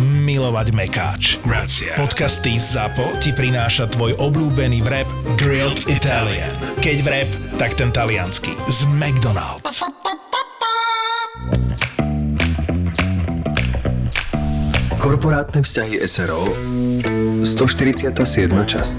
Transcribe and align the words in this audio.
milovať 0.00 0.68
mekáč. 0.74 1.22
Grazie. 1.44 1.94
Podcasty 1.94 2.58
ZAPO 2.58 3.20
ti 3.22 3.30
prináša 3.34 3.90
tvoj 3.92 4.16
obľúbený 4.18 4.82
vrep 4.82 5.08
Grilled 5.38 5.86
Italian. 5.90 6.50
Keď 6.80 6.96
vrep, 7.04 7.30
tak 7.58 7.78
ten 7.78 7.92
talianský. 7.94 8.54
Z 8.66 8.88
McDonald's. 8.94 9.84
Korporátne 14.98 15.60
vzťahy 15.60 16.00
SRO 16.08 16.48
147. 17.44 18.08
časť 18.48 18.98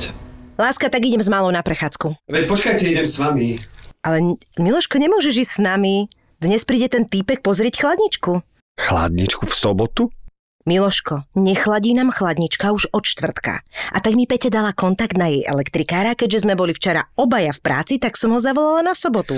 Láska, 0.55 0.88
tak 0.88 1.04
idem 1.04 1.20
s 1.20 1.27
malou 1.27 1.52
na 1.52 1.59
prechádzku. 1.59 2.16
Veď 2.32 2.43
počkajte, 2.48 2.88
idem 2.88 3.04
s 3.04 3.20
vami. 3.20 3.59
Ale 4.05 4.38
Miloško, 4.55 4.96
nemôžeš 5.02 5.35
ísť 5.43 5.54
s 5.57 5.62
nami. 5.66 6.07
Dnes 6.40 6.63
príde 6.63 6.88
ten 6.88 7.04
týpek 7.04 7.43
pozrieť 7.43 7.84
chladničku. 7.84 8.40
Chladničku 8.80 9.49
v 9.49 9.55
sobotu? 9.55 10.07
Miloško, 10.66 11.30
nechladí 11.38 11.94
nám 11.94 12.10
chladnička 12.10 12.74
už 12.74 12.90
od 12.90 13.05
štvrtka. 13.05 13.62
A 13.94 13.98
tak 14.02 14.18
mi 14.18 14.26
Pete 14.26 14.50
dala 14.50 14.74
kontakt 14.74 15.14
na 15.14 15.30
jej 15.30 15.46
elektrikára, 15.46 16.18
keďže 16.18 16.41
sme 16.41 16.58
boli 16.58 16.74
včera 16.74 17.05
obaja 17.14 17.54
v 17.54 17.62
práci, 17.62 18.02
tak 18.02 18.18
som 18.18 18.34
ho 18.34 18.41
zavolala 18.41 18.82
na 18.82 18.98
sobotu. 18.98 19.38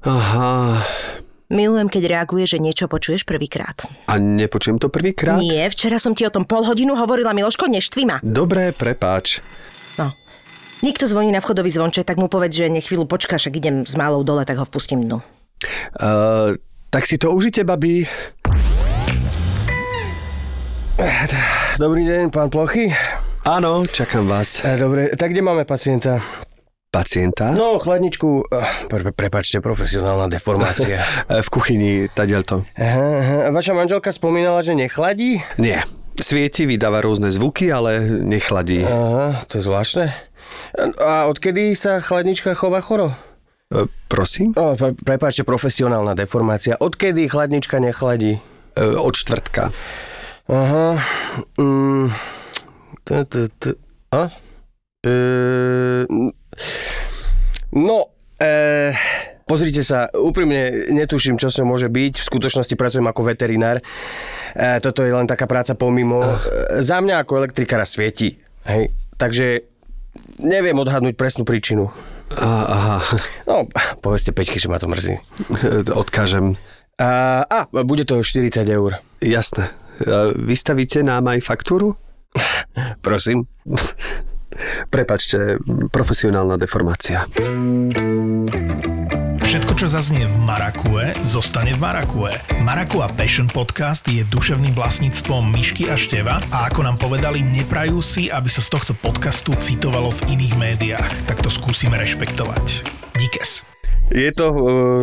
Aha. 0.00 0.80
Milujem, 1.52 1.92
keď 1.92 2.16
reaguje, 2.16 2.48
že 2.48 2.56
niečo 2.56 2.88
počuješ 2.88 3.28
prvýkrát. 3.28 3.84
A 4.08 4.16
nepočujem 4.16 4.80
to 4.80 4.88
prvýkrát? 4.88 5.36
Nie, 5.36 5.68
včera 5.68 6.00
som 6.00 6.16
ti 6.16 6.24
o 6.24 6.32
tom 6.32 6.48
pol 6.48 6.64
hodinu 6.64 6.96
hovorila, 6.96 7.36
Miloško, 7.36 7.68
neštvi 7.68 8.08
ma. 8.08 8.16
Dobre, 8.24 8.72
prepáč. 8.72 9.44
No. 10.00 10.08
Niekto 10.80 11.04
zvoní 11.04 11.36
na 11.36 11.44
vchodový 11.44 11.68
zvonček, 11.68 12.08
tak 12.08 12.16
mu 12.16 12.32
povedz, 12.32 12.56
že 12.56 12.72
nech 12.72 12.88
chvíľu 12.88 13.04
počká, 13.04 13.36
však 13.36 13.60
idem 13.60 13.84
s 13.84 13.92
malou 13.92 14.24
dole, 14.24 14.48
tak 14.48 14.56
ho 14.56 14.64
vpustím 14.64 15.04
dnu. 15.04 15.20
Uh, 16.00 16.56
tak 16.88 17.04
si 17.04 17.20
to 17.20 17.28
užite, 17.28 17.60
babi. 17.60 18.08
Dobrý 21.82 22.06
deň, 22.06 22.30
pán 22.30 22.46
Plochy. 22.46 22.94
Áno, 23.42 23.82
čakám 23.82 24.22
vás. 24.30 24.62
E, 24.62 24.78
Dobre, 24.78 25.10
tak 25.18 25.34
kde 25.34 25.42
máme 25.42 25.66
pacienta? 25.66 26.22
Pacienta? 26.94 27.58
No, 27.58 27.82
chladničku, 27.82 28.46
eh, 28.46 28.86
pre, 28.86 29.10
prepačte, 29.10 29.58
profesionálna 29.58 30.30
deformácia. 30.30 31.02
v 31.46 31.48
kuchyni, 31.50 32.06
tadiaľto. 32.06 32.62
Aha, 32.78 33.08
aha. 33.18 33.38
A 33.40 33.50
Vaša 33.50 33.74
manželka 33.74 34.14
spomínala, 34.14 34.62
že 34.62 34.78
nechladí? 34.78 35.42
Nie. 35.58 35.82
Svieti, 36.22 36.70
vydáva 36.70 37.02
rôzne 37.02 37.34
zvuky, 37.34 37.66
ale 37.74 38.22
nechladí. 38.22 38.86
Aha, 38.86 39.42
to 39.50 39.58
je 39.58 39.66
zvláštne. 39.66 40.06
A 41.02 41.26
odkedy 41.26 41.74
sa 41.74 41.98
chladnička 41.98 42.54
chová 42.54 42.78
choro? 42.78 43.10
E, 43.74 43.90
prosím? 44.06 44.54
O, 44.54 44.78
pre, 44.78 44.94
prepáčte, 44.94 45.42
profesionálna 45.42 46.14
deformácia. 46.14 46.78
Odkedy 46.78 47.26
chladnička 47.26 47.82
nechladí? 47.82 48.38
E, 48.78 48.82
od 48.86 49.18
štvrtka. 49.18 49.74
Aha. 50.50 50.98
Mm. 51.58 52.10
T- 53.04 53.24
t- 53.26 53.50
t- 53.58 53.78
A? 54.10 54.28
E, 55.02 55.14
no, 57.72 57.98
e, 58.38 58.92
pozrite 59.46 59.82
sa, 59.82 60.06
úprimne 60.14 60.92
netuším, 60.92 61.38
čo 61.38 61.50
s 61.50 61.58
ňou 61.58 61.74
môže 61.74 61.88
byť. 61.90 62.14
V 62.22 62.28
skutočnosti 62.28 62.74
pracujem 62.78 63.06
ako 63.06 63.22
veterinár. 63.26 63.78
E, 63.78 64.78
toto 64.78 65.02
je 65.02 65.14
len 65.14 65.26
taká 65.26 65.46
práca 65.50 65.74
pomimo. 65.74 66.22
E, 66.22 66.82
za 66.82 67.02
mňa 67.02 67.22
ako 67.22 67.42
elektrikára 67.42 67.86
svieti. 67.86 68.38
Hej. 68.66 68.94
Takže 69.18 69.66
neviem 70.38 70.78
odhadnúť 70.78 71.18
presnú 71.18 71.42
príčinu. 71.42 71.90
A, 72.32 72.48
aha, 72.64 72.96
No, 73.44 73.68
povedzte 74.00 74.32
Peťke, 74.32 74.56
že 74.56 74.70
ma 74.70 74.80
to 74.80 74.88
mrzí. 74.88 75.20
odkážem. 76.02 76.56
A, 77.00 77.42
a 77.42 77.58
bude 77.82 78.04
to 78.04 78.20
40 78.22 78.62
eur. 78.68 79.00
Jasné. 79.18 79.72
Vystavíte 80.38 81.04
nám 81.04 81.28
aj 81.28 81.44
faktúru? 81.44 81.98
Prosím. 83.06 83.48
Prepačte, 84.92 85.56
profesionálna 85.88 86.60
deformácia. 86.60 87.24
Všetko, 89.42 89.72
čo 89.76 89.84
zaznie 89.84 90.24
v 90.24 90.36
Marakue, 90.40 91.12
zostane 91.20 91.76
v 91.76 91.80
Marakue. 91.80 92.32
Marakua 92.64 93.12
Passion 93.12 93.48
Podcast 93.52 94.08
je 94.08 94.24
duševným 94.24 94.72
vlastníctvom 94.72 95.44
Myšky 95.52 95.92
a 95.92 95.96
Števa 95.96 96.40
a 96.48 96.72
ako 96.72 96.88
nám 96.88 96.96
povedali, 96.96 97.44
neprajú 97.44 98.00
si, 98.00 98.32
aby 98.32 98.48
sa 98.48 98.64
z 98.64 98.72
tohto 98.72 98.92
podcastu 98.96 99.52
citovalo 99.60 100.08
v 100.08 100.40
iných 100.40 100.54
médiách. 100.56 101.12
Tak 101.28 101.44
to 101.44 101.52
skúsime 101.52 102.00
rešpektovať. 102.00 102.88
Díkes. 103.12 103.71
Je 104.12 104.28
to 104.36 104.46
uh, 104.52 104.58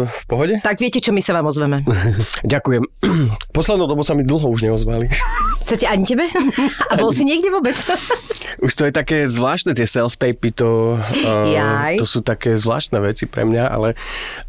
v 0.06 0.24
pohode? 0.30 0.53
Tak 0.62 0.78
viete, 0.78 1.02
čo 1.02 1.09
my 1.09 1.18
sa 1.18 1.34
vám 1.34 1.50
ozveme. 1.50 1.81
Ďakujem. 2.53 2.86
Poslednou 3.58 3.90
dobu 3.90 4.06
sa 4.06 4.14
mi 4.14 4.22
dlho 4.22 4.46
už 4.46 4.70
neozvali. 4.70 5.09
Chcete 5.66 5.90
ani 5.90 6.06
tebe? 6.06 6.30
A 6.92 6.94
bol 6.97 7.09
si 7.09 7.25
niekde 7.25 7.50
vôbec? 7.50 7.74
Už 8.59 8.75
to 8.75 8.84
je 8.84 8.92
také 8.92 9.24
zvláštne, 9.24 9.72
tie 9.72 9.88
self-tapy, 9.88 10.52
to, 10.52 11.00
uh, 11.00 11.48
Jaj. 11.48 11.96
to 11.96 12.03
sú 12.03 12.19
také 12.19 12.59
zvláštne 12.59 13.00
veci 13.00 13.24
pre 13.24 13.48
mňa, 13.48 13.64
ale 13.72 13.96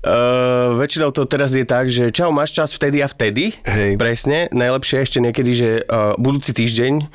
uh, 0.02 0.74
väčšinou 0.74 1.14
to 1.14 1.30
teraz 1.30 1.54
je 1.54 1.62
tak, 1.62 1.86
že 1.86 2.10
čau, 2.10 2.34
máš 2.34 2.50
čas 2.50 2.74
vtedy 2.74 3.06
a 3.06 3.06
vtedy. 3.06 3.54
Hej. 3.62 3.94
Presne. 4.02 4.50
Najlepšie 4.50 5.06
ešte 5.06 5.22
niekedy, 5.22 5.50
že 5.54 5.70
uh, 5.86 6.18
budúci 6.18 6.50
týždeň. 6.50 7.06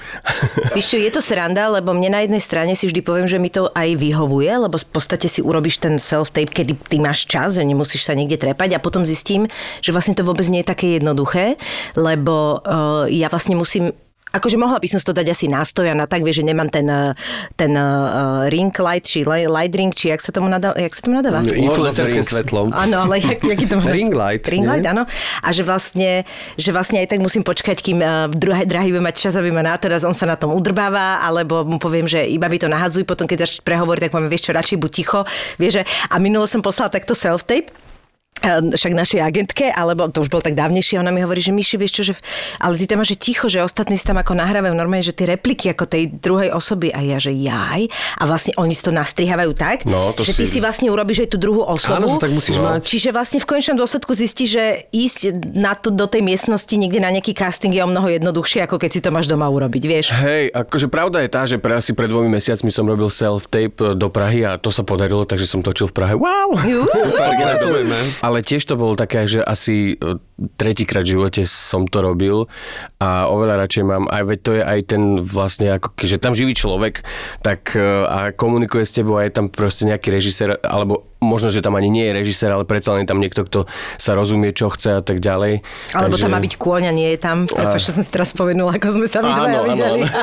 Víš 0.72 0.96
čo, 0.96 0.98
je 1.04 1.12
to 1.12 1.20
sranda, 1.20 1.68
lebo 1.68 1.92
mne 1.92 2.16
na 2.16 2.24
jednej 2.24 2.40
strane 2.40 2.80
si 2.80 2.88
vždy 2.88 3.04
poviem, 3.04 3.28
že 3.28 3.44
mi 3.44 3.52
to 3.52 3.68
aj 3.76 4.00
vyhovuje, 4.00 4.56
lebo 4.56 4.80
v 4.80 4.88
podstate 4.88 5.28
si 5.28 5.44
urobíš 5.44 5.84
ten 5.84 6.00
self-tape, 6.00 6.64
kedy 6.64 6.80
ty 6.80 6.96
máš 7.04 7.28
čas, 7.28 7.35
že 7.36 7.68
nemusíš 7.68 8.08
sa 8.08 8.16
niekde 8.16 8.40
trepať 8.40 8.80
a 8.80 8.84
potom 8.84 9.04
zistím, 9.04 9.52
že 9.84 9.92
vlastne 9.92 10.16
to 10.16 10.24
vôbec 10.24 10.48
nie 10.48 10.64
je 10.64 10.72
také 10.72 10.96
jednoduché, 10.96 11.60
lebo 12.00 12.64
uh, 12.64 13.06
ja 13.12 13.28
vlastne 13.28 13.60
musím 13.60 13.92
Akože 14.36 14.60
mohla 14.60 14.84
by 14.84 14.88
som 14.92 15.00
si 15.00 15.06
to 15.08 15.16
dať 15.16 15.32
asi 15.32 15.46
nastoj 15.48 15.88
a 15.88 15.96
na 15.96 16.06
tak, 16.06 16.22
vieš, 16.28 16.44
že 16.44 16.52
nemám 16.52 16.68
ten, 16.68 16.84
eh, 16.92 17.16
ten 17.56 17.72
uh, 17.72 18.46
ring 18.52 18.76
light, 18.76 19.08
či 19.08 19.24
li- 19.24 19.48
light 19.48 19.72
ring, 19.72 19.96
či 19.96 20.12
jak 20.12 20.20
sa 20.20 20.36
tomu 20.36 20.52
nadáva? 20.52 20.76
Jak 20.76 20.92
sa 20.92 21.02
tomu 21.08 21.16
nadáva? 21.24 21.40
Influencerské 21.48 22.20
Rings. 22.20 22.28
svetlo. 22.28 22.68
Áno, 22.76 23.08
ale 23.08 23.24
jak, 23.24 23.40
jaký 23.40 23.66
to 23.72 23.78
má? 23.80 23.88
Ring 23.96 24.12
light, 24.12 24.44
Ring 24.52 24.68
light, 24.68 24.84
áno. 24.84 25.08
A 25.40 25.48
že 25.56 25.64
vlastne, 25.64 26.28
že 26.60 26.70
vlastne 26.76 27.00
aj 27.00 27.16
tak 27.16 27.24
musím 27.24 27.48
počkať, 27.48 27.80
kým 27.80 28.04
uh, 28.04 28.28
druhé 28.28 28.68
drahý 28.68 28.92
bude 28.92 29.04
mať 29.08 29.32
časový 29.32 29.56
má 29.56 29.64
teraz 29.80 30.04
on 30.04 30.14
sa 30.14 30.28
na 30.28 30.36
tom 30.36 30.52
udrbáva, 30.52 31.24
alebo 31.24 31.64
mu 31.64 31.80
poviem, 31.80 32.06
že 32.06 32.28
iba 32.28 32.52
mi 32.52 32.60
to 32.60 32.68
nahadzuj, 32.68 33.08
potom 33.08 33.26
keď 33.26 33.48
začne 33.48 33.62
prehovoriť, 33.64 34.02
tak 34.08 34.12
poviem, 34.12 34.28
vieš 34.28 34.50
čo, 34.50 34.52
radšej 34.52 34.78
buď 34.82 34.92
ticho. 34.92 35.20
Vieš, 35.56 35.72
že, 35.80 35.84
a 36.12 36.16
minulo 36.20 36.44
som 36.46 36.60
poslala 36.60 36.92
takto 36.92 37.16
self-tape, 37.16 37.72
eh, 37.72 37.95
však 38.38 38.92
našej 38.92 39.22
agentke, 39.22 39.66
alebo 39.68 40.06
to 40.08 40.20
už 40.20 40.28
bol 40.28 40.38
tak 40.38 40.54
dávnejšie, 40.54 40.98
ona 40.98 41.10
mi 41.10 41.20
hovorí, 41.20 41.40
že 41.40 41.50
Myši, 41.50 41.76
vieš 41.76 41.94
čo, 41.94 42.04
že, 42.04 42.14
ale 42.58 42.76
ty 42.76 42.86
tam 42.86 43.00
máš, 43.00 43.16
že 43.16 43.22
ticho, 43.22 43.48
že 43.48 43.60
ostatní 43.60 43.96
si 43.96 44.04
tam 44.04 44.16
ako 44.16 44.36
nahrávajú 44.36 44.72
normálne, 44.72 45.02
že 45.02 45.12
tie 45.12 45.26
repliky 45.26 45.72
ako 45.72 45.86
tej 45.86 46.14
druhej 46.14 46.52
osoby 46.52 46.90
a 46.90 47.00
ja, 47.00 47.16
že 47.16 47.32
jaj. 47.32 47.88
A 48.16 48.24
vlastne 48.24 48.54
oni 48.56 48.72
si 48.72 48.82
to 48.82 48.92
nastrihávajú 48.92 49.52
tak, 49.54 49.78
No, 49.86 50.12
to 50.12 50.22
že 50.22 50.34
ty 50.34 50.44
si- 50.44 50.52
si 50.52 50.60
vlastne 50.60 50.88
urobíš 50.88 51.24
aj 51.24 51.30
tú 51.30 51.38
druhú 51.38 51.64
osobu. 51.64 52.06
Áno, 52.06 52.16
to 52.16 52.22
tak 52.22 52.32
musíš 52.32 52.56
No. 52.56 52.70
mať. 52.70 52.86
Čiže 52.86 53.10
vlastne 53.10 53.40
v 53.40 53.48
konečnom 53.48 53.76
dôsledku 53.76 54.12
zistí, 54.12 54.46
že 54.46 54.64
ísť 54.90 55.20
na 55.52 55.74
to, 55.74 55.90
do 55.90 56.06
tej 56.06 56.22
miestnosti 56.22 56.72
niekde 56.72 57.00
na 57.00 57.10
nejaký 57.10 57.32
casting 57.32 57.72
je 57.72 57.82
o 57.82 57.88
mnoho 57.88 58.08
jednoduchšie, 58.10 58.62
ako 58.62 58.78
keď 58.78 58.90
si 58.90 59.00
to 59.00 59.10
máš 59.10 59.26
doma 59.26 59.48
urobiť, 59.48 59.84
vieš. 59.86 60.06
Hej, 60.12 60.52
akože 60.52 60.88
pravda 60.88 61.20
je 61.20 61.30
tá, 61.30 61.42
že 61.44 61.56
pre, 61.56 61.74
asi 61.74 61.92
pred 61.92 62.08
dvomi 62.08 62.28
mesiacmi 62.30 62.68
som 62.68 62.84
robil 62.84 63.08
self-tape 63.08 63.96
do 63.96 64.08
Prahy 64.08 64.44
a 64.44 64.56
to 64.56 64.70
sa 64.70 64.82
podarilo, 64.82 65.24
takže 65.24 65.46
som 65.46 65.60
točil 65.60 65.88
v 65.88 65.94
Prahe. 65.94 66.14
Wow! 66.14 66.60
Super, 66.88 67.32
gratulujeme. 67.34 67.96
Ale 68.26 68.42
tiež 68.42 68.66
to 68.66 68.74
bolo 68.74 68.98
také, 68.98 69.30
že 69.30 69.46
asi 69.46 69.94
e, 69.94 70.18
tretíkrát 70.60 71.08
v 71.08 71.16
živote 71.16 71.42
som 71.48 71.88
to 71.88 72.04
robil 72.04 72.52
a 73.00 73.32
oveľa 73.32 73.64
radšej 73.64 73.84
mám, 73.88 74.12
aj 74.12 74.24
veď 74.28 74.40
to 74.44 74.52
je 74.52 74.64
aj 74.68 74.80
ten 74.84 75.04
vlastne, 75.24 75.68
ako 75.80 75.96
že 76.04 76.20
tam 76.20 76.36
živý 76.36 76.52
človek, 76.52 77.08
tak 77.40 77.72
e, 77.72 77.80
a 78.04 78.36
komunikuje 78.36 78.84
s 78.84 78.92
tebou 78.92 79.16
a 79.16 79.24
je 79.24 79.32
tam 79.32 79.48
proste 79.48 79.88
nejaký 79.88 80.12
režisér, 80.12 80.60
alebo 80.60 81.08
možno, 81.24 81.50
že 81.50 81.64
tam 81.64 81.74
ani 81.80 81.88
nie 81.90 82.06
je 82.12 82.14
režisér, 82.14 82.52
ale 82.52 82.68
predsa 82.68 82.94
len 82.94 83.08
tam 83.08 83.18
niekto, 83.18 83.48
kto 83.48 83.66
sa 83.98 84.14
rozumie, 84.14 84.52
čo 84.52 84.70
chce 84.70 85.00
a 85.00 85.02
tak 85.02 85.24
ďalej. 85.24 85.64
Alebo 85.96 86.20
tam 86.20 86.36
má 86.36 86.40
byť 86.44 86.54
kôň 86.60 86.84
a 86.86 86.94
nie 86.94 87.16
je 87.16 87.20
tam. 87.20 87.50
Prepač, 87.50 87.88
čo 87.88 87.96
som 87.96 88.04
si 88.06 88.12
teraz 88.12 88.36
spomenula, 88.36 88.78
ako 88.78 89.02
sme 89.02 89.08
sa 89.10 89.24
my 89.26 89.32
Áno, 89.32 89.40
dvaja 89.40 89.58
áno, 89.58 89.68
videli. 89.72 90.02
áno. 90.06 90.14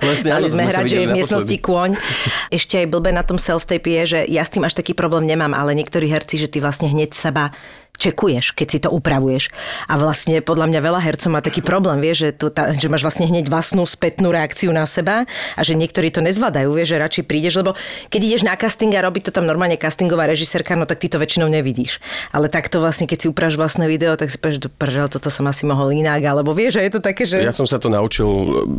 Vlastne 0.08 0.30
áno, 0.32 0.36
Mali 0.40 0.48
sme 0.48 0.58
sme 0.58 0.72
hrať, 0.72 0.84
že 0.88 0.96
je 0.96 1.06
v 1.06 1.16
miestnosti 1.18 1.56
kôň. 1.60 1.90
Ešte 2.48 2.74
aj 2.80 2.86
blbé 2.88 3.10
na 3.12 3.22
tom 3.22 3.36
self-tape 3.36 3.90
je, 4.02 4.02
že 4.06 4.20
ja 4.30 4.42
s 4.42 4.50
tým 4.50 4.64
až 4.64 4.74
taký 4.74 4.96
problém 4.96 5.28
nemám, 5.28 5.52
ale 5.52 5.76
niektorí 5.76 6.08
herci, 6.08 6.40
že 6.40 6.48
ty 6.48 6.58
vlastne 6.58 6.88
hneď 6.88 7.12
seba 7.12 7.52
čekuješ, 7.98 8.54
keď 8.54 8.66
si 8.70 8.78
to 8.78 8.88
upravuješ. 8.94 9.50
A 9.90 9.98
vlastne 9.98 10.38
podľa 10.40 10.70
mňa 10.70 10.80
veľa 10.80 11.00
hercov 11.02 11.34
má 11.34 11.42
taký 11.42 11.60
problém, 11.60 11.98
vieš, 11.98 12.30
že, 12.30 12.48
tá, 12.54 12.70
že 12.70 12.86
máš 12.86 13.02
vlastne 13.02 13.26
hneď 13.26 13.50
vlastnú 13.50 13.82
spätnú 13.82 14.30
reakciu 14.30 14.70
na 14.70 14.86
seba 14.86 15.26
a 15.58 15.60
že 15.66 15.74
niektorí 15.74 16.14
to 16.14 16.22
nezvládajú, 16.22 16.70
vieš, 16.70 16.94
že 16.94 17.02
radšej 17.02 17.24
prídeš, 17.26 17.58
lebo 17.58 17.74
keď 18.08 18.20
ideš 18.22 18.42
na 18.46 18.54
casting 18.54 18.94
a 18.94 19.02
robí 19.02 19.18
to 19.18 19.34
tam 19.34 19.44
normálne 19.44 19.74
castingová 19.74 20.30
režisérka, 20.30 20.78
no 20.78 20.86
tak 20.86 21.02
ty 21.02 21.10
to 21.10 21.18
väčšinou 21.18 21.50
nevidíš. 21.50 21.98
Ale 22.30 22.46
takto 22.46 22.78
vlastne, 22.78 23.10
keď 23.10 23.18
si 23.18 23.26
upravíš 23.26 23.58
vlastné 23.58 23.90
video, 23.90 24.14
tak 24.14 24.30
si 24.30 24.38
povieš, 24.38 24.70
prdel, 24.78 25.10
toto 25.10 25.28
som 25.28 25.50
asi 25.50 25.66
mohol 25.66 25.90
inak, 25.90 26.22
alebo 26.22 26.54
vieš, 26.54 26.78
že 26.78 26.86
je 26.86 26.92
to 26.94 27.00
také, 27.02 27.26
že... 27.26 27.42
Ja 27.42 27.50
som 27.50 27.66
sa 27.66 27.82
to 27.82 27.90
naučil, 27.90 28.26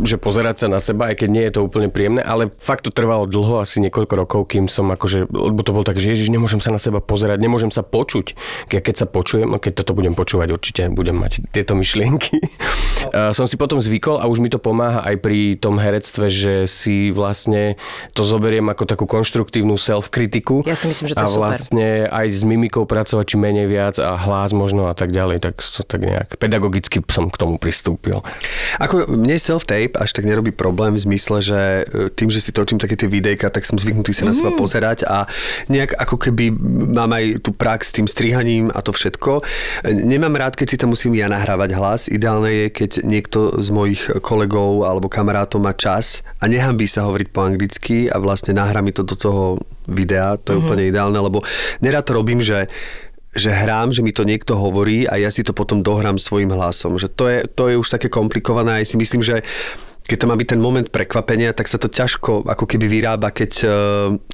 že 0.07 0.15
pozerať 0.15 0.63
sa 0.63 0.67
na 0.71 0.79
seba, 0.79 1.11
aj 1.11 1.25
keď 1.25 1.29
nie 1.29 1.43
je 1.51 1.53
to 1.59 1.67
úplne 1.67 1.91
príjemné, 1.91 2.23
ale 2.23 2.47
fakt 2.55 2.87
to 2.87 2.91
trvalo 2.95 3.27
dlho, 3.27 3.59
asi 3.59 3.83
niekoľko 3.83 4.13
rokov, 4.15 4.41
kým 4.55 4.71
som 4.71 4.87
akože, 4.95 5.27
lebo 5.27 5.59
to 5.65 5.75
bol 5.75 5.83
tak, 5.83 5.99
že 5.99 6.15
ježiš, 6.15 6.31
nemôžem 6.31 6.63
sa 6.63 6.71
na 6.71 6.79
seba 6.79 7.03
pozerať, 7.03 7.41
nemôžem 7.41 7.73
sa 7.73 7.83
počuť. 7.83 8.37
Keď 8.69 8.95
sa 8.95 9.08
počujem, 9.09 9.49
keď 9.57 9.81
toto 9.83 9.97
budem 9.97 10.13
počúvať, 10.13 10.53
určite 10.53 10.81
budem 10.93 11.17
mať 11.17 11.49
tieto 11.49 11.73
myšlienky. 11.73 12.37
No. 13.09 13.33
som 13.37 13.49
si 13.49 13.57
potom 13.57 13.81
zvykol 13.81 14.21
a 14.21 14.29
už 14.29 14.37
mi 14.39 14.47
to 14.47 14.61
pomáha 14.61 15.01
aj 15.03 15.15
pri 15.19 15.57
tom 15.57 15.81
herectve, 15.81 16.29
že 16.29 16.69
si 16.69 17.09
vlastne 17.09 17.75
to 18.13 18.21
zoberiem 18.21 18.69
ako 18.69 18.85
takú 18.85 19.05
konštruktívnu 19.09 19.75
self-kritiku. 19.75 20.61
Ja 20.69 20.77
si 20.77 20.85
myslím, 20.85 21.09
že 21.09 21.15
to 21.17 21.23
a 21.23 21.25
je 21.25 21.33
super. 21.33 21.41
vlastne 21.49 21.87
aj 22.05 22.27
s 22.29 22.43
mimikou 22.45 22.85
pracovať, 22.85 23.25
či 23.25 23.35
menej 23.41 23.65
viac 23.65 23.95
a 23.97 24.13
hlas 24.15 24.53
možno 24.53 24.85
a 24.87 24.93
tak 24.93 25.09
ďalej, 25.09 25.41
tak, 25.41 25.59
to, 25.59 25.81
tak 25.81 26.01
nejak 26.05 26.37
pedagogicky 26.37 27.01
som 27.09 27.33
k 27.33 27.37
tomu 27.41 27.57
pristúpil. 27.57 28.21
Ako 28.77 29.09
mne 29.09 29.41
self-tape 29.41 29.97
až 29.97 30.13
tak 30.13 30.29
nerobí 30.29 30.53
problém 30.53 30.93
v 30.93 31.01
zmysle, 31.01 31.41
že 31.41 31.59
e, 31.89 32.11
tým, 32.13 32.29
že 32.29 32.43
si 32.43 32.53
točím 32.53 32.77
také 32.77 32.93
tie 32.93 33.09
videjka, 33.09 33.49
tak 33.49 33.65
som 33.65 33.81
zvyknutý 33.81 34.13
sa 34.13 34.29
na 34.29 34.35
seba 34.37 34.51
Mhm. 34.53 34.59
pozerať 34.59 34.99
a 35.07 35.25
nejak 35.71 35.95
ako 35.95 36.15
keby 36.19 36.51
mám 36.93 37.15
aj 37.15 37.41
tú 37.41 37.55
prax 37.55 37.89
s 37.89 37.95
tým 37.95 38.05
strihaním 38.05 38.69
a 38.69 38.83
to 38.83 38.91
všetko. 38.99 39.31
Nemám 39.87 40.35
rád, 40.35 40.59
keď 40.59 40.67
si 40.67 40.75
tam 40.75 40.91
musím 40.91 41.15
ja 41.15 41.31
nahrávať 41.31 41.69
hlas. 41.73 42.01
Ideálne 42.05 42.51
je, 42.51 42.65
keď 42.69 42.91
niekto 43.07 43.55
z 43.57 43.69
mojich 43.71 44.01
kolegov 44.19 44.83
alebo 44.83 45.07
kamarátov 45.07 45.63
má 45.63 45.71
čas 45.71 46.19
a 46.37 46.51
nehambí 46.51 46.83
sa 46.83 47.07
hovoriť 47.07 47.27
po 47.31 47.47
anglicky 47.47 48.11
a 48.11 48.19
vlastne 48.19 48.51
nahrá 48.51 48.83
mi 48.83 48.91
to 48.91 49.01
do 49.01 49.15
toho 49.15 49.43
videa. 49.87 50.35
To 50.43 50.51
je 50.51 50.57
Mhm. 50.59 50.63
úplne 50.67 50.83
ideálne, 50.85 51.17
lebo 51.17 51.39
nerad 51.79 52.03
to 52.03 52.13
robím, 52.13 52.43
že 52.43 52.67
že 53.29 53.53
hrám, 53.53 53.93
že 53.93 54.01
mi 54.01 54.09
to 54.09 54.25
niekto 54.25 54.57
hovorí 54.57 55.05
a 55.05 55.13
ja 55.13 55.29
si 55.29 55.45
to 55.45 55.53
potom 55.53 55.85
dohrám 55.85 56.17
svojim 56.17 56.49
hlasom. 56.49 56.97
Že 56.97 57.07
to 57.13 57.23
je, 57.29 57.37
to 57.45 57.63
je 57.69 57.75
už 57.77 57.85
také 57.85 58.09
komplikované 58.09 58.73
a 58.73 58.81
ja 58.81 58.89
si 58.89 58.97
myslím, 58.97 59.21
že 59.21 59.45
keď 60.09 60.25
tam 60.25 60.33
má 60.33 60.35
byť 60.41 60.57
ten 60.57 60.61
moment 60.61 60.87
prekvapenia, 60.89 61.53
tak 61.53 61.69
sa 61.69 61.77
to 61.77 61.85
ťažko 61.85 62.49
ako 62.49 62.65
keby 62.65 62.89
vyrába, 62.89 63.29
keď 63.29 63.51
uh, 63.61 63.69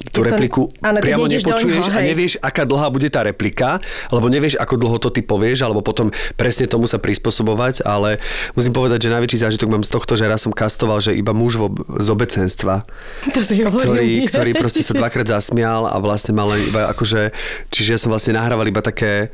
tú 0.08 0.24
Keď 0.24 0.24
to- 0.24 0.28
repliku 0.32 0.62
áno, 0.80 0.98
keď 0.98 1.04
priamo 1.04 1.28
nepočuješ 1.28 1.84
ňoho, 1.92 1.98
a 2.00 2.00
nevieš, 2.00 2.32
aká 2.40 2.64
dlhá 2.64 2.88
bude 2.88 3.12
tá 3.12 3.20
replika, 3.20 3.84
alebo 4.08 4.32
nevieš, 4.32 4.56
ako 4.56 4.74
dlho 4.80 4.96
to 4.96 5.12
ty 5.12 5.20
povieš, 5.20 5.68
alebo 5.68 5.84
potom 5.84 6.08
presne 6.40 6.64
tomu 6.64 6.88
sa 6.88 6.96
prispôsobovať, 6.96 7.84
ale 7.84 8.24
musím 8.56 8.72
povedať, 8.72 9.04
že 9.04 9.12
najväčší 9.12 9.38
zážitok 9.44 9.68
mám 9.68 9.84
z 9.84 9.92
tohto, 9.92 10.16
že 10.16 10.24
raz 10.24 10.48
som 10.48 10.56
kastoval, 10.56 11.04
že 11.04 11.12
iba 11.12 11.36
muž 11.36 11.60
vo, 11.60 11.68
z 11.76 12.08
obecenstva, 12.08 12.88
To 13.36 13.40
si 13.44 13.60
ktorý, 13.60 14.24
ktorý 14.24 14.50
proste 14.56 14.80
sa 14.80 14.96
dvakrát 14.96 15.28
zasmial 15.28 15.84
a 15.84 16.00
vlastne 16.00 16.32
mal 16.32 16.48
iba 16.56 16.88
akože, 16.88 17.36
čiže 17.68 17.90
ja 17.92 18.00
som 18.00 18.08
vlastne 18.08 18.32
nahrával 18.32 18.64
iba 18.64 18.80
také 18.80 19.28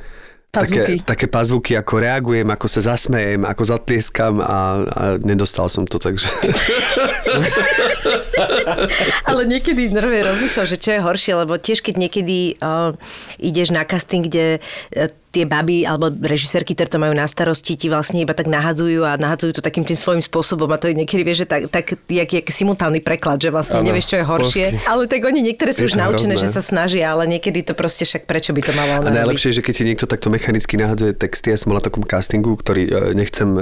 Pazvuky. 0.52 1.00
Také, 1.00 1.16
také 1.16 1.26
pazvuky, 1.32 1.72
ako 1.80 1.94
reagujem, 1.96 2.44
ako 2.52 2.68
sa 2.68 2.92
zasmejem, 2.92 3.48
ako 3.48 3.72
zatlieskam 3.72 4.36
a, 4.36 4.84
a 4.84 5.04
nedostal 5.24 5.72
som 5.72 5.88
to, 5.88 5.96
takže... 5.96 6.28
Ale 9.32 9.48
niekedy 9.48 9.88
nervie 9.88 10.20
rozmýšľam, 10.20 10.68
že 10.68 10.76
čo 10.76 10.92
je 10.92 11.00
horšie, 11.00 11.32
lebo 11.40 11.56
tiež 11.56 11.80
keď 11.80 11.94
niekedy 11.96 12.60
uh, 12.60 12.92
ideš 13.40 13.72
na 13.72 13.88
casting, 13.88 14.28
kde 14.28 14.60
uh, 14.60 15.08
tie 15.32 15.48
baby 15.48 15.82
alebo 15.82 16.12
režisérky, 16.12 16.76
ktoré 16.76 16.92
to 16.92 17.00
majú 17.00 17.16
na 17.16 17.24
starosti, 17.24 17.72
ti 17.74 17.88
vlastne 17.88 18.20
iba 18.20 18.36
tak 18.36 18.46
nahadzujú 18.46 19.00
a 19.02 19.16
nahadzujú 19.16 19.58
to 19.58 19.62
takým 19.64 19.82
tým 19.82 19.96
svojím 19.96 20.20
spôsobom 20.20 20.68
a 20.68 20.76
to 20.76 20.92
je 20.92 20.94
niekedy, 20.94 21.24
vieš, 21.24 21.44
že 21.44 21.46
tak, 21.48 21.62
tak 21.72 21.84
jak, 22.06 22.28
jak 22.28 22.46
simultánny 22.46 23.00
preklad, 23.00 23.40
že 23.40 23.48
vlastne 23.48 23.80
Áno, 23.80 23.88
nevieš, 23.88 24.12
čo 24.12 24.16
je 24.20 24.24
horšie. 24.28 24.66
polsky. 24.76 24.84
Ale 24.84 25.08
tak 25.08 25.24
oni 25.24 25.40
niektoré 25.40 25.72
sú 25.72 25.88
Je 25.88 25.88
už 25.88 25.94
naučené, 25.96 26.36
hrozné. 26.36 26.44
že 26.46 26.52
sa 26.52 26.60
snažia, 26.60 27.08
ale 27.08 27.24
niekedy 27.24 27.64
to 27.64 27.72
proste 27.72 28.04
však 28.04 28.28
prečo 28.28 28.52
by 28.52 28.60
to 28.60 28.72
malo 28.76 28.92
A 28.92 28.96
robiť? 29.00 29.16
najlepšie 29.24 29.50
že 29.56 29.64
keď 29.64 29.74
ti 29.74 29.84
niekto 29.88 30.04
takto 30.04 30.28
mechanicky 30.28 30.76
nahadzuje 30.76 31.16
texty, 31.16 31.48
ja 31.48 31.56
som 31.56 31.72
mal 31.72 31.80
na 31.80 31.88
takom 31.88 32.04
castingu, 32.04 32.52
ktorý 32.52 32.82
e, 32.84 32.92
nechcem 33.16 33.56
e, 33.56 33.60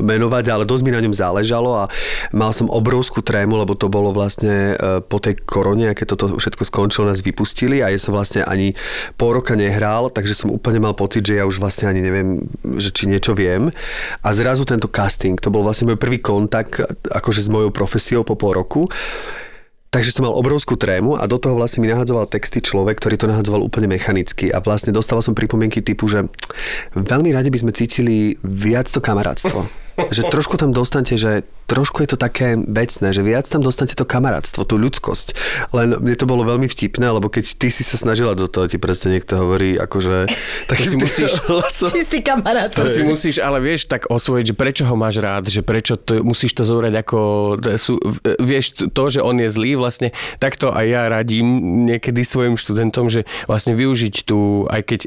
menovať, 0.00 0.44
ale 0.48 0.64
dosť 0.64 0.82
mi 0.82 0.92
na 0.96 1.04
ňom 1.04 1.12
záležalo 1.12 1.76
a 1.76 1.84
mal 2.32 2.56
som 2.56 2.72
obrovskú 2.72 3.20
trému, 3.20 3.60
lebo 3.60 3.76
to 3.76 3.92
bolo 3.92 4.16
vlastne 4.16 4.72
e, 4.72 5.04
po 5.04 5.20
tej 5.20 5.36
korone, 5.44 5.92
keď 5.92 6.06
toto 6.16 6.24
všetko 6.40 6.64
skončilo, 6.64 7.12
nás 7.12 7.20
vypustili 7.20 7.84
a 7.84 7.92
ja 7.92 7.98
som 8.00 8.16
vlastne 8.16 8.42
ani 8.42 8.72
pol 9.20 9.36
roka 9.36 9.52
nehral, 9.52 10.08
takže 10.08 10.32
som 10.32 10.48
úplne 10.48 10.80
mal 10.80 10.96
pocit, 11.02 11.26
že 11.26 11.42
ja 11.42 11.44
už 11.44 11.58
vlastne 11.58 11.90
ani 11.90 11.98
neviem, 11.98 12.46
že 12.78 12.94
či 12.94 13.10
niečo 13.10 13.34
viem. 13.34 13.74
A 14.22 14.28
zrazu 14.30 14.62
tento 14.62 14.86
casting, 14.86 15.34
to 15.42 15.50
bol 15.50 15.66
vlastne 15.66 15.90
môj 15.90 15.98
prvý 15.98 16.22
kontakt 16.22 16.78
akože 17.10 17.42
s 17.42 17.50
mojou 17.50 17.74
profesiou 17.74 18.22
po 18.22 18.38
pol 18.38 18.54
roku. 18.54 18.86
Takže 19.92 20.08
som 20.08 20.24
mal 20.24 20.32
obrovskú 20.32 20.80
trému 20.80 21.20
a 21.20 21.28
do 21.28 21.36
toho 21.36 21.52
vlastne 21.52 21.84
mi 21.84 21.92
nahadzoval 21.92 22.24
texty 22.24 22.64
človek, 22.64 22.96
ktorý 22.96 23.20
to 23.20 23.28
nahadzoval 23.28 23.60
úplne 23.60 23.92
mechanicky 23.92 24.48
a 24.48 24.64
vlastne 24.64 24.88
dostával 24.88 25.20
som 25.20 25.36
pripomienky 25.36 25.84
typu, 25.84 26.08
že 26.08 26.32
veľmi 26.96 27.28
radi 27.28 27.52
by 27.52 27.60
sme 27.60 27.76
cítili 27.76 28.40
viac 28.40 28.88
to 28.88 29.04
kamarátstvo. 29.04 29.68
Že 30.10 30.26
trošku 30.26 30.58
tam 30.58 30.74
dostanete, 30.74 31.14
že 31.14 31.46
trošku 31.70 32.04
je 32.04 32.12
to 32.12 32.18
také 32.20 32.58
vecné, 32.58 33.14
že 33.14 33.22
viac 33.24 33.48
tam 33.48 33.64
dostanete 33.64 33.96
to 33.96 34.04
kamarátstvo, 34.04 34.66
tú 34.66 34.76
ľudskosť. 34.76 35.26
Len 35.72 35.96
mne 35.96 36.16
to 36.18 36.26
bolo 36.28 36.44
veľmi 36.44 36.68
vtipné, 36.68 37.08
lebo 37.08 37.32
keď 37.32 37.56
ty 37.56 37.68
si 37.72 37.86
sa 37.86 37.96
snažila 37.96 38.36
do 38.36 38.50
toho, 38.50 38.68
ti 38.68 38.76
proste 38.76 39.08
niekto 39.08 39.40
hovorí, 39.40 39.78
akože... 39.80 40.28
Tak 40.68 40.76
si 40.82 40.96
musíš- 40.98 41.40
Čistý 41.92 42.20
kamarát. 42.20 42.72
To 42.74 42.84
si 42.84 43.04
musíš 43.06 43.40
ale 43.40 43.62
vieš 43.62 43.88
tak 43.88 44.08
osvojiť, 44.08 44.44
že 44.52 44.54
prečo 44.54 44.82
ho 44.84 44.94
máš 44.98 45.20
rád, 45.20 45.48
že 45.48 45.64
prečo 45.64 45.96
to, 45.96 46.20
musíš 46.20 46.52
to 46.56 46.62
zobrať 46.66 46.94
ako, 47.04 47.18
sú, 47.80 47.96
vieš 48.40 48.88
to, 48.92 49.02
že 49.08 49.20
on 49.24 49.40
je 49.40 49.48
zlý, 49.48 49.76
vlastne 49.76 50.14
takto 50.38 50.72
aj 50.72 50.86
ja 50.86 51.02
radím 51.08 51.46
niekedy 51.88 52.22
svojim 52.22 52.60
študentom, 52.60 53.08
že 53.08 53.24
vlastne 53.48 53.72
využiť 53.76 54.14
tú, 54.24 54.66
aj 54.68 54.80
keď 54.86 55.00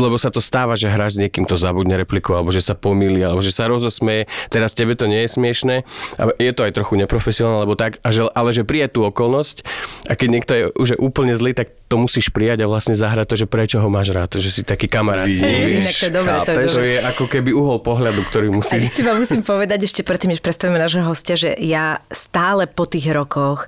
lebo 0.00 0.16
sa 0.16 0.32
to 0.32 0.40
stáva, 0.40 0.74
že 0.80 0.88
hráš 0.88 1.20
s 1.20 1.28
niekým, 1.28 1.44
to 1.44 1.60
zabudne 1.60 1.92
repliku, 1.92 2.32
alebo 2.32 2.48
že 2.48 2.64
sa 2.64 2.72
pomýli, 2.72 3.20
alebo 3.20 3.44
že 3.44 3.52
sa 3.52 3.68
rozosmeje. 3.68 4.24
Teraz 4.48 4.72
tebe 4.72 4.96
to 4.96 5.04
nie 5.04 5.26
je 5.26 5.28
smiešné. 5.28 5.76
A 6.16 6.22
je 6.40 6.52
to 6.56 6.64
aj 6.64 6.72
trochu 6.72 6.96
neprofesionálne, 6.96 7.66
alebo 7.66 7.76
tak, 7.76 8.00
a 8.00 8.08
že, 8.08 8.24
ale 8.32 8.56
že 8.56 8.64
prijať 8.64 8.96
tú 8.96 9.00
okolnosť 9.04 9.66
a 10.08 10.16
keď 10.16 10.28
niekto 10.32 10.52
je 10.56 10.64
už 10.72 10.88
úplne 11.02 11.36
zlý, 11.36 11.52
tak 11.52 11.76
to 11.90 11.98
musíš 11.98 12.30
prijať 12.30 12.62
a 12.62 12.70
vlastne 12.70 12.94
zahrať 12.94 13.26
to, 13.26 13.36
že 13.42 13.46
prečo 13.50 13.82
ho 13.82 13.90
máš 13.90 14.14
rád, 14.14 14.38
že 14.38 14.54
si 14.54 14.62
taký 14.62 14.86
kamarát. 14.86 15.26
vieš. 15.26 15.82
inak 15.82 15.96
to 15.98 16.06
je 16.06 16.12
dobré, 16.14 16.36
to 16.46 16.52
je? 16.54 16.66
To 16.70 16.82
je 16.86 16.96
ako 17.02 17.24
keby 17.26 17.50
uhol 17.50 17.82
pohľadu, 17.82 18.22
ktorý 18.30 18.46
A 18.54 18.62
musíš... 18.62 18.94
ešte 18.94 19.02
vám 19.02 19.18
musím 19.18 19.42
povedať, 19.42 19.90
ešte 19.90 20.06
predtým, 20.06 20.30
než 20.30 20.38
predstavíme 20.38 20.78
nášho 20.78 21.02
hostia, 21.02 21.34
že 21.34 21.50
ja 21.58 21.98
stále 22.14 22.70
po 22.70 22.86
tých 22.86 23.10
rokoch, 23.10 23.66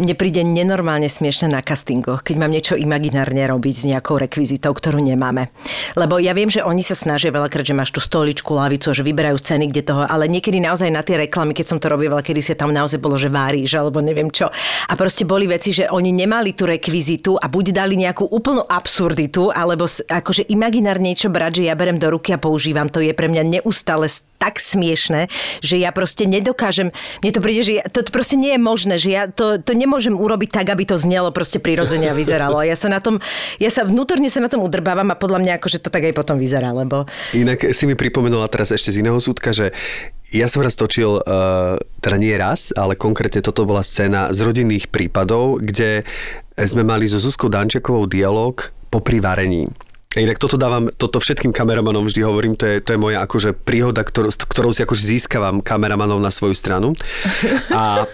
mne 0.00 0.16
príde 0.16 0.40
nenormálne 0.48 1.12
smiešne 1.12 1.52
na 1.52 1.60
castingoch, 1.60 2.24
keď 2.24 2.40
mám 2.40 2.48
niečo 2.48 2.72
imaginárne 2.72 3.44
robiť 3.44 3.74
s 3.76 3.84
nejakou 3.84 4.16
rekvizitou, 4.16 4.72
ktorú 4.72 5.04
nemáme. 5.04 5.52
Lebo 5.92 6.16
ja 6.16 6.32
viem, 6.32 6.48
že 6.48 6.64
oni 6.64 6.80
sa 6.80 6.96
snažia 6.96 7.28
veľakrát, 7.28 7.68
že 7.68 7.76
máš 7.76 7.92
tú 7.92 8.00
stoličku, 8.00 8.48
lavicu, 8.56 8.96
že 8.96 9.04
vyberajú 9.04 9.36
scény, 9.36 9.68
kde 9.68 9.92
toho, 9.92 10.08
ale 10.08 10.24
niekedy 10.24 10.56
naozaj 10.56 10.88
na 10.88 11.04
tie 11.04 11.20
reklamy, 11.20 11.52
keď 11.52 11.76
som 11.76 11.76
to 11.76 11.92
robila, 11.92 12.24
kedy 12.24 12.40
sa 12.40 12.56
tam 12.56 12.72
naozaj 12.72 12.96
bolo, 12.96 13.20
že 13.20 13.28
váriš, 13.28 13.76
alebo 13.76 14.00
neviem 14.00 14.32
čo. 14.32 14.48
A 14.88 14.96
proste 14.96 15.28
boli 15.28 15.44
veci, 15.44 15.76
že 15.76 15.84
oni 15.92 16.16
nemali 16.16 16.56
tú 16.56 16.64
rekvizitu 16.64 17.36
a 17.36 17.57
buď 17.58 17.74
dali 17.74 17.98
nejakú 17.98 18.22
úplnú 18.30 18.62
absurditu, 18.62 19.50
alebo 19.50 19.90
akože 19.90 20.46
imaginárne 20.46 21.10
niečo 21.10 21.26
brať, 21.26 21.58
že 21.58 21.66
ja 21.66 21.74
berem 21.74 21.98
do 21.98 22.06
ruky 22.06 22.30
a 22.30 22.38
používam. 22.38 22.86
To 22.86 23.02
je 23.02 23.10
pre 23.10 23.26
mňa 23.26 23.58
neustále 23.58 24.06
tak 24.38 24.62
smiešne, 24.62 25.26
že 25.58 25.82
ja 25.82 25.90
proste 25.90 26.22
nedokážem, 26.30 26.94
mne 27.20 27.30
to 27.34 27.42
príde, 27.42 27.66
že 27.66 27.82
ja, 27.82 27.84
to 27.90 28.06
proste 28.06 28.38
nie 28.38 28.54
je 28.54 28.60
možné, 28.62 28.94
že 28.94 29.10
ja 29.10 29.26
to, 29.26 29.58
to 29.58 29.74
nemôžem 29.74 30.14
urobiť 30.14 30.62
tak, 30.62 30.70
aby 30.70 30.86
to 30.86 30.94
znelo 30.94 31.34
proste 31.34 31.58
prirodzene 31.58 32.06
a 32.06 32.14
vyzeralo. 32.14 32.62
Ja 32.62 32.78
sa 32.78 32.86
na 32.86 33.02
tom, 33.02 33.18
ja 33.58 33.66
sa 33.74 33.82
vnútorne 33.82 34.30
sa 34.30 34.38
na 34.38 34.46
tom 34.46 34.62
udrbávam 34.62 35.10
a 35.10 35.18
podľa 35.18 35.42
mňa 35.42 35.52
akože 35.58 35.82
to 35.82 35.90
tak 35.90 36.06
aj 36.06 36.14
potom 36.14 36.38
vyzerá, 36.38 36.70
lebo 36.70 37.10
Inak 37.34 37.74
si 37.74 37.90
mi 37.90 37.98
pripomenula 37.98 38.46
teraz 38.46 38.70
ešte 38.70 38.94
z 38.94 39.02
iného 39.02 39.18
súdka, 39.18 39.50
že 39.50 39.74
ja 40.32 40.46
som 40.46 40.60
raz 40.60 40.76
točil, 40.76 41.20
uh, 41.20 41.80
teda 42.04 42.16
nie 42.20 42.36
raz, 42.36 42.72
ale 42.76 42.98
konkrétne 43.00 43.40
toto 43.40 43.64
bola 43.64 43.80
scéna 43.80 44.28
z 44.32 44.44
rodinných 44.44 44.92
prípadov, 44.92 45.64
kde 45.64 46.04
sme 46.58 46.84
mali 46.84 47.08
so 47.08 47.16
Zuzkou 47.16 47.48
Dančekovou 47.48 48.04
dialog 48.10 48.60
po 48.92 49.00
privarení. 49.00 49.70
Inak 50.16 50.40
toto 50.40 50.56
dávam, 50.56 50.88
toto 50.88 51.20
všetkým 51.20 51.52
kameramanom 51.52 52.08
vždy 52.08 52.24
hovorím, 52.24 52.56
to 52.56 52.64
je, 52.64 52.80
to 52.80 52.96
je 52.96 52.98
moja 52.98 53.20
akože 53.28 53.52
príhoda, 53.52 54.00
ktorú, 54.00 54.32
s 54.32 54.40
ktorou 54.40 54.72
si 54.72 54.80
akože 54.80 55.04
získavam 55.04 55.60
kameramanov 55.60 56.16
na 56.16 56.32
svoju 56.32 56.56
stranu. 56.56 56.96
A 57.68 58.08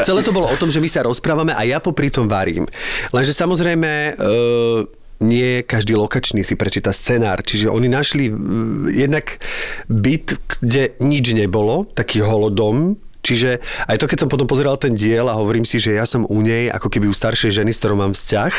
celé 0.00 0.24
to 0.24 0.32
bolo 0.32 0.48
o 0.48 0.56
tom, 0.56 0.72
že 0.72 0.80
my 0.80 0.88
sa 0.88 1.04
rozprávame 1.04 1.52
a 1.52 1.62
ja 1.68 1.84
popri 1.84 2.08
tom 2.08 2.26
varím. 2.26 2.64
Lenže 3.12 3.36
samozrejme... 3.36 4.16
Uh, 4.16 5.03
nie 5.22 5.62
každý 5.62 5.94
lokačný 5.94 6.42
si 6.42 6.58
prečíta 6.58 6.90
scenár, 6.90 7.42
čiže 7.46 7.70
oni 7.70 7.88
našli 7.90 8.30
mm, 8.30 8.90
jednak 8.94 9.38
byt, 9.86 10.58
kde 10.60 10.96
nič 10.98 11.26
nebolo, 11.36 11.86
taký 11.94 12.24
holodom, 12.24 12.98
Čiže 13.24 13.64
aj 13.88 13.96
to, 13.96 14.06
keď 14.06 14.18
som 14.20 14.28
potom 14.28 14.44
pozeral 14.44 14.76
ten 14.76 14.92
diel 14.92 15.32
a 15.32 15.40
hovorím 15.40 15.64
si, 15.64 15.80
že 15.80 15.96
ja 15.96 16.04
som 16.04 16.28
u 16.28 16.38
nej 16.44 16.68
ako 16.68 16.92
keby 16.92 17.08
u 17.08 17.16
staršej 17.16 17.56
ženy, 17.56 17.72
s 17.72 17.80
ktorou 17.80 17.96
mám 17.96 18.12
vzťah 18.12 18.52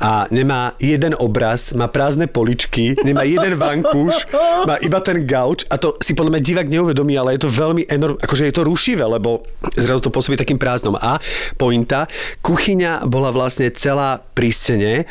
a 0.00 0.24
nemá 0.32 0.72
jeden 0.80 1.12
obraz, 1.12 1.76
má 1.76 1.92
prázdne 1.92 2.24
poličky, 2.24 2.96
nemá 3.04 3.28
jeden 3.28 3.60
vankúš, 3.60 4.24
má 4.64 4.80
iba 4.80 5.04
ten 5.04 5.28
gauč 5.28 5.68
a 5.68 5.76
to 5.76 6.00
si 6.00 6.16
podľa 6.16 6.40
mňa 6.40 6.46
divák 6.48 6.68
neuvedomí, 6.72 7.20
ale 7.20 7.36
je 7.36 7.44
to 7.44 7.52
veľmi 7.52 7.84
enorm, 7.84 8.16
akože 8.16 8.48
je 8.48 8.56
to 8.56 8.64
rušivé, 8.64 9.04
lebo 9.04 9.44
zrazu 9.76 10.00
to 10.00 10.14
pôsobí 10.14 10.40
takým 10.40 10.56
prázdnom. 10.56 10.96
A 10.96 11.20
pointa, 11.60 12.08
kuchyňa 12.40 13.04
bola 13.04 13.28
vlastne 13.28 13.68
celá 13.76 14.24
pri 14.32 14.48
scéne, 14.48 15.04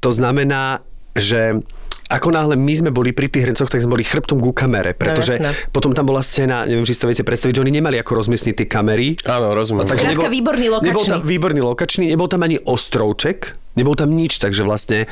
to 0.00 0.10
znamená, 0.10 0.80
že 1.12 1.60
ako 2.08 2.34
náhle 2.34 2.58
my 2.58 2.74
sme 2.74 2.90
boli 2.90 3.14
pri 3.14 3.30
tých 3.30 3.46
hrncoch, 3.46 3.70
tak 3.70 3.78
sme 3.78 3.94
boli 3.94 4.02
chrbtom 4.02 4.42
ku 4.42 4.50
kamere, 4.50 4.92
pretože 4.92 5.38
No, 5.38 5.54
potom 5.70 5.94
tam 5.94 6.04
bola 6.04 6.18
scéna, 6.20 6.66
neviem, 6.66 6.82
či 6.82 6.90
si 6.90 7.00
to 7.00 7.06
viete 7.06 7.22
predstaviť, 7.22 7.54
že 7.54 7.62
oni 7.62 7.70
nemali 7.72 7.96
ako 7.96 8.18
rozmiestniť 8.18 8.54
tie 8.56 8.66
kamery. 8.66 9.14
Áno, 9.22 9.54
rozumiem. 9.54 9.86
Takže 9.86 10.10
Skrátka 10.10 10.26
výborný 10.28 10.66
Nebol 10.66 10.82
lokačný. 10.98 11.06
tam 11.06 11.20
výborný 11.22 11.60
lokačný, 11.62 12.04
nebol 12.08 12.26
tam 12.26 12.42
ani 12.42 12.58
ostrovček, 12.58 13.54
nebol 13.74 13.94
tam 13.94 14.14
nič, 14.14 14.42
takže 14.42 14.66
vlastne 14.66 15.06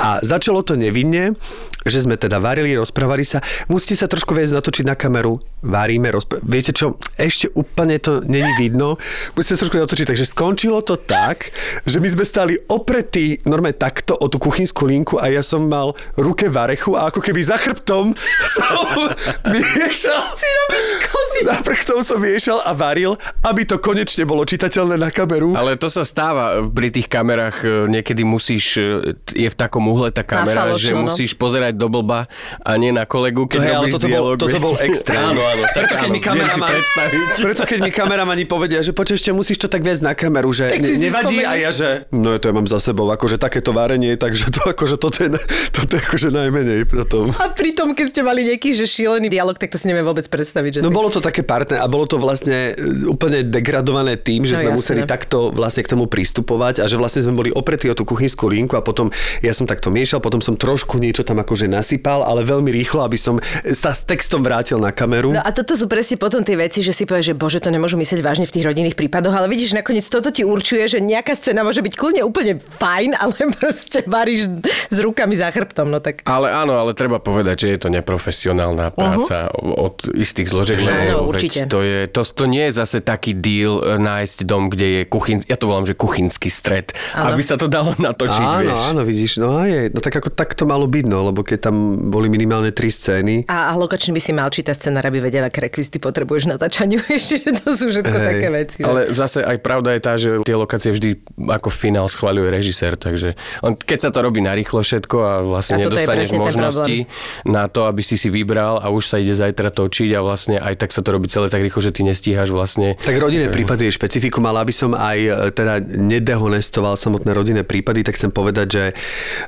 a 0.00 0.20
začalo 0.20 0.60
to 0.60 0.76
nevinne, 0.76 1.36
že 1.84 2.04
sme 2.04 2.16
teda 2.16 2.40
varili, 2.40 2.76
rozprávali 2.76 3.24
sa. 3.24 3.44
Musíte 3.68 4.00
sa 4.00 4.08
trošku 4.08 4.32
viac 4.32 4.52
natočiť 4.52 4.84
na 4.84 4.96
kameru, 4.96 5.40
varíme, 5.64 6.08
rozpr- 6.12 6.40
Viete 6.44 6.72
čo, 6.72 7.00
ešte 7.16 7.52
úplne 7.52 8.00
to 8.00 8.24
není 8.24 8.48
vidno. 8.56 8.96
Musíte 9.36 9.56
sa 9.56 9.60
trošku 9.66 9.80
natočiť, 9.80 10.06
takže 10.08 10.26
skončilo 10.28 10.80
to 10.84 10.96
tak, 11.00 11.52
že 11.84 12.00
my 12.00 12.08
sme 12.08 12.24
stali 12.24 12.54
opretí 12.68 13.40
normálne 13.44 13.76
takto 13.76 14.16
o 14.16 14.26
tú 14.28 14.40
kuchynskú 14.40 14.88
linku 14.88 15.16
a 15.20 15.28
ja 15.28 15.44
som 15.44 15.64
mal 15.68 15.92
ruke 16.16 16.48
v 16.48 16.56
arechu 16.56 16.96
a 16.96 17.08
ako 17.12 17.20
keby 17.20 17.40
za 17.44 17.56
chrbtom 17.60 18.16
som 18.56 19.12
viešal. 19.48 20.22
Si 20.36 20.48
robíš 20.48 20.86
kozy. 21.08 21.40
Chrbtom 21.74 22.00
som 22.00 22.18
viešal 22.20 22.62
a 22.64 22.72
varil, 22.72 23.16
aby 23.44 23.66
to 23.68 23.76
konečne 23.76 24.24
bolo 24.24 24.46
čitateľné 24.46 24.96
na 24.96 25.10
kameru. 25.12 25.52
Ale 25.52 25.76
to 25.76 25.92
sa 25.92 26.06
stáva 26.06 26.64
pri 26.64 26.88
tých 26.88 27.10
kamerách, 27.10 27.56
e, 27.60 27.68
niekedy 27.94 28.22
musíš, 28.22 28.76
e, 28.76 28.84
je 29.32 29.46
v 29.46 29.54
takom 29.54 29.84
uhle 29.84 30.08
tá 30.08 30.22
kamera, 30.22 30.68
falošno, 30.68 30.80
že 30.80 30.90
no. 30.90 31.06
musíš 31.06 31.30
pozerať 31.32 31.74
do 31.74 31.86
blba 31.86 32.26
a 32.58 32.70
nie 32.74 32.90
na 32.90 33.04
kolegu, 33.04 33.44
keď 33.44 33.58
To 33.60 33.68
robíš 33.76 33.92
toto 33.94 34.06
bol- 34.06 34.10
dialog. 34.10 34.34
toto 34.36 34.58
bol 34.58 34.74
extrém. 34.78 35.20
áno, 35.20 35.40
áno. 35.40 35.62
Tak 35.64 35.74
Preto 35.76 35.94
keď 35.94 36.02
áno, 36.02 36.10
mi 36.10 36.20
kameraman, 36.20 36.68
predstaviť. 36.70 37.26
preto 37.40 37.62
keď 37.64 37.78
mi 37.80 37.90
kameramani 37.90 38.44
povedia, 38.44 38.80
že 38.80 38.90
počkaj, 38.90 39.16
ešte 39.16 39.30
musíš 39.30 39.58
to 39.58 39.68
tak 39.68 39.80
viac 39.80 40.00
na 40.00 40.12
kameru, 40.12 40.50
že 40.50 40.68
Tak 40.68 40.80
ne, 40.80 40.90
nevadí 40.98 41.36
a 41.40 41.54
ja, 41.54 41.70
že 41.70 42.10
no 42.10 42.34
to 42.34 42.44
ja 42.44 42.52
mám 42.52 42.66
za 42.66 42.78
sebou, 42.78 43.06
akože 43.06 43.36
takéto 43.36 43.70
várenie, 43.70 44.14
takže 44.14 44.50
to 44.50 44.66
akože 44.66 44.96
toto 44.96 45.18
je, 45.20 45.28
toto 45.70 45.92
je 45.92 46.00
akože 46.00 46.28
najmenej 46.30 46.84
potom. 46.84 47.30
A 47.36 47.48
pritom, 47.48 47.92
keď 47.92 48.06
ste 48.08 48.20
mali 48.20 48.42
nejaký 48.44 48.72
že 48.72 48.84
šílený 48.84 49.28
dialog, 49.28 49.54
tak 49.54 49.68
to 49.68 49.76
si 49.76 49.86
neviem 49.86 50.02
vôbec 50.02 50.24
predstaviť. 50.24 50.70
Že 50.74 50.80
No 50.80 50.90
si... 50.90 50.94
bolo 50.94 51.08
to 51.08 51.20
také 51.20 51.42
partner 51.42 51.78
a 51.78 51.86
bolo 51.86 52.04
to 52.04 52.16
vlastne 52.16 52.70
e, 52.70 52.78
úplne 53.04 53.44
degradované 53.44 54.16
tým, 54.16 54.42
že 54.42 54.54
No 54.54 54.58
sme 54.58 54.70
jasné. 54.70 54.78
museli 54.78 55.02
takto 55.04 55.50
vlastne 55.50 55.80
k 55.80 55.90
tomu 55.90 56.06
pristupovať 56.06 56.78
a 56.78 56.84
že 56.84 56.96
vlastne 56.96 57.20
sme 57.20 57.34
boli 57.34 57.50
opretí 57.84 57.92
o 57.92 57.96
tú 57.96 58.04
kuchynskú 58.08 58.48
linku 58.48 58.74
a 58.76 58.82
potom 58.82 59.12
ja 59.44 59.52
som 59.52 59.68
takto 59.68 59.92
miešal, 59.92 60.24
potom 60.24 60.40
som 60.40 60.56
trošku 60.56 60.96
niečo 60.96 61.20
tam 61.20 61.40
akože 61.44 61.68
nasypal, 61.68 62.24
ale 62.24 62.48
veľmi 62.48 62.72
rýchlo, 62.72 63.04
aby 63.04 63.18
som 63.20 63.36
sa 63.68 63.92
s 63.92 64.08
textom 64.08 64.40
vrátil 64.40 64.80
na 64.80 64.90
kameru. 64.90 65.36
No 65.36 65.44
a 65.44 65.50
toto 65.52 65.76
sú 65.76 65.84
presne 65.84 66.16
potom 66.16 66.40
tie 66.40 66.56
veci, 66.56 66.80
že 66.80 66.96
si 66.96 67.04
povieš, 67.04 67.32
že 67.32 67.36
bože, 67.36 67.58
to 67.60 67.68
nemôžu 67.68 68.00
myslieť 68.00 68.20
vážne 68.24 68.46
v 68.48 68.54
tých 68.56 68.64
rodinných 68.64 68.96
prípadoch, 68.96 69.36
ale 69.36 69.52
vidíš, 69.52 69.76
nakoniec 69.76 70.06
toto 70.08 70.32
ti 70.32 70.46
určuje, 70.46 70.88
že 70.88 70.98
nejaká 71.04 71.36
scéna 71.36 71.60
môže 71.60 71.84
byť 71.84 71.94
kľudne 71.94 72.22
úplne 72.24 72.56
fajn, 72.56 73.10
ale 73.22 73.34
proste 73.52 74.06
varíš 74.08 74.48
s 74.88 74.96
rukami 75.02 75.36
za 75.36 75.52
chrbtom, 75.52 75.92
no 75.92 76.00
tak... 76.00 76.24
Ale 76.24 76.48
áno, 76.48 76.80
ale 76.80 76.96
treba 76.96 77.20
povedať, 77.20 77.68
že 77.68 77.68
je 77.76 77.78
to 77.84 77.88
neprofesionálna 77.92 78.94
práca 78.94 79.52
uh-huh. 79.52 79.92
od 79.92 79.96
istých 80.14 80.48
zložiek, 80.48 80.80
Áno, 80.84 81.26
lebo 81.26 81.34
určite. 81.34 81.66
veď 81.66 81.70
to, 81.70 81.80
je, 81.82 81.98
to, 82.08 82.20
to 82.22 82.44
nie 82.46 82.64
je 82.70 82.72
zase 82.76 82.98
taký 83.02 83.34
deal 83.34 83.82
e, 83.82 83.98
nájsť 83.98 84.38
dom, 84.46 84.70
kde 84.70 84.86
je 84.86 85.02
kuchyn, 85.08 85.42
ja 85.48 85.56
to 85.58 85.66
volám, 85.66 85.88
že 85.88 85.98
kuchynský 85.98 86.48
stred, 86.54 86.94
Áno. 87.18 87.34
aby 87.34 87.42
sa 87.42 87.58
to 87.58 87.66
dalo 87.74 87.90
natočiť, 87.98 88.44
áno, 88.46 88.70
vieš. 88.70 88.82
áno, 88.94 89.00
vidíš, 89.02 89.32
no 89.42 89.58
a 89.58 89.66
je, 89.66 89.90
no 89.90 89.98
tak 89.98 90.14
ako 90.22 90.30
tak 90.30 90.54
to 90.54 90.62
malo 90.62 90.86
byť, 90.86 91.04
no, 91.10 91.34
lebo 91.34 91.42
keď 91.42 91.70
tam 91.70 91.76
boli 92.14 92.30
minimálne 92.30 92.70
tri 92.70 92.94
scény, 92.94 93.50
A, 93.50 93.70
a 93.70 93.72
lokačný 93.74 94.14
by 94.14 94.22
si 94.22 94.30
mal 94.30 94.46
čítať 94.46 94.74
scenár, 94.74 95.02
aby 95.10 95.18
vedela, 95.18 95.50
aké 95.50 95.66
rekvizity 95.66 95.98
potrebuješ 95.98 96.46
na 96.46 96.54
natáčaniu. 96.54 97.02
Ešte, 97.10 97.42
že 97.42 97.50
to 97.58 97.68
sú 97.74 97.90
všetko 97.90 98.16
Hej. 98.16 98.26
také 98.30 98.46
veci. 98.54 98.78
Že... 98.80 98.86
Ale 98.86 99.00
zase 99.10 99.38
aj 99.42 99.58
pravda 99.58 99.90
je 99.96 100.00
tá, 100.00 100.12
že 100.14 100.30
tie 100.46 100.56
lokácie 100.56 100.90
vždy 100.94 101.18
ako 101.50 101.68
finál 101.72 102.06
schváľuje 102.06 102.48
režisér, 102.54 102.94
takže 102.94 103.34
on, 103.64 103.74
keď 103.74 104.08
sa 104.08 104.10
to 104.14 104.22
robí 104.22 104.38
na 104.38 104.54
rýchlo 104.54 104.84
všetko 104.84 105.16
a 105.18 105.32
vlastne 105.42 105.80
A 105.80 105.88
nedostaneš 105.88 106.30
možnosti 106.36 107.10
na 107.42 107.66
to, 107.66 107.90
aby 107.90 108.04
si 108.04 108.14
si 108.14 108.30
vybral 108.30 108.78
a 108.78 108.92
už 108.92 109.10
sa 109.10 109.16
ide 109.18 109.34
zajtra 109.34 109.74
točiť 109.74 110.14
a 110.14 110.20
vlastne 110.22 110.56
aj 110.60 110.74
tak 110.78 110.90
sa 110.94 111.00
to 111.02 111.10
robí 111.10 111.26
celé 111.26 111.50
tak 111.50 111.64
rýchlo, 111.64 111.80
že 111.82 111.90
ty 111.90 112.06
nestíhaš 112.06 112.52
vlastne. 112.54 112.94
Tak 113.00 113.16
rodinné 113.18 113.50
prípady 113.50 113.88
je 113.88 113.96
špecifikum, 113.96 114.44
ale 114.46 114.62
aby 114.62 114.74
som 114.74 114.92
aj 114.94 115.18
e, 115.18 115.30
teda 115.50 115.80
nedehonestoval 115.82 116.94
samotné 116.94 117.30
rodinné 117.32 117.62
prípady, 117.64 118.04
tak 118.04 118.16
chcem 118.16 118.30
povedať, 118.30 118.66
že 118.68 118.84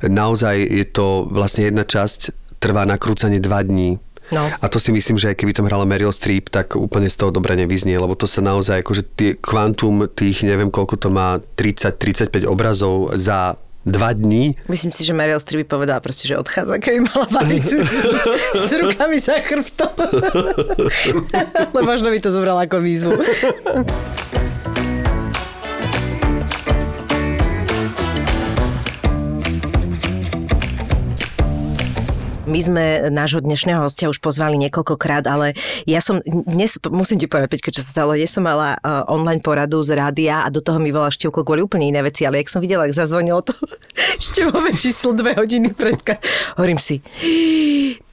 naozaj 0.04 0.56
je 0.60 0.86
to 0.88 1.28
vlastne 1.28 1.68
jedna 1.68 1.84
časť 1.84 2.34
trvá 2.58 2.88
nakrúcanie 2.88 3.38
dva 3.38 3.62
dní. 3.62 4.00
No. 4.34 4.50
A 4.50 4.66
to 4.66 4.82
si 4.82 4.90
myslím, 4.90 5.14
že 5.14 5.30
aj 5.30 5.38
keby 5.38 5.54
tam 5.54 5.70
hrala 5.70 5.86
Meryl 5.86 6.10
Streep, 6.10 6.50
tak 6.50 6.74
úplne 6.74 7.06
z 7.06 7.14
toho 7.14 7.30
dobre 7.30 7.54
nevyznie, 7.54 7.94
lebo 7.94 8.18
to 8.18 8.26
sa 8.26 8.42
naozaj, 8.42 8.82
akože 8.82 9.02
tie 9.14 9.30
kvantum 9.38 10.10
tých, 10.10 10.42
neviem 10.42 10.74
koľko 10.74 10.98
to 10.98 11.08
má, 11.14 11.38
30-35 11.54 12.42
obrazov 12.42 13.14
za 13.14 13.54
dva 13.86 14.10
dní. 14.10 14.58
Myslím 14.66 14.90
si, 14.90 15.06
že 15.06 15.14
Meryl 15.14 15.38
Streep 15.38 15.62
by 15.62 15.78
povedala 15.78 16.02
proste, 16.02 16.26
že 16.26 16.34
odchádza, 16.34 16.82
keby 16.82 17.06
mala 17.06 17.30
variť 17.30 17.64
s, 18.66 18.70
rukami 18.74 19.22
za 19.22 19.38
chrbtom. 19.38 19.94
Ale 21.70 21.80
možno 21.86 22.10
by 22.10 22.18
to 22.18 22.34
zobrala 22.34 22.66
ako 22.66 22.82
výzvu. 22.82 23.14
My 32.46 32.62
sme 32.62 33.10
nášho 33.10 33.42
dnešného 33.42 33.82
hostia 33.82 34.06
už 34.06 34.22
pozvali 34.22 34.54
niekoľkokrát, 34.54 35.26
ale 35.26 35.58
ja 35.82 35.98
som 35.98 36.22
dnes, 36.22 36.78
musím 36.86 37.18
ti 37.18 37.26
povedať, 37.26 37.58
Peťko, 37.58 37.74
čo 37.74 37.82
sa 37.82 37.90
stalo, 37.90 38.14
ja 38.14 38.30
som 38.30 38.46
mala 38.46 38.78
uh, 38.78 39.02
online 39.10 39.42
poradu 39.42 39.82
z 39.82 39.98
rádia 39.98 40.46
a 40.46 40.48
do 40.54 40.62
toho 40.62 40.78
mi 40.78 40.94
volá 40.94 41.10
Števko 41.10 41.42
kvôli 41.42 41.66
úplne 41.66 41.90
iné 41.90 42.06
veci, 42.06 42.22
ale 42.22 42.38
jak 42.38 42.54
som 42.54 42.62
videla, 42.62 42.86
ak 42.86 42.94
zazvonilo 42.94 43.42
to 43.42 43.50
števové 44.30 44.78
číslo 44.78 45.10
dve 45.18 45.34
hodiny 45.34 45.74
predka, 45.74 46.22
hovorím 46.54 46.78
si, 46.78 47.02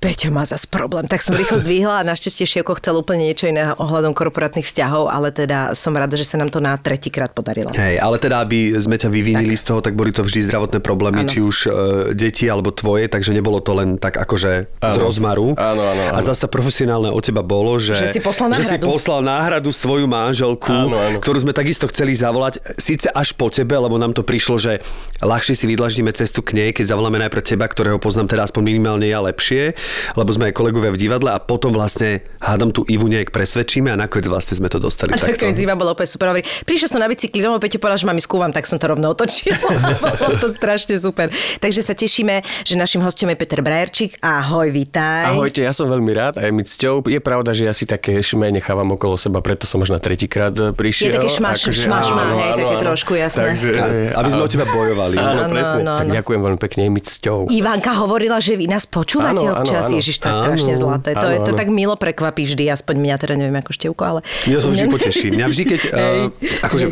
Peťo 0.04 0.36
má 0.36 0.44
zas 0.44 0.68
problém, 0.68 1.08
tak 1.08 1.24
som 1.24 1.32
rýchlo 1.32 1.64
zdvihla 1.64 2.04
a 2.04 2.04
našťastie 2.04 2.44
Števko 2.44 2.76
chcel 2.76 3.00
úplne 3.00 3.24
niečo 3.24 3.48
iné 3.48 3.72
ohľadom 3.72 4.12
korporátnych 4.12 4.68
vzťahov, 4.68 5.08
ale 5.08 5.32
teda 5.32 5.72
som 5.72 5.96
rada, 5.96 6.20
že 6.20 6.28
sa 6.28 6.36
nám 6.36 6.52
to 6.52 6.60
na 6.60 6.76
tretíkrát 6.76 7.32
podarilo. 7.32 7.72
Hej, 7.72 8.04
ale 8.04 8.20
teda, 8.20 8.44
aby 8.44 8.76
sme 8.76 9.00
ťa 9.00 9.08
vyvinili 9.08 9.56
z 9.56 9.64
toho, 9.64 9.80
tak 9.80 9.96
boli 9.96 10.12
to 10.12 10.20
vždy 10.20 10.44
zdravotné 10.44 10.84
problémy, 10.84 11.24
Áno. 11.24 11.32
či 11.32 11.40
už 11.40 11.56
e, 11.64 11.70
deti 12.12 12.52
alebo 12.52 12.76
tvoje, 12.76 13.08
takže 13.08 13.32
nebolo 13.32 13.64
to 13.64 13.80
len 13.80 13.96
tak 13.96 14.20
akože 14.20 14.52
z 14.68 14.84
Áno. 14.84 15.00
rozmaru. 15.00 15.56
Áno, 15.56 15.82
áno. 15.82 16.02
A 16.12 16.20
zasa 16.20 16.52
profesionálne 16.52 17.08
od 17.08 17.24
teba 17.24 17.40
bolo, 17.40 17.80
že, 17.80 17.96
Že 17.96 18.12
si 18.12 18.20
poslal 18.20 18.52
že 18.52 18.68
si 18.68 18.76
náhradu. 18.76 18.84
poslal 18.84 19.20
náhradu 19.24 19.72
svoju 19.72 20.04
manželku, 20.04 20.68
Áno, 20.68 21.00
áno. 21.00 21.24
ktorú 21.24 21.48
sme 21.48 21.56
takisto 21.56 21.88
chceli 21.88 22.12
zavolať, 22.12 22.60
síce 22.76 23.08
až 23.08 23.32
po 23.40 23.48
tebe, 23.48 23.80
lebo 23.80 23.96
nám 23.96 24.12
to 24.12 24.20
prišlo, 24.20 24.60
že 24.60 24.84
ľahšie 25.24 25.56
si 25.56 25.64
vydlaždíme 25.64 26.12
cestu 26.12 26.44
k 26.44 26.60
nej, 26.60 26.70
keď 26.76 26.92
zavoláme 26.92 27.24
najprv 27.24 27.56
teba, 27.56 27.72
ktorého 27.72 27.96
poznám 28.04 28.28
teda 28.28 28.44
aspoň 28.44 28.62
minimálne 28.68 29.08
ja 29.08 29.24
lepšie, 29.24 29.80
lebo 30.14 30.30
sme 30.30 30.50
aj 30.50 30.54
kolegovia 30.54 30.90
v 30.90 31.00
divadle 31.00 31.30
a 31.30 31.38
potom 31.38 31.72
vlastne 31.72 32.22
hádam 32.40 32.70
tú 32.70 32.84
Ivu 32.86 33.06
nejak 33.06 33.30
presvedčíme 33.30 33.90
a 33.90 33.98
nakoniec 33.98 34.28
vlastne 34.28 34.56
sme 34.56 34.68
to 34.68 34.78
dostali 34.78 35.12
A 35.12 35.18
takto. 35.18 35.34
nakoniec 35.34 35.58
Iva 35.58 35.74
bolo 35.74 35.94
úplne 35.94 36.10
super. 36.10 36.28
Hovorí, 36.30 36.44
prišiel 36.64 36.90
som 36.90 37.00
na 37.00 37.08
bicykli 37.08 37.40
domov, 37.40 37.60
Peťo 37.60 37.78
povedal, 37.78 37.98
že 37.98 38.06
mám 38.06 38.20
vám, 38.20 38.52
tak 38.52 38.66
som 38.66 38.76
to 38.76 38.86
rovno 38.86 39.10
otočila. 39.10 39.56
bolo 40.20 40.36
to 40.38 40.50
strašne 40.50 40.98
super. 40.98 41.30
Takže 41.60 41.82
sa 41.82 41.94
tešíme, 41.94 42.42
že 42.64 42.74
našim 42.76 43.00
hostom 43.00 43.30
je 43.30 43.38
Peter 43.38 43.60
Brajerčík. 43.60 44.18
Ahoj, 44.20 44.70
vítaj. 44.70 45.30
Ahojte, 45.30 45.62
ja 45.62 45.72
som 45.72 45.88
veľmi 45.88 46.12
rád 46.12 46.34
a 46.36 46.46
je 46.46 46.52
mi 46.52 46.64
cťou. 46.64 47.06
Je 47.06 47.20
pravda, 47.20 47.52
že 47.52 47.64
ja 47.64 47.74
si 47.74 47.86
také 47.86 48.20
šme 48.20 48.50
nechávam 48.50 48.90
okolo 48.92 49.16
seba, 49.16 49.40
preto 49.40 49.64
som 49.64 49.80
až 49.80 49.92
na 49.92 50.00
tretíkrát 50.00 50.52
e, 50.52 50.72
prišiel. 50.72 51.10
Je 51.10 51.18
také 51.18 51.32
šmaš- 51.32 51.64
Akože 51.64 51.82
šmašma, 51.84 52.22
áno, 52.22 52.36
hej, 52.36 52.50
áno, 52.50 52.58
také 52.58 52.76
áno. 52.76 52.84
trošku, 52.84 53.12
jasné. 53.14 53.44
Takže, 53.46 53.70
A- 53.72 54.20
aby 54.20 54.30
sme 54.30 54.42
o 54.42 54.50
teba 54.50 54.66
bojovali. 54.66 55.16
Áno, 55.16 55.42
Áno, 55.44 55.54
presne. 55.54 55.82
áno, 55.82 55.94
tak 55.96 56.08
áno. 56.08 56.16
ďakujem 56.16 56.40
veľmi 56.42 56.60
pekne, 56.60 56.82
je 56.82 56.92
mi 56.92 57.02
cťou. 57.02 57.40
Ivanka 57.50 57.92
hovorila, 57.96 58.38
že 58.40 58.54
vy 58.56 58.66
nás 58.68 58.84
počúvate 58.84 59.46
Áno, 59.46 59.62
áno, 59.62 59.68
občas. 59.84 59.92
áno. 59.92 60.00
Ježiš, 60.00 60.16
to 60.20 60.26
je 60.28 60.34
Áno, 60.34 60.42
strašne 60.44 60.74
zlaté. 60.80 61.10
To, 61.14 61.28
je, 61.28 61.38
áno, 61.40 61.46
to 61.46 61.52
áno. 61.52 61.60
tak 61.60 61.68
milo 61.68 61.96
prekvapí 62.00 62.44
vždy, 62.48 62.64
aspoň 62.72 62.96
mňa, 63.04 63.16
teda 63.20 63.34
neviem 63.36 63.58
ako 63.60 63.72
števko, 63.76 64.04
ale... 64.04 64.20
Mňa 64.48 64.58
to 64.62 64.70
vždy 64.72 64.86
poteší. 64.96 65.28
Mňa 65.36 65.46
vždy, 65.52 65.64
keď... 65.68 65.82
Uh, 65.92 66.28
akože 66.64 66.86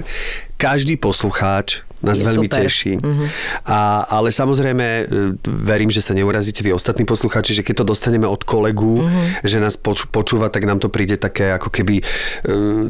každý 0.60 0.96
poslucháč 1.00 1.82
nás 2.02 2.18
Je 2.20 2.26
veľmi 2.26 2.48
super. 2.50 2.58
teší. 2.66 2.94
A, 3.66 4.06
ale 4.10 4.34
samozrejme, 4.34 4.86
e, 4.86 5.04
verím, 5.46 5.94
že 5.94 6.02
sa 6.02 6.18
neurazíte 6.18 6.66
vy 6.66 6.74
ostatní 6.74 7.06
poslucháči, 7.06 7.54
že 7.54 7.66
keď 7.66 7.86
to 7.86 7.96
dostaneme 7.96 8.26
od 8.26 8.42
kolegu, 8.44 9.06
že 9.46 9.62
nás 9.62 9.78
poč- 9.78 10.10
počúva, 10.10 10.50
tak 10.50 10.66
nám 10.66 10.82
to 10.82 10.90
príde 10.90 11.18
také 11.22 11.54
ako 11.54 11.70
keby 11.70 12.02
e, 12.02 12.04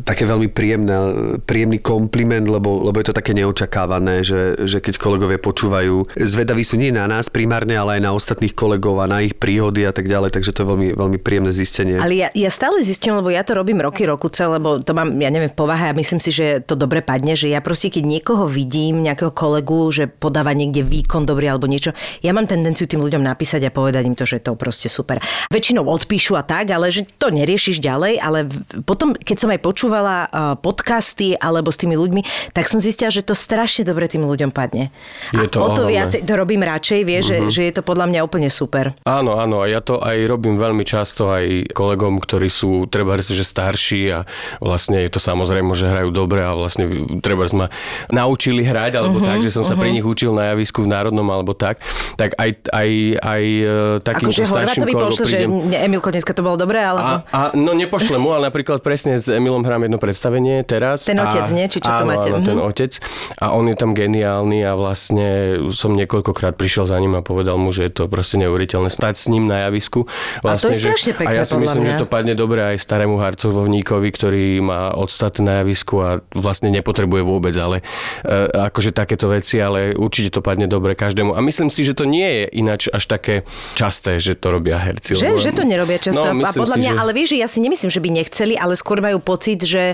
také 0.04 0.24
veľmi 0.24 0.48
príjemné, 0.52 0.96
príjemný 1.44 1.84
kompliment, 1.84 2.48
lebo, 2.48 2.88
lebo 2.88 2.98
je 3.00 3.12
to 3.12 3.16
také 3.16 3.36
neočakávané, 3.36 4.24
že, 4.24 4.56
že 4.64 4.80
keď 4.80 4.96
kolegovia 4.98 5.40
počúvajú, 5.40 6.16
zvedaví 6.16 6.64
sú 6.64 6.80
nie 6.80 6.96
na 6.96 7.06
nás 7.06 7.28
primárne, 7.28 7.76
ale 7.76 8.00
aj 8.00 8.02
na 8.02 8.12
ostatných 8.16 8.56
kolegov 8.56 9.00
a 9.04 9.10
na 9.10 9.20
ich 9.22 9.36
príhody 9.36 9.84
a 9.84 9.92
tak 9.92 10.08
ďalej, 10.08 10.32
takže 10.32 10.56
to 10.56 10.64
je 10.64 10.68
veľmi, 10.68 10.90
veľmi 10.96 11.18
príjemné 11.20 11.52
zistenie. 11.52 12.00
Ale 12.00 12.16
ja, 12.16 12.30
ja 12.32 12.50
stále 12.50 12.80
zistujem, 12.82 13.20
lebo 13.20 13.30
ja 13.30 13.44
to 13.44 13.58
robím 13.58 13.84
roky, 13.84 14.08
rokuce, 14.08 14.46
lebo 14.48 14.80
to 14.80 14.96
mám, 14.96 15.12
ja 15.20 15.28
neviem, 15.28 15.52
v 15.52 15.58
povahe 15.58 15.92
a 15.92 15.98
myslím 15.98 16.24
si, 16.24 16.32
že 16.32 16.64
to 16.64 16.80
dobre 16.80 17.04
padne, 17.04 17.36
že 17.36 17.52
ja 17.52 17.60
proste, 17.60 17.92
keď 17.92 18.04
niekoho 18.08 18.46
vidím, 18.48 19.01
nejakého 19.02 19.34
kolegu, 19.34 19.90
že 19.90 20.06
podáva 20.08 20.54
niekde 20.54 20.86
výkon 20.86 21.26
dobrý 21.26 21.50
alebo 21.50 21.66
niečo, 21.66 21.92
ja 22.22 22.32
mám 22.32 22.46
tendenciu 22.46 22.86
tým 22.86 23.02
ľuďom 23.02 23.26
napísať 23.26 23.68
a 23.68 23.74
povedať 23.74 24.04
im 24.06 24.16
to, 24.16 24.24
že 24.30 24.40
je 24.40 24.44
to 24.48 24.54
proste 24.54 24.88
super. 24.88 25.18
Väčšinou 25.50 25.86
odpíšu 25.86 26.38
a 26.38 26.44
tak, 26.46 26.70
ale 26.70 26.94
že 26.94 27.08
to 27.18 27.34
neriešiš 27.34 27.82
ďalej, 27.82 28.22
ale 28.22 28.46
potom, 28.86 29.18
keď 29.18 29.38
som 29.38 29.50
aj 29.50 29.60
počúvala 29.62 30.16
uh, 30.28 30.54
podcasty 30.60 31.34
alebo 31.36 31.74
s 31.74 31.82
tými 31.82 31.98
ľuďmi, 31.98 32.54
tak 32.54 32.70
som 32.70 32.78
zistila, 32.78 33.10
že 33.10 33.26
to 33.26 33.34
strašne 33.34 33.84
dobre 33.84 34.06
tým 34.06 34.24
ľuďom 34.24 34.54
padne. 34.54 34.94
Je 35.34 35.46
a 35.46 35.50
to 35.50 35.58
o 35.62 35.70
to 35.74 35.90
viacej 35.90 36.22
to 36.22 36.34
robím 36.38 36.62
radšej, 36.62 37.00
vie, 37.02 37.20
Mhm. 37.22 37.26
že, 37.26 37.36
že 37.50 37.62
je 37.70 37.74
to 37.74 37.82
podľa 37.82 38.06
mňa 38.10 38.20
úplne 38.22 38.50
super. 38.52 38.94
Áno, 39.06 39.38
áno, 39.38 39.64
a 39.64 39.70
ja 39.70 39.82
to 39.82 40.02
aj 40.02 40.18
robím 40.30 40.58
veľmi 40.58 40.86
často 40.86 41.32
aj 41.32 41.74
kolegom, 41.74 42.22
ktorí 42.22 42.50
sú 42.52 42.86
treba 42.90 43.14
že 43.22 43.46
starší 43.46 44.02
a 44.10 44.20
vlastne 44.58 44.98
je 45.06 45.12
to 45.14 45.22
samozrejme, 45.22 45.78
že 45.78 45.86
hrajú 45.86 46.10
dobre 46.10 46.42
a 46.42 46.58
vlastne 46.58 46.90
treba 47.22 47.46
ma 47.54 47.68
naučili 48.10 48.66
hrať 48.66 48.91
alebo 48.94 49.18
uh-huh, 49.18 49.28
tak, 49.28 49.40
že 49.40 49.50
som 49.50 49.62
sa 49.62 49.74
pri 49.74 49.92
nich 49.92 50.04
učil 50.04 50.32
na 50.32 50.52
javisku 50.52 50.82
v 50.82 50.90
Národnom 50.90 51.26
alebo 51.26 51.52
tak, 51.52 51.80
tak 52.14 52.36
aj, 52.36 52.50
aj, 52.68 52.90
aj 53.18 53.44
e, 53.44 53.66
takýmto 54.00 54.34
Akože 54.34 54.46
starším 54.46 54.82
kolegom 54.84 55.02
pošle, 55.08 55.24
že 55.24 55.38
prídem. 55.40 55.52
ne, 55.68 55.78
Emilko, 55.82 56.10
dneska 56.10 56.32
to 56.32 56.42
bolo 56.42 56.56
dobré, 56.56 56.80
alebo... 56.80 57.22
A, 57.22 57.30
a 57.30 57.40
no 57.54 57.72
nepošle 57.72 58.16
mu, 58.16 58.32
ale 58.32 58.48
napríklad 58.48 58.80
presne 58.80 59.16
s 59.16 59.28
Emilom 59.28 59.62
hrám 59.62 59.84
jedno 59.84 59.98
predstavenie 59.98 60.62
teraz. 60.62 61.04
Ten 61.04 61.18
otec, 61.18 61.44
a, 61.44 61.52
nie? 61.52 61.66
Či 61.66 61.80
čo 61.80 61.90
to 61.90 62.04
áno, 62.04 62.10
máte? 62.10 62.28
Áno, 62.28 62.42
ten 62.42 62.54
Mhm. 62.54 62.66
otec. 62.66 62.92
A 63.38 63.46
on 63.52 63.66
je 63.66 63.76
tam 63.76 63.92
geniálny 63.92 64.62
a 64.62 64.74
vlastne 64.74 65.28
som 65.70 65.92
niekoľkokrát 65.92 66.54
prišiel 66.54 66.84
za 66.84 66.96
ním 66.96 67.14
a 67.14 67.22
povedal 67.22 67.56
mu, 67.56 67.70
že 67.70 67.86
je 67.86 67.94
to 67.94 68.04
proste 68.06 68.38
neuveriteľné 68.38 68.88
stať 68.88 69.16
s 69.16 69.26
ním 69.28 69.46
na 69.46 69.66
javisku. 69.66 70.06
A 70.40 70.58
to 70.58 70.68
je 70.68 70.72
Vlastne, 70.72 70.74
že- 70.74 70.82
strašne 70.84 71.12
pekné, 71.14 71.30
A 71.30 71.40
ja 71.40 71.44
si 71.44 71.56
myslím, 71.56 71.82
mňa. 71.82 71.90
že 71.90 72.02
to 72.02 72.08
padne 72.08 72.34
dobre 72.34 72.60
aj 72.66 72.78
starému 72.78 73.16
harcovovníkovi, 73.16 74.10
ktorý 74.10 74.46
má 74.60 74.92
odstat 74.92 75.38
na 75.38 75.62
javisku 75.62 75.96
a 75.98 76.10
vlastne 76.32 76.70
nepotrebuje 76.70 77.22
vôbec, 77.22 77.54
ale 77.54 77.82
e, 78.22 78.34
akože 78.82 78.98
takéto 78.98 79.30
veci, 79.30 79.62
ale 79.62 79.94
určite 79.94 80.34
to 80.34 80.42
padne 80.42 80.66
dobre 80.66 80.98
každému. 80.98 81.38
A 81.38 81.40
myslím 81.46 81.70
si, 81.70 81.86
že 81.86 81.94
to 81.94 82.10
nie 82.10 82.26
je 82.26 82.44
ináč 82.58 82.90
až 82.90 83.06
také 83.06 83.46
časté, 83.78 84.18
že 84.18 84.34
to 84.34 84.50
robia 84.50 84.82
herci. 84.82 85.14
Že, 85.14 85.38
lebo- 85.38 85.38
že 85.38 85.52
to 85.54 85.62
nerobia 85.62 86.02
často. 86.02 86.26
No, 86.26 86.42
a 86.42 86.50
podľa 86.50 86.76
si, 86.76 86.82
mňa, 86.82 86.92
že... 86.92 86.98
ale 86.98 87.12
vieš, 87.14 87.30
ja 87.38 87.46
si 87.46 87.62
nemyslím, 87.62 87.94
že 87.94 88.02
by 88.02 88.10
nechceli, 88.10 88.58
ale 88.58 88.74
skôr 88.74 88.98
majú 88.98 89.22
pocit, 89.22 89.62
že 89.62 89.94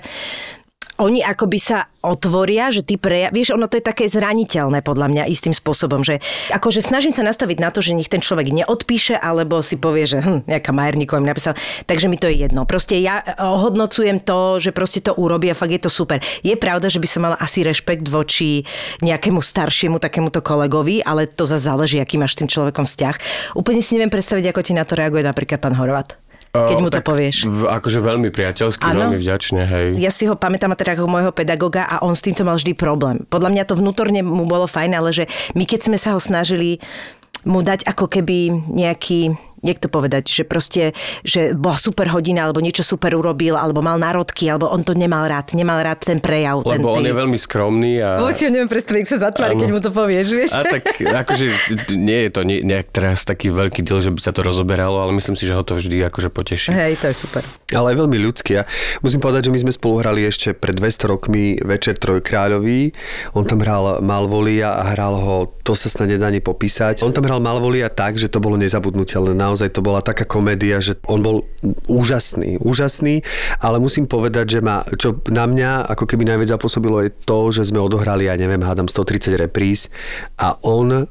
oni 0.98 1.22
akoby 1.22 1.60
sa 1.62 1.90
otvoria, 2.02 2.72
že 2.74 2.82
ty 2.82 2.96
preja... 2.96 3.30
Vieš, 3.30 3.54
ono 3.54 3.70
to 3.70 3.78
je 3.78 3.86
také 3.86 4.08
zraniteľné 4.08 4.82
podľa 4.82 5.08
mňa 5.12 5.24
istým 5.30 5.52
spôsobom, 5.54 6.02
že 6.02 6.24
akože 6.50 6.82
snažím 6.82 7.14
sa 7.14 7.22
nastaviť 7.22 7.58
na 7.60 7.70
to, 7.70 7.84
že 7.84 7.94
nech 7.94 8.10
ten 8.10 8.24
človek 8.24 8.50
neodpíše, 8.50 9.20
alebo 9.20 9.60
si 9.62 9.76
povie, 9.78 10.08
že 10.08 10.24
hm, 10.24 10.48
nejaká 10.50 10.72
Majerníková 10.72 11.20
mi 11.22 11.30
napísala, 11.30 11.60
takže 11.86 12.08
mi 12.08 12.18
to 12.18 12.32
je 12.32 12.48
jedno. 12.48 12.64
Proste 12.66 12.98
ja 12.98 13.22
ohodnocujem 13.38 14.24
to, 14.24 14.58
že 14.58 14.74
proste 14.74 15.04
to 15.04 15.14
urobí 15.14 15.52
a 15.52 15.58
fakt 15.58 15.74
je 15.74 15.82
to 15.84 15.92
super. 15.92 16.24
Je 16.42 16.56
pravda, 16.58 16.88
že 16.88 17.02
by 17.02 17.08
som 17.10 17.22
mala 17.28 17.38
asi 17.38 17.62
rešpekt 17.62 18.08
voči 18.08 18.64
nejakému 19.04 19.44
staršiemu 19.44 20.02
takémuto 20.02 20.42
kolegovi, 20.42 21.04
ale 21.04 21.30
to 21.30 21.46
za 21.46 21.62
záleží, 21.62 22.02
aký 22.02 22.18
máš 22.18 22.38
s 22.38 22.46
tým 22.46 22.50
človekom 22.50 22.88
vzťah. 22.88 23.16
Úplne 23.60 23.82
si 23.84 24.00
neviem 24.00 24.14
predstaviť, 24.14 24.50
ako 24.50 24.62
ti 24.64 24.74
na 24.74 24.88
to 24.88 24.98
reaguje 24.98 25.22
napríklad 25.22 25.62
pán 25.62 25.76
Horvat. 25.78 26.27
Keď 26.66 26.78
mu 26.82 26.90
to 26.90 27.02
povieš. 27.06 27.46
V, 27.46 27.70
akože 27.70 28.00
veľmi 28.02 28.30
priateľsky, 28.34 28.90
Áno. 28.90 29.06
veľmi 29.06 29.18
vďačne, 29.22 29.62
hej. 29.62 29.88
Ja 30.02 30.10
si 30.10 30.26
ho 30.26 30.34
pamätám 30.34 30.74
teda 30.74 30.98
ako 30.98 31.06
môjho 31.06 31.32
pedagoga 31.36 31.86
a 31.86 32.02
on 32.02 32.18
s 32.18 32.26
týmto 32.26 32.42
mal 32.42 32.58
vždy 32.58 32.74
problém. 32.74 33.22
Podľa 33.30 33.50
mňa 33.54 33.64
to 33.70 33.78
vnútorne 33.78 34.26
mu 34.26 34.50
bolo 34.50 34.66
fajn, 34.66 34.92
ale 34.98 35.14
že 35.14 35.30
my 35.54 35.64
keď 35.70 35.80
sme 35.92 35.98
sa 36.02 36.18
ho 36.18 36.20
snažili 36.20 36.82
mu 37.46 37.62
dať 37.62 37.86
ako 37.86 38.10
keby 38.10 38.50
nejaký 38.68 39.38
jak 39.64 39.82
to 39.82 39.90
povedať, 39.90 40.30
že 40.30 40.44
proste, 40.46 40.94
že 41.26 41.54
bola 41.58 41.78
super 41.78 42.10
hodina, 42.14 42.46
alebo 42.46 42.62
niečo 42.62 42.86
super 42.86 43.18
urobil, 43.18 43.58
alebo 43.58 43.82
mal 43.82 43.98
národky, 43.98 44.50
alebo 44.50 44.70
on 44.70 44.86
to 44.86 44.94
nemal 44.94 45.26
rád, 45.26 45.54
nemal 45.58 45.82
rád 45.82 46.06
ten 46.06 46.22
prejav. 46.22 46.62
ten, 46.62 46.82
Lebo 46.82 46.94
on 46.94 47.02
tej- 47.02 47.10
je 47.10 47.16
veľmi 47.18 47.40
skromný 47.40 47.94
a... 48.02 48.22
Vôbec 48.22 48.38
si 48.38 48.46
ho 48.46 48.52
neviem 48.54 48.70
predstaviť, 48.70 49.06
sa 49.08 49.18
zatvári, 49.30 49.58
keď 49.58 49.70
mu 49.74 49.80
to 49.82 49.90
povieš, 49.90 50.28
vieš? 50.34 50.52
A 50.54 50.62
tak 50.66 50.84
akože 51.02 51.46
nie 51.98 52.28
je 52.28 52.30
to 52.30 52.42
nie, 52.46 52.62
nejak 52.62 52.94
teraz 52.94 53.26
taký 53.26 53.50
veľký 53.50 53.82
deal, 53.82 54.04
že 54.04 54.14
by 54.14 54.20
sa 54.22 54.32
to 54.36 54.46
rozoberalo, 54.46 55.02
ale 55.02 55.16
myslím 55.18 55.34
si, 55.34 55.50
že 55.50 55.58
ho 55.58 55.64
to 55.66 55.80
vždy 55.80 56.06
akože 56.06 56.30
poteší. 56.30 56.70
Hej, 56.74 57.02
to 57.02 57.10
je 57.10 57.16
super. 57.16 57.44
Ale 57.74 57.94
aj 57.94 57.98
veľmi 57.98 58.18
ľudský. 58.22 58.62
Ja 58.62 58.64
musím 59.02 59.20
povedať, 59.20 59.50
že 59.50 59.52
my 59.54 59.60
sme 59.68 59.72
spolu 59.74 60.00
hrali 60.00 60.24
ešte 60.24 60.54
pred 60.54 60.78
200 60.78 61.12
rokmi 61.12 61.58
Večer 61.60 61.98
Trojkráľový. 61.98 62.94
On 63.34 63.44
tam 63.44 63.60
hral 63.64 64.00
Malvolia 64.04 64.78
a 64.78 64.94
hral 64.94 65.16
ho, 65.18 65.36
to 65.64 65.74
sa 65.74 65.90
snad 65.90 66.12
nedá 66.12 66.30
ani 66.30 66.40
popísať. 66.40 67.02
On 67.04 67.12
tam 67.12 67.26
hral 67.26 67.42
Malvolia 67.42 67.90
tak, 67.92 68.16
že 68.20 68.30
to 68.30 68.40
bolo 68.40 68.56
nezabudnutelné. 68.60 69.34
Naozaj 69.48 69.72
to 69.72 69.80
bola 69.80 70.04
taká 70.04 70.28
komédia, 70.28 70.84
že 70.84 71.00
on 71.08 71.24
bol 71.24 71.48
úžasný, 71.88 72.60
úžasný, 72.60 73.24
ale 73.64 73.80
musím 73.80 74.04
povedať, 74.04 74.46
že 74.52 74.60
ma, 74.60 74.84
čo 75.00 75.24
na 75.32 75.48
mňa 75.48 75.88
ako 75.88 76.04
keby 76.04 76.28
najviac 76.28 76.60
zapôsobilo 76.60 77.00
je 77.00 77.16
to, 77.24 77.56
že 77.56 77.72
sme 77.72 77.80
odohrali, 77.80 78.28
ja 78.28 78.36
neviem, 78.36 78.60
hádam 78.60 78.92
130 78.92 79.40
repríz 79.40 79.88
a 80.36 80.60
on 80.68 81.08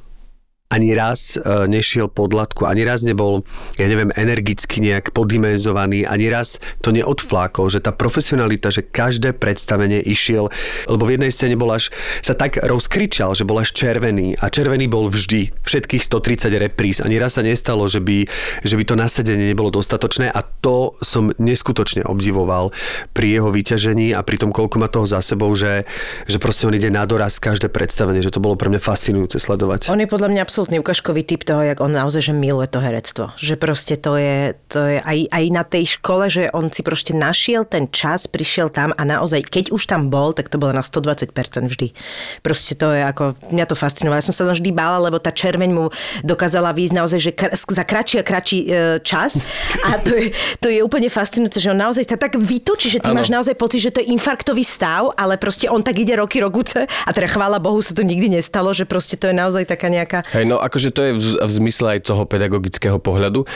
ani 0.67 0.99
raz 0.99 1.39
e, 1.39 1.43
nešiel 1.71 2.11
pod 2.11 2.35
latku, 2.35 2.67
ani 2.67 2.83
raz 2.83 3.07
nebol, 3.07 3.47
ja 3.79 3.87
neviem, 3.87 4.11
energicky 4.19 4.83
nejak 4.83 5.15
podimenzovaný, 5.15 6.03
ani 6.03 6.27
raz 6.27 6.59
to 6.83 6.91
neodflákol, 6.91 7.71
že 7.71 7.79
tá 7.79 7.95
profesionalita, 7.95 8.75
že 8.75 8.83
každé 8.83 9.39
predstavenie 9.39 10.03
išiel, 10.03 10.51
lebo 10.91 11.07
v 11.07 11.19
jednej 11.19 11.31
scéne 11.31 11.55
bol 11.55 11.71
až, 11.71 11.95
sa 12.19 12.35
tak 12.35 12.59
rozkričal, 12.59 13.39
že 13.39 13.47
bol 13.47 13.63
až 13.63 13.71
červený 13.79 14.35
a 14.43 14.51
červený 14.51 14.91
bol 14.91 15.07
vždy, 15.07 15.55
všetkých 15.63 16.03
130 16.03 16.51
repríz. 16.59 16.99
Ani 16.99 17.23
raz 17.23 17.39
sa 17.39 17.47
nestalo, 17.47 17.87
že 17.87 18.03
by, 18.03 18.27
že 18.67 18.75
by 18.75 18.85
to 18.85 18.99
nasadenie 18.99 19.55
nebolo 19.55 19.71
dostatočné 19.71 20.35
a 20.35 20.43
to 20.43 20.99
som 20.99 21.31
neskutočne 21.39 22.03
obdivoval 22.03 22.75
pri 23.15 23.39
jeho 23.39 23.55
vyťažení 23.55 24.19
a 24.19 24.27
pri 24.27 24.43
tom, 24.43 24.51
koľko 24.51 24.83
má 24.83 24.91
toho 24.91 25.07
za 25.07 25.23
sebou, 25.23 25.55
že, 25.55 25.87
že 26.27 26.43
proste 26.43 26.67
on 26.67 26.75
ide 26.75 26.91
na 26.91 27.07
doraz 27.07 27.39
každé 27.39 27.71
predstavenie, 27.71 28.19
že 28.19 28.35
to 28.35 28.43
bolo 28.43 28.59
pre 28.59 28.67
mňa 28.67 28.83
fascinujúce 28.83 29.39
sledovať. 29.39 29.95
On 29.95 30.03
je 30.03 30.11
podľa 30.11 30.35
mňa 30.35 30.43
absolútny 30.57 30.81
ukážkový 30.81 31.21
typ 31.21 31.45
toho, 31.45 31.61
jak 31.61 31.85
on 31.85 31.93
naozaj 31.93 32.33
že 32.33 32.33
miluje 32.33 32.65
to 32.73 32.81
herectvo. 32.81 33.29
Že 33.37 33.61
proste 33.61 34.01
to 34.01 34.17
je, 34.17 34.57
to 34.73 34.81
je 34.89 35.05
aj, 35.05 35.29
aj 35.29 35.45
na 35.53 35.69
tej 35.69 36.01
škole, 36.01 36.33
že 36.33 36.49
on 36.57 36.73
si 36.73 36.81
proste 36.81 37.13
našiel 37.13 37.69
ten 37.69 37.93
čas, 37.93 38.25
prišiel 38.25 38.73
tam 38.73 38.97
a 38.97 39.05
naozaj, 39.05 39.53
keď 39.53 39.69
už 39.77 39.85
tam 39.85 40.09
bol, 40.09 40.33
tak 40.33 40.49
to 40.49 40.57
bolo 40.57 40.73
na 40.73 40.81
120% 40.81 41.29
vždy. 41.69 41.93
Proste 42.41 42.73
to 42.73 42.89
je 42.89 43.05
ako, 43.05 43.37
mňa 43.53 43.69
to 43.69 43.77
fascinovalo. 43.77 44.17
Ja 44.17 44.25
som 44.25 44.33
sa 44.33 44.49
tam 44.49 44.57
vždy 44.57 44.73
bála, 44.73 44.97
lebo 44.97 45.21
tá 45.21 45.29
červeň 45.29 45.71
mu 45.77 45.93
dokázala 46.25 46.73
výjsť 46.73 46.95
naozaj, 46.97 47.21
že 47.21 47.33
kr- 47.37 47.53
za 47.53 47.85
kratší 47.85 48.17
a 48.17 48.25
kratší 48.25 48.59
e, 48.65 48.69
čas. 49.05 49.37
A 49.85 50.01
to 50.01 50.17
je, 50.17 50.33
to 50.57 50.73
je 50.73 50.81
úplne 50.81 51.13
fascinujúce, 51.13 51.61
že 51.61 51.69
on 51.69 51.77
naozaj 51.77 52.09
sa 52.09 52.17
tak 52.17 52.41
vytočí, 52.41 52.89
že 52.89 53.05
ty 53.05 53.13
Áno. 53.13 53.21
máš 53.21 53.29
naozaj 53.29 53.53
pocit, 53.61 53.85
že 53.85 53.93
to 53.93 54.01
je 54.01 54.09
infarktový 54.09 54.65
stav, 54.65 55.13
ale 55.21 55.37
proste 55.37 55.69
on 55.69 55.85
tak 55.85 56.01
ide 56.01 56.17
roky, 56.17 56.41
rokuce 56.41 56.89
a 56.89 57.11
teda 57.13 57.29
chvála 57.29 57.61
Bohu 57.61 57.85
sa 57.85 57.93
to 57.93 58.01
nikdy 58.01 58.33
nestalo, 58.41 58.73
že 58.73 58.89
proste 58.89 59.21
to 59.21 59.29
je 59.29 59.37
naozaj 59.37 59.69
taká 59.69 59.93
nejaká 59.93 60.25
Hej, 60.33 60.46
no 60.47 60.57
akože 60.63 60.95
to 60.95 61.01
je 61.03 61.13
v, 61.19 61.21
v 61.43 61.53
zmysle 61.53 61.99
aj 61.99 62.09
toho 62.09 62.23
pedagogického 62.25 63.03
pohľadu, 63.03 63.45
e, 63.45 63.47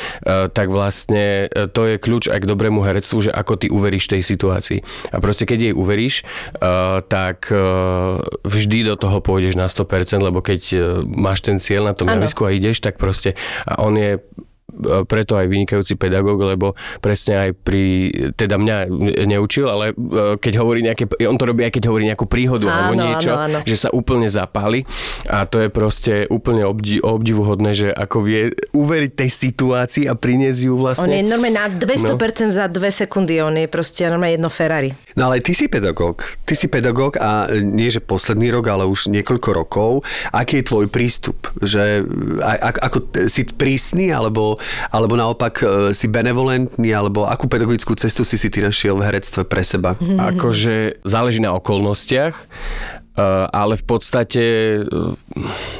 tak 0.50 0.68
vlastne 0.68 1.46
e, 1.46 1.70
to 1.70 1.86
je 1.86 1.96
kľúč 1.96 2.28
aj 2.28 2.42
k 2.42 2.50
dobrému 2.50 2.82
herectvu, 2.82 3.30
že 3.30 3.30
ako 3.30 3.52
ty 3.56 3.66
uveríš 3.70 4.10
tej 4.10 4.22
situácii. 4.26 4.82
A 5.14 5.22
proste 5.22 5.46
keď 5.46 5.70
jej 5.70 5.74
uveríš, 5.74 6.14
e, 6.20 6.24
tak 7.06 7.48
e, 7.48 7.62
vždy 8.44 8.78
do 8.90 8.94
toho 8.98 9.22
pôjdeš 9.22 9.54
na 9.54 9.70
100%, 9.70 10.18
lebo 10.18 10.42
keď 10.42 10.60
e, 10.74 10.78
máš 11.06 11.46
ten 11.46 11.62
cieľ 11.62 11.92
na 11.92 11.94
tom 11.94 12.10
javisku 12.10 12.42
a 12.44 12.50
ideš, 12.50 12.82
tak 12.82 12.98
proste 12.98 13.38
a 13.64 13.78
on 13.80 13.94
je 13.94 14.18
preto 15.06 15.36
aj 15.36 15.46
vynikajúci 15.50 15.94
pedagóg, 15.96 16.40
lebo 16.40 16.72
presne 16.98 17.48
aj 17.48 17.50
pri, 17.60 17.84
teda 18.34 18.56
mňa 18.56 18.76
neučil, 19.26 19.66
ale 19.68 19.92
e, 19.92 19.94
keď 20.38 20.52
hovorí 20.60 20.80
nejaké, 20.84 21.06
on 21.26 21.36
to 21.36 21.48
robí 21.48 21.66
aj 21.66 21.72
keď 21.74 21.84
hovorí 21.90 22.06
nejakú 22.06 22.26
príhodu 22.26 22.66
alebo 22.70 22.94
Áno, 22.96 23.04
niečo, 23.04 23.32
áno, 23.34 23.58
áno. 23.62 23.66
že 23.66 23.76
sa 23.76 23.88
úplne 23.90 24.30
zapáli 24.30 24.86
a 25.26 25.44
to 25.44 25.62
je 25.62 25.68
proste 25.68 26.26
úplne 26.30 26.62
obdi- 26.64 27.02
obdivuhodné, 27.02 27.70
že 27.74 27.88
ako 27.90 28.16
vie 28.22 28.54
uveriť 28.72 29.12
tej 29.16 29.30
situácii 29.30 30.04
a 30.06 30.14
priniesť 30.14 30.60
ju 30.70 30.74
On 30.76 30.82
vlastne. 30.86 31.10
je 31.10 31.26
normálne 31.26 31.56
na 31.56 31.66
200% 31.72 32.50
no. 32.50 32.54
za 32.54 32.66
dve 32.70 32.90
sekundy, 32.92 33.40
on 33.42 33.56
je 33.56 33.66
proste 33.66 34.06
normálne 34.06 34.38
jedno 34.38 34.50
Ferrari. 34.52 34.90
No 35.18 35.32
ale 35.32 35.42
ty 35.42 35.56
si 35.56 35.66
pedagóg. 35.66 36.22
Ty 36.46 36.54
si 36.54 36.70
pedagóg 36.70 37.18
a 37.18 37.50
nie, 37.50 37.90
že 37.90 37.98
posledný 37.98 38.54
rok, 38.54 38.70
ale 38.70 38.86
už 38.86 39.10
niekoľko 39.10 39.48
rokov. 39.50 39.90
Aký 40.30 40.62
je 40.62 40.68
tvoj 40.70 40.86
prístup? 40.86 41.50
Že, 41.58 42.06
a, 42.40 42.52
a, 42.56 42.68
ako 42.90 43.10
si 43.26 43.42
prísny, 43.48 44.14
alebo, 44.14 44.59
alebo 44.92 45.14
naopak 45.18 45.54
e, 45.60 45.66
si 45.96 46.06
benevolentný, 46.06 46.90
alebo 46.92 47.26
akú 47.26 47.46
pedagogickú 47.50 47.96
cestu 47.96 48.22
si 48.22 48.36
si 48.38 48.48
ty 48.52 48.62
našiel 48.62 48.96
v 48.98 49.06
herectve 49.08 49.42
pre 49.48 49.64
seba? 49.64 49.96
Mhm. 49.98 50.16
Akože 50.36 50.74
záleží 51.02 51.40
na 51.42 51.56
okolnostiach. 51.56 52.34
Ale 53.50 53.74
v 53.76 53.84
podstate 53.84 54.44
uh, 54.82 55.14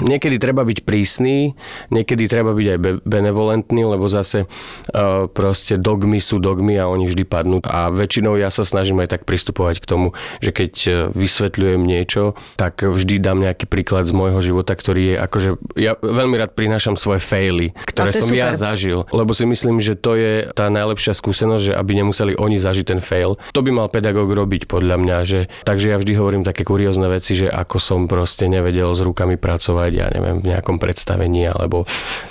niekedy 0.02 0.36
treba 0.36 0.64
byť 0.66 0.78
prísny, 0.84 1.56
niekedy 1.90 2.26
treba 2.26 2.52
byť 2.52 2.66
aj 2.66 2.78
be- 2.78 3.00
benevolentný, 3.04 3.82
lebo 3.86 4.06
zase 4.06 4.46
uh, 4.46 5.26
proste 5.30 5.80
dogmy 5.80 6.20
sú 6.22 6.38
dogmy 6.38 6.76
a 6.76 6.90
oni 6.90 7.08
vždy 7.08 7.24
padnú. 7.24 7.62
A 7.66 7.88
väčšinou 7.90 8.36
ja 8.36 8.48
sa 8.52 8.62
snažím 8.66 9.02
aj 9.02 9.18
tak 9.18 9.22
pristupovať 9.24 9.82
k 9.82 9.88
tomu, 9.88 10.06
že 10.38 10.50
keď 10.54 10.72
vysvetľujem 11.12 11.82
niečo, 11.82 12.38
tak 12.56 12.82
vždy 12.82 13.20
dám 13.20 13.42
nejaký 13.42 13.66
príklad 13.66 14.06
z 14.06 14.12
môjho 14.12 14.40
života, 14.40 14.72
ktorý 14.74 15.14
je 15.14 15.16
akože, 15.16 15.50
ja 15.76 15.92
veľmi 16.00 16.36
rád 16.40 16.52
prinášam 16.56 16.94
svoje 16.94 17.22
faily, 17.22 17.72
ktoré 17.88 18.10
som 18.12 18.30
super. 18.32 18.40
ja 18.40 18.48
zažil, 18.56 19.06
lebo 19.10 19.32
si 19.32 19.44
myslím, 19.46 19.78
že 19.78 19.96
to 19.96 20.16
je 20.16 20.50
tá 20.52 20.68
najlepšia 20.68 21.16
skúsenosť, 21.16 21.62
že 21.70 21.76
aby 21.76 21.92
nemuseli 22.00 22.32
oni 22.36 22.56
zažiť 22.60 22.86
ten 22.96 23.00
fail. 23.00 23.36
To 23.54 23.60
by 23.64 23.70
mal 23.70 23.88
pedagóg 23.88 24.30
robiť 24.32 24.66
podľa 24.66 24.96
mňa, 25.00 25.16
že 25.26 25.40
takže 25.64 25.92
ja 25.92 25.96
vždy 25.98 26.12
hovorím 26.16 26.42
také 26.46 26.66
kuriózne 26.66 27.08
veci, 27.10 27.29
že 27.34 27.48
ako 27.50 27.76
som 27.82 28.00
proste 28.06 28.46
nevedel 28.46 28.90
s 28.94 29.00
rukami 29.02 29.36
pracovať, 29.36 29.90
ja 29.92 30.06
neviem, 30.10 30.40
v 30.40 30.54
nejakom 30.54 30.78
predstavení, 30.78 31.50
alebo 31.50 31.84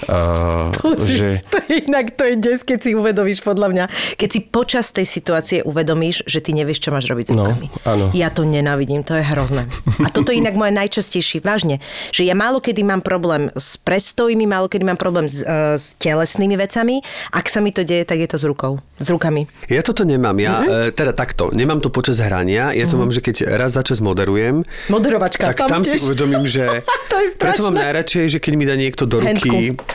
uh, 0.08 0.72
to 0.78 0.96
že... 1.04 1.42
Si, 1.42 1.48
to 1.54 1.58
je 1.68 1.76
inak, 1.88 2.16
to 2.16 2.24
je 2.28 2.36
des, 2.40 2.60
keď 2.64 2.80
si 2.80 2.92
uvedomíš 2.96 3.44
podľa 3.44 3.68
mňa, 3.72 3.86
keď 4.16 4.30
si 4.30 4.40
počas 4.44 4.92
tej 4.96 5.06
situácie 5.06 5.62
uvedomíš, 5.64 6.26
že 6.26 6.40
ty 6.44 6.56
nevieš, 6.56 6.88
čo 6.88 6.90
máš 6.90 7.12
robiť 7.12 7.26
s 7.28 7.32
no, 7.36 7.44
rukami. 7.46 7.68
No, 7.70 7.78
áno. 7.86 8.06
Ja 8.16 8.32
to 8.34 8.48
nenávidím, 8.48 9.04
to 9.04 9.16
je 9.16 9.24
hrozné. 9.24 9.68
A 10.06 10.10
toto 10.10 10.32
je 10.32 10.42
inak 10.42 10.56
moje 10.56 10.74
najčastejšie, 10.76 11.42
vážne, 11.44 11.84
že 12.10 12.26
ja 12.26 12.36
málo 12.36 12.64
kedy 12.64 12.82
mám 12.84 13.02
problém 13.04 13.52
s 13.56 13.76
prestojmi, 13.80 14.46
málo 14.46 14.68
kedy 14.72 14.84
mám 14.86 15.00
problém 15.00 15.28
s, 15.28 15.42
uh, 15.44 15.76
s 15.76 15.96
telesnými 16.00 16.56
vecami. 16.60 17.02
Ak 17.34 17.48
sa 17.48 17.60
mi 17.64 17.74
to 17.74 17.84
deje, 17.84 18.06
tak 18.06 18.20
je 18.20 18.30
to 18.30 18.38
s 18.40 18.46
rukou, 18.46 18.80
s 19.00 19.08
rukami. 19.10 19.50
Ja 19.72 19.82
toto 19.82 20.04
nemám. 20.04 20.38
Ja, 20.40 20.62
mm-hmm. 20.62 20.96
teda 20.96 21.12
takto, 21.16 21.52
nemám 21.52 21.84
to 21.84 21.90
počas 21.92 22.22
hrania. 22.22 22.72
Ja 22.72 22.86
to 22.86 22.96
mm-hmm. 22.96 23.10
mám, 23.10 23.12
že 23.12 23.22
keď 23.24 23.36
raz 23.58 23.76
za 23.76 23.84
čas 23.84 24.00
moderujem, 24.00 24.64
Moderovačka, 24.90 25.54
tak 25.54 25.58
tam, 25.66 25.70
tam 25.70 25.82
si 25.86 26.02
uvedomím, 26.02 26.50
že 26.50 26.82
to 27.12 27.16
je 27.22 27.28
preto 27.38 27.62
mám 27.70 27.78
najradšej, 27.78 28.38
že 28.38 28.40
keď 28.42 28.54
mi 28.58 28.66
dá 28.66 28.76
niekto 28.76 29.06
do 29.06 29.22
ruky 29.22 29.78
Handku 29.78 29.86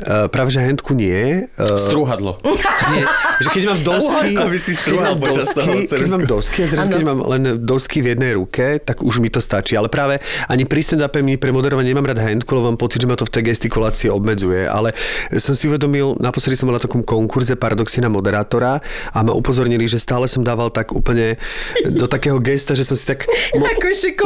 Uh, 0.00 0.26
práve, 0.32 0.48
že 0.50 0.58
handku 0.64 0.96
nie. 0.96 1.46
Uh, 1.60 1.76
Strúhadlo. 1.76 2.40
Nie, 2.96 3.04
že 3.38 3.48
keď 3.52 3.62
mám 3.70 3.80
dosky, 3.84 4.30
aby 4.34 4.56
si 4.58 4.72
keď 4.74 4.98
mám 4.98 5.18
dosky, 5.20 5.70
keď 5.86 6.08
mám 6.08 6.24
dosky 6.26 6.58
a 6.64 6.66
zrazu 6.72 6.88
keď 6.90 7.04
mám 7.06 7.20
len 7.28 7.42
dosky 7.62 7.98
v 8.00 8.16
jednej 8.16 8.32
ruke, 8.34 8.80
tak 8.82 9.04
už 9.04 9.22
mi 9.22 9.28
to 9.30 9.38
stačí. 9.38 9.78
Ale 9.78 9.86
práve 9.92 10.18
ani 10.48 10.66
pri 10.66 10.82
stand 10.82 11.04
mi 11.22 11.36
pre 11.38 11.54
moderovanie 11.54 11.92
nemám 11.92 12.08
rád 12.08 12.24
handku, 12.24 12.50
lebo 12.56 12.74
mám 12.74 12.80
pocit, 12.80 13.04
že 13.04 13.06
ma 13.06 13.14
to 13.14 13.28
v 13.28 13.32
tej 13.36 13.52
gestikulácii 13.54 14.08
obmedzuje. 14.10 14.66
Ale 14.66 14.96
som 15.38 15.54
si 15.54 15.70
uvedomil, 15.70 16.18
naposledy 16.18 16.58
som 16.58 16.66
mal 16.66 16.80
na 16.80 16.82
takom 16.82 17.04
konkurze 17.06 17.54
paradoxy 17.54 18.02
na 18.02 18.10
moderátora 18.10 18.82
a 19.12 19.18
ma 19.22 19.36
upozornili, 19.36 19.86
že 19.86 20.02
stále 20.02 20.26
som 20.26 20.42
dával 20.42 20.72
tak 20.72 20.90
úplne 20.96 21.38
do 21.86 22.10
takého 22.10 22.42
gesta, 22.42 22.74
že 22.74 22.82
som 22.82 22.98
si 22.98 23.06
tak 23.06 23.28
mo, 23.54 23.68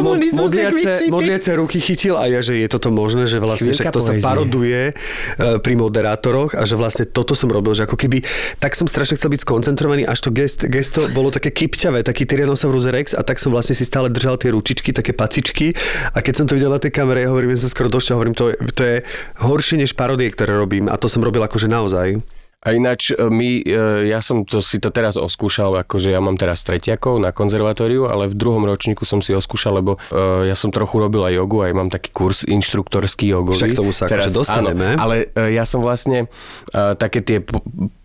mo, 0.01 0.13
modliace, 0.17 1.11
modliace 1.13 1.51
ruky 1.59 1.83
chytil 1.83 2.17
a 2.17 2.31
ja, 2.31 2.41
že 2.41 2.57
je 2.57 2.69
toto 2.71 2.89
možné, 2.89 3.29
že 3.29 3.43
vlastne 3.43 3.75
však 3.75 3.93
to 3.93 4.01
sa 4.01 4.17
paroduje 4.17 4.97
uh, 5.37 5.56
pri 5.59 5.75
moderátoroch 5.79 6.55
a 6.55 6.63
že 6.65 6.79
vlastne 6.79 7.05
toto 7.07 7.37
som 7.37 7.49
robil, 7.51 7.73
že 7.77 7.85
ako 7.85 7.97
keby 7.97 8.23
tak 8.59 8.75
som 8.75 8.89
strašne 8.89 9.17
chcel 9.21 9.33
byť 9.33 9.43
skoncentrovaný, 9.43 10.03
až 10.05 10.27
to 10.27 10.31
gest, 10.33 10.65
gesto 10.67 11.09
bolo 11.13 11.33
také 11.33 11.53
kypťavé, 11.53 12.03
taký 12.05 12.29
Tyrannosaurus 12.29 12.89
Rex 12.89 13.13
a 13.17 13.23
tak 13.23 13.41
som 13.41 13.51
vlastne 13.53 13.77
si 13.77 13.85
stále 13.87 14.13
držal 14.13 14.37
tie 14.41 14.53
ručičky, 14.53 14.93
také 14.93 15.17
pacičky 15.17 15.73
a 16.13 16.21
keď 16.21 16.35
som 16.43 16.47
to 16.47 16.57
videl 16.57 16.73
na 16.73 16.81
tej 16.83 16.93
kamere, 16.93 17.25
ja 17.25 17.33
hovorím, 17.33 17.57
že 17.57 17.69
sa 17.69 17.73
skoro 17.73 17.89
došťa, 17.89 18.17
hovorím, 18.17 18.35
to 18.37 18.53
je, 18.53 18.57
to 18.75 18.83
je 18.83 18.97
horšie 19.41 19.81
než 19.81 19.97
parodie, 19.97 20.29
ktoré 20.29 20.57
robím 20.57 20.89
a 20.93 20.97
to 21.01 21.09
som 21.09 21.25
robil 21.25 21.43
akože 21.43 21.71
naozaj. 21.71 22.36
A 22.67 22.75
ináč 22.75 23.15
e, 23.15 23.31
my, 23.31 23.63
e, 23.63 24.11
ja 24.11 24.19
som 24.19 24.43
to, 24.43 24.59
si 24.59 24.83
to 24.83 24.91
teraz 24.91 25.15
oskúšal, 25.15 25.87
akože 25.87 26.11
ja 26.11 26.19
mám 26.19 26.35
teraz 26.35 26.67
tretiakov 26.67 27.23
na 27.23 27.31
konzervatóriu, 27.31 28.11
ale 28.11 28.27
v 28.27 28.35
druhom 28.35 28.67
ročníku 28.67 29.07
som 29.07 29.23
si 29.23 29.31
oskúšal, 29.31 29.79
lebo 29.79 30.03
uh, 30.11 30.43
ja 30.43 30.59
som 30.59 30.75
trochu 30.75 30.99
robil 30.99 31.23
aj 31.23 31.39
jogu, 31.39 31.63
aj 31.63 31.73
mám 31.79 31.89
taký 31.95 32.11
kurz 32.11 32.43
inštruktorský 32.43 33.31
jogový. 33.31 33.71
Však 33.71 33.79
tomu 33.79 33.95
sa 33.95 34.11
teraz, 34.11 34.27
akože 34.27 34.35
dostaneme. 34.35 34.99
Áno, 34.99 34.99
ale 34.99 35.31
uh, 35.31 35.47
ja 35.47 35.63
som 35.63 35.79
vlastne 35.79 36.27
uh, 36.27 36.99
také 36.99 37.23
tie 37.23 37.39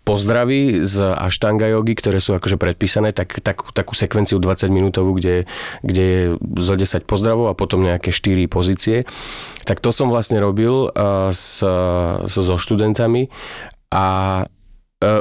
pozdravy 0.02 0.82
z 0.82 1.14
Ashtanga 1.14 1.70
jogy, 1.70 1.94
ktoré 1.94 2.18
sú 2.18 2.34
akože 2.34 2.58
predpísané, 2.58 3.14
tak, 3.14 3.38
tak, 3.38 3.62
takú 3.70 3.94
sekvenciu 3.94 4.42
20 4.42 4.66
minútovú, 4.70 5.14
kde, 5.14 5.46
kde 5.86 6.02
je 6.02 6.22
zo 6.58 6.74
10 6.74 7.06
pozdravov 7.06 7.50
a 7.50 7.58
potom 7.58 7.86
nejaké 7.86 8.10
4 8.10 8.50
pozície. 8.50 9.06
Tak 9.62 9.78
to 9.78 9.94
som 9.94 10.10
vlastne 10.10 10.42
robil 10.42 10.90
uh, 10.90 11.30
s, 11.30 11.62
so 12.26 12.54
študentami 12.58 13.30
a 13.92 14.46
E, 14.46 14.61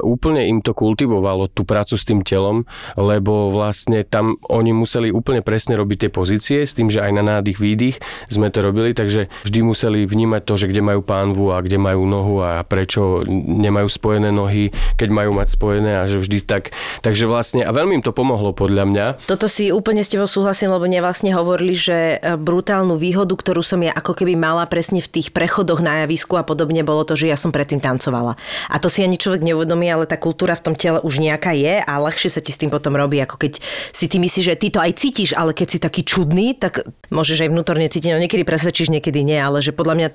úplne 0.06 0.46
im 0.46 0.62
to 0.62 0.78
kultivovalo 0.78 1.50
tú 1.50 1.66
prácu 1.66 1.98
s 1.98 2.06
tým 2.06 2.22
telom, 2.22 2.70
lebo 2.96 3.50
vlastne 3.50 4.06
tam 4.06 4.38
oni 4.48 4.72
museli 4.72 5.10
úplne 5.10 5.42
presne 5.42 5.76
robiť 5.78 6.08
tie 6.08 6.12
pozície 6.12 6.60
s 6.64 6.78
tým, 6.78 6.94
že 6.94 7.02
aj 7.02 7.12
na 7.12 7.24
nádych, 7.26 7.58
výdych 7.58 7.98
sme 8.30 8.54
to 8.54 8.62
robili, 8.62 8.94
takže 8.94 9.28
vždy 9.44 9.60
museli 9.66 10.00
vnímať 10.06 10.42
to, 10.46 10.54
že 10.56 10.70
kde 10.70 10.82
majú 10.86 11.02
pánvu 11.02 11.52
a 11.52 11.64
kde 11.66 11.82
majú 11.82 12.06
nohu 12.06 12.46
a 12.46 12.62
prečo 12.62 13.26
nemajú 13.32 13.88
spojené 13.90 14.30
nohy, 14.30 14.70
keď 14.96 15.10
majú 15.10 15.32
mať 15.36 15.48
spojené 15.58 15.92
a 16.02 16.08
že 16.08 16.22
vždy 16.22 16.46
tak. 16.46 16.72
Takže 17.02 17.26
vlastne, 17.26 17.66
a 17.66 17.72
veľmi 17.74 18.02
im 18.02 18.06
to 18.06 18.14
pomohlo 18.14 18.54
podľa 18.54 18.84
mňa. 18.88 19.06
Toto 19.26 19.50
si 19.50 19.74
úplne 19.74 20.06
s 20.06 20.12
tebou 20.12 20.30
súhlasím, 20.30 20.72
lebo 20.72 20.86
mne 20.86 21.02
vlastne 21.02 21.32
hovorili, 21.34 21.74
že 21.74 22.20
e, 22.22 22.36
brutálnu 22.36 23.00
výhodu, 23.00 23.32
ktorú 23.32 23.64
som 23.64 23.82
ja 23.82 23.96
ako 23.96 24.14
keby 24.18 24.38
mala 24.38 24.68
presne 24.68 25.00
v 25.00 25.10
tých 25.10 25.34
prechodoch 25.34 25.80
na 25.80 26.06
javisku 26.06 26.36
a 26.38 26.44
podobne, 26.44 26.84
bolo 26.84 27.08
to, 27.08 27.16
že 27.16 27.32
ja 27.32 27.38
som 27.40 27.50
predtým 27.56 27.80
tancovala. 27.80 28.36
A 28.68 28.76
to 28.78 28.92
si 28.92 29.02
ani 29.02 29.16
človek 29.16 29.42
neuvedomí 29.42 29.71
uvedomí, 29.72 29.88
ale 29.88 30.04
tá 30.04 30.20
kultúra 30.20 30.52
v 30.60 30.68
tom 30.68 30.76
tele 30.76 31.00
už 31.00 31.24
nejaká 31.24 31.56
je 31.56 31.80
a 31.80 31.94
ľahšie 31.96 32.28
sa 32.28 32.44
ti 32.44 32.52
s 32.52 32.60
tým 32.60 32.68
potom 32.68 32.92
robí, 33.00 33.24
ako 33.24 33.40
keď 33.40 33.64
si 33.96 34.12
ty 34.12 34.20
myslíš, 34.20 34.46
že 34.52 34.60
ty 34.60 34.68
to 34.68 34.84
aj 34.84 34.92
cítiš, 35.00 35.32
ale 35.32 35.56
keď 35.56 35.68
si 35.72 35.78
taký 35.80 36.04
čudný, 36.04 36.60
tak 36.60 36.84
môžeš 37.08 37.48
aj 37.48 37.50
vnútorne 37.56 37.88
cítiť, 37.88 38.12
no 38.12 38.20
niekedy 38.20 38.44
presvedčíš, 38.44 38.92
niekedy 38.92 39.24
nie, 39.24 39.40
ale 39.40 39.64
že 39.64 39.72
podľa 39.72 39.96
mňa 39.96 40.08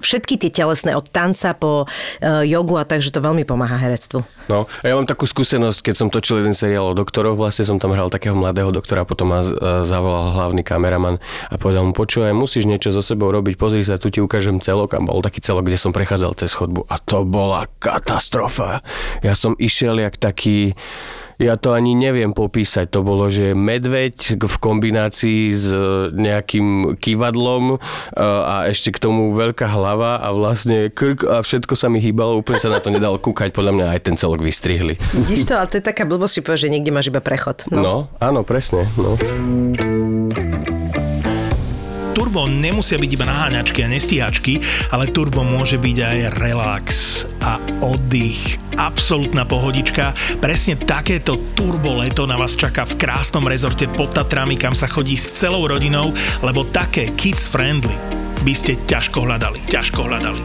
všetky 0.00 0.40
tie 0.40 0.48
telesné 0.64 0.96
od 0.96 1.04
tanca 1.12 1.52
po 1.52 1.84
uh, 1.84 2.40
jogu 2.40 2.80
a 2.80 2.88
takže 2.88 3.12
to 3.12 3.20
veľmi 3.20 3.44
pomáha 3.44 3.76
herectvu. 3.76 4.24
No, 4.48 4.64
a 4.64 4.84
ja 4.88 4.96
mám 4.96 5.04
takú 5.04 5.28
skúsenosť, 5.28 5.92
keď 5.92 5.94
som 5.94 6.08
točil 6.08 6.40
jeden 6.40 6.56
seriál 6.56 6.88
o 6.88 6.96
doktoroch, 6.96 7.36
vlastne 7.36 7.68
som 7.68 7.76
tam 7.76 7.92
hral 7.92 8.08
takého 8.08 8.32
mladého 8.32 8.72
doktora, 8.72 9.04
potom 9.04 9.36
ma 9.36 9.44
zavolal 9.84 10.32
hlavný 10.32 10.64
kameraman 10.64 11.20
a 11.52 11.54
povedal 11.60 11.84
mu, 11.84 11.92
počúvaj, 11.92 12.32
musíš 12.32 12.64
niečo 12.64 12.90
so 12.90 13.04
sebou 13.04 13.28
robiť, 13.28 13.60
pozri 13.60 13.84
sa, 13.84 14.00
tu 14.00 14.08
ti 14.08 14.24
ukážem 14.24 14.58
celok 14.58 14.96
a 14.96 15.04
bol 15.04 15.20
taký 15.20 15.44
celok, 15.44 15.68
kde 15.68 15.78
som 15.78 15.92
prechádzal 15.92 16.32
cez 16.38 16.54
chodbu 16.56 16.86
a 16.88 16.96
to 17.02 17.26
bola 17.26 17.68
katastrofa. 17.82 18.82
Ja 19.22 19.36
som 19.38 19.54
išiel 19.58 20.02
jak 20.02 20.18
taký 20.18 20.74
ja 21.42 21.58
to 21.58 21.74
ani 21.74 21.98
neviem 21.98 22.30
popísať. 22.30 22.86
To 22.94 23.02
bolo, 23.02 23.26
že 23.26 23.50
medveď 23.56 24.38
v 24.38 24.56
kombinácii 24.62 25.50
s 25.50 25.66
nejakým 26.14 26.94
kývadlom 27.02 27.76
e, 27.76 27.76
a 28.22 28.70
ešte 28.70 28.94
k 28.94 29.02
tomu 29.02 29.34
veľká 29.34 29.66
hlava 29.66 30.22
a 30.22 30.30
vlastne 30.30 30.86
krk 30.94 31.26
a 31.26 31.42
všetko 31.42 31.74
sa 31.74 31.90
mi 31.90 31.98
hýbalo. 31.98 32.38
Úplne 32.38 32.58
sa 32.62 32.70
na 32.70 32.78
to 32.78 32.94
nedalo 32.94 33.18
kúkať. 33.18 33.50
Podľa 33.50 33.72
mňa 33.74 33.86
aj 33.98 34.00
ten 34.06 34.14
celok 34.14 34.38
vystrihli. 34.38 34.94
Vidíš 35.18 35.50
to, 35.50 35.58
ale 35.58 35.66
to 35.66 35.82
je 35.82 35.84
taká 35.84 36.06
blbosť, 36.06 36.46
že 36.54 36.70
niekde 36.70 36.94
máš 36.94 37.10
iba 37.10 37.18
prechod. 37.18 37.66
No, 37.74 37.82
no 37.82 37.94
áno, 38.22 38.46
presne. 38.46 38.86
No. 38.94 39.18
Turbo 42.32 42.48
nemusia 42.48 42.96
byť 42.96 43.12
iba 43.12 43.28
naháňačky 43.28 43.84
a 43.84 43.92
nestíhačky, 43.92 44.56
ale 44.88 45.12
turbo 45.12 45.44
môže 45.44 45.76
byť 45.76 45.96
aj 46.00 46.18
relax 46.40 46.88
a 47.44 47.60
oddych. 47.84 48.56
Absolutná 48.80 49.44
pohodička. 49.44 50.16
Presne 50.40 50.80
takéto 50.80 51.36
turbo 51.52 52.00
leto 52.00 52.24
na 52.24 52.40
vás 52.40 52.56
čaká 52.56 52.88
v 52.88 52.96
krásnom 52.96 53.44
rezorte 53.44 53.84
pod 53.84 54.16
Tatrami, 54.16 54.56
kam 54.56 54.72
sa 54.72 54.88
chodí 54.88 55.12
s 55.12 55.28
celou 55.28 55.68
rodinou, 55.68 56.16
lebo 56.40 56.64
také 56.64 57.12
kids 57.20 57.44
friendly 57.44 57.92
by 58.48 58.56
ste 58.56 58.80
ťažko 58.88 59.28
hľadali. 59.28 59.60
Ťažko 59.68 60.00
hľadali. 60.00 60.40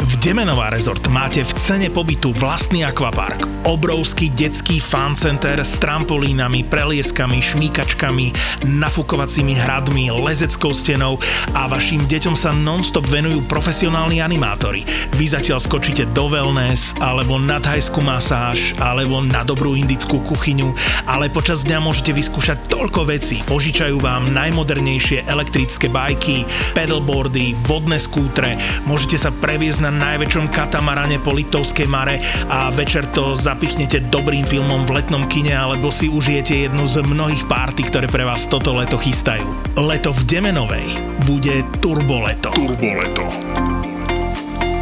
V 0.00 0.14
Demenová 0.24 0.72
rezort 0.72 1.04
máte 1.12 1.44
v 1.44 1.52
cene 1.60 1.92
pobytu 1.92 2.32
vlastný 2.32 2.80
akvapark, 2.88 3.44
obrovský 3.68 4.32
detský 4.32 4.80
fan 4.80 5.12
center 5.12 5.60
s 5.60 5.76
trampolínami, 5.76 6.64
prelieskami, 6.64 7.44
šmíkačkami, 7.44 8.32
nafukovacími 8.80 9.52
hradmi, 9.60 10.08
lezeckou 10.08 10.72
stenou 10.72 11.20
a 11.52 11.68
vašim 11.68 12.08
deťom 12.08 12.32
sa 12.32 12.56
non-stop 12.56 13.04
venujú 13.12 13.44
profesionálni 13.44 14.24
animátori. 14.24 14.88
Vy 15.20 15.36
zatiaľ 15.36 15.60
skočíte 15.60 16.08
do 16.16 16.32
wellness, 16.32 16.96
alebo 17.04 17.36
na 17.36 17.60
thajskú 17.60 18.00
masáž, 18.00 18.72
alebo 18.80 19.20
na 19.20 19.44
dobrú 19.44 19.76
indickú 19.76 20.24
kuchyňu, 20.24 20.72
ale 21.04 21.28
počas 21.28 21.68
dňa 21.68 21.84
môžete 21.84 22.16
vyskúšať 22.16 22.72
toľko 22.72 23.12
vecí. 23.12 23.44
Požičajú 23.44 24.00
vám 24.00 24.32
najmodernejšie 24.32 25.28
elektrické 25.28 25.92
bajky, 25.92 26.48
pedalboard 26.72 27.34
vody, 27.34 27.50
vodné 27.66 27.98
skútre, 27.98 28.54
môžete 28.86 29.18
sa 29.18 29.34
previesť 29.34 29.83
na 29.84 29.92
najväčšom 29.92 30.48
katamarane 30.48 31.20
po 31.20 31.36
Litovskej 31.36 31.84
mare 31.84 32.16
a 32.48 32.72
večer 32.72 33.04
to 33.12 33.36
zapichnete 33.36 34.08
dobrým 34.08 34.48
filmom 34.48 34.88
v 34.88 34.96
letnom 34.96 35.28
kine 35.28 35.52
alebo 35.52 35.92
si 35.92 36.08
užijete 36.08 36.64
jednu 36.64 36.88
z 36.88 37.04
mnohých 37.04 37.44
párty, 37.44 37.84
ktoré 37.84 38.08
pre 38.08 38.24
vás 38.24 38.48
toto 38.48 38.72
leto 38.72 38.96
chystajú. 38.96 39.44
Leto 39.76 40.16
v 40.16 40.20
Demenovej 40.24 40.88
bude 41.28 41.60
turboleto. 41.84 42.48
Turboleto. 42.56 43.28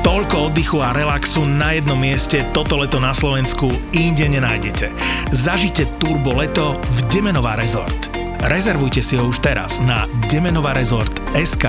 Toľko 0.07 0.55
oddychu 0.55 0.79
a 0.79 0.95
relaxu 0.95 1.43
na 1.43 1.75
jednom 1.75 1.99
mieste 1.99 2.47
toto 2.55 2.79
leto 2.79 3.03
na 3.03 3.11
Slovensku 3.11 3.75
inde 3.91 4.31
nenájdete. 4.31 4.95
Zažite 5.35 5.91
turbo 5.99 6.39
leto 6.39 6.79
v 6.79 6.99
Demenová 7.11 7.59
rezort. 7.59 8.07
Rezervujte 8.47 9.03
si 9.03 9.19
ho 9.19 9.27
už 9.27 9.43
teraz 9.43 9.83
na 9.83 10.07
demenovarezort.sk. 10.31 11.67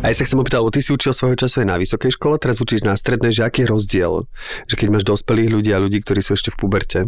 A 0.00 0.08
ja 0.08 0.16
sa 0.16 0.24
chcem 0.24 0.40
opýtať, 0.40 0.64
lebo 0.64 0.72
ty 0.72 0.80
si 0.80 0.96
učil 0.96 1.12
svojho 1.12 1.36
času 1.36 1.60
aj 1.60 1.68
na 1.68 1.76
vysokej 1.76 2.16
škole, 2.16 2.40
teraz 2.40 2.56
učíš 2.64 2.88
na 2.88 2.96
strednej, 2.96 3.36
že 3.36 3.44
aký 3.44 3.68
je 3.68 3.72
rozdiel? 3.76 4.24
Že 4.64 4.74
keď 4.80 4.88
máš 4.88 5.04
dospelých 5.04 5.52
ľudí 5.52 5.70
a 5.76 5.82
ľudí, 5.82 6.00
ktorí 6.00 6.24
sú 6.24 6.40
ešte 6.40 6.48
v 6.48 6.56
puberte? 6.56 7.00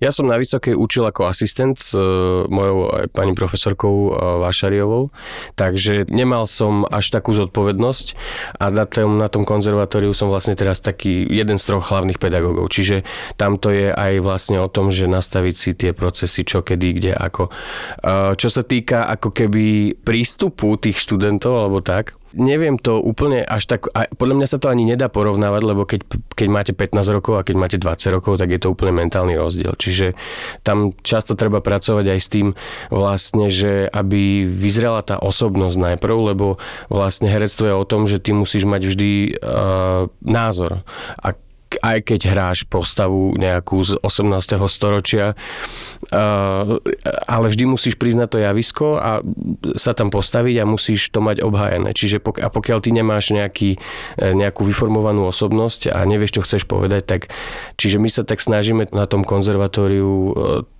Ja 0.00 0.08
som 0.16 0.32
na 0.32 0.40
Vysokej 0.40 0.72
učil 0.72 1.04
ako 1.04 1.28
asistent 1.28 1.76
s 1.76 1.92
e, 1.92 2.00
mojou 2.48 2.88
aj 2.88 3.12
pani 3.12 3.36
profesorkou 3.36 3.92
e, 3.92 4.10
Vášariovou, 4.40 5.12
takže 5.60 6.08
nemal 6.08 6.48
som 6.48 6.88
až 6.88 7.12
takú 7.12 7.36
zodpovednosť 7.36 8.16
a 8.56 8.72
na 8.72 8.88
tom, 8.88 9.20
na 9.20 9.28
tom 9.28 9.44
konzervatóriu 9.44 10.16
som 10.16 10.32
vlastne 10.32 10.56
teraz 10.56 10.80
taký 10.80 11.28
jeden 11.28 11.60
z 11.60 11.68
troch 11.68 11.92
hlavných 11.92 12.16
pedagógov. 12.16 12.72
Čiže 12.72 13.04
tam 13.36 13.60
to 13.60 13.76
je 13.76 13.92
aj 13.92 14.24
vlastne 14.24 14.56
o 14.64 14.72
tom, 14.72 14.88
že 14.88 15.04
nastaviť 15.04 15.54
si 15.54 15.70
tie 15.76 15.92
procesy, 15.92 16.48
čo, 16.48 16.64
kedy, 16.64 16.96
kde, 16.96 17.12
ako. 17.12 17.52
E, 18.00 18.40
čo 18.40 18.48
sa 18.48 18.64
týka 18.64 19.04
ako 19.04 19.36
keby 19.36 20.00
prístupu 20.00 20.80
tých 20.80 20.96
študentov 20.96 21.60
alebo 21.60 21.84
tak, 21.84 22.16
Neviem 22.30 22.78
to 22.78 23.02
úplne 23.02 23.42
až 23.42 23.66
tak, 23.66 23.90
a 23.90 24.06
podľa 24.06 24.38
mňa 24.38 24.48
sa 24.48 24.62
to 24.62 24.70
ani 24.70 24.86
nedá 24.86 25.10
porovnávať, 25.10 25.62
lebo 25.66 25.82
keď, 25.82 26.06
keď 26.38 26.48
máte 26.48 26.72
15 26.72 27.16
rokov 27.16 27.34
a 27.38 27.46
keď 27.46 27.56
máte 27.58 27.76
20 27.82 28.16
rokov, 28.16 28.38
tak 28.38 28.54
je 28.54 28.60
to 28.62 28.70
úplne 28.70 28.94
mentálny 28.94 29.34
rozdiel. 29.34 29.74
Čiže 29.74 30.14
tam 30.62 30.94
často 31.02 31.34
treba 31.34 31.58
pracovať 31.58 32.06
aj 32.06 32.18
s 32.22 32.28
tým 32.30 32.48
vlastne, 32.94 33.50
že 33.50 33.90
aby 33.90 34.46
vyzrela 34.46 35.02
tá 35.02 35.18
osobnosť 35.18 35.76
najprv, 35.76 36.16
lebo 36.30 36.62
vlastne 36.86 37.26
herectvo 37.26 37.66
je 37.66 37.74
o 37.74 37.88
tom, 37.88 38.06
že 38.06 38.22
ty 38.22 38.30
musíš 38.30 38.62
mať 38.62 38.82
vždy 38.86 39.10
uh, 39.42 40.06
názor. 40.22 40.86
A 41.18 41.34
aj 41.78 41.98
keď 42.10 42.20
hráš 42.34 42.58
postavu 42.66 43.38
nejakú 43.38 43.78
z 43.86 43.94
18. 44.02 44.58
storočia, 44.66 45.38
ale 47.30 47.46
vždy 47.46 47.64
musíš 47.70 47.94
priznať 47.94 48.28
to 48.34 48.38
javisko 48.42 48.98
a 48.98 49.22
sa 49.78 49.94
tam 49.94 50.10
postaviť 50.10 50.62
a 50.62 50.70
musíš 50.70 51.14
to 51.14 51.22
mať 51.22 51.44
obhájené. 51.46 51.94
Čiže 51.94 52.18
pok- 52.18 52.42
a 52.42 52.50
pokiaľ 52.50 52.78
ty 52.82 52.90
nemáš 52.90 53.30
nejaký, 53.30 53.78
e, 54.18 54.24
nejakú 54.34 54.66
vyformovanú 54.66 55.28
osobnosť 55.28 55.94
a 55.94 56.02
nevieš, 56.02 56.40
čo 56.40 56.44
chceš 56.44 56.66
povedať, 56.66 57.02
tak 57.06 57.20
čiže 57.78 58.02
my 58.02 58.08
sa 58.10 58.22
tak 58.26 58.42
snažíme 58.42 58.90
na 58.90 59.06
tom 59.06 59.22
konzervatóriu 59.22 60.10
e, 60.10 60.32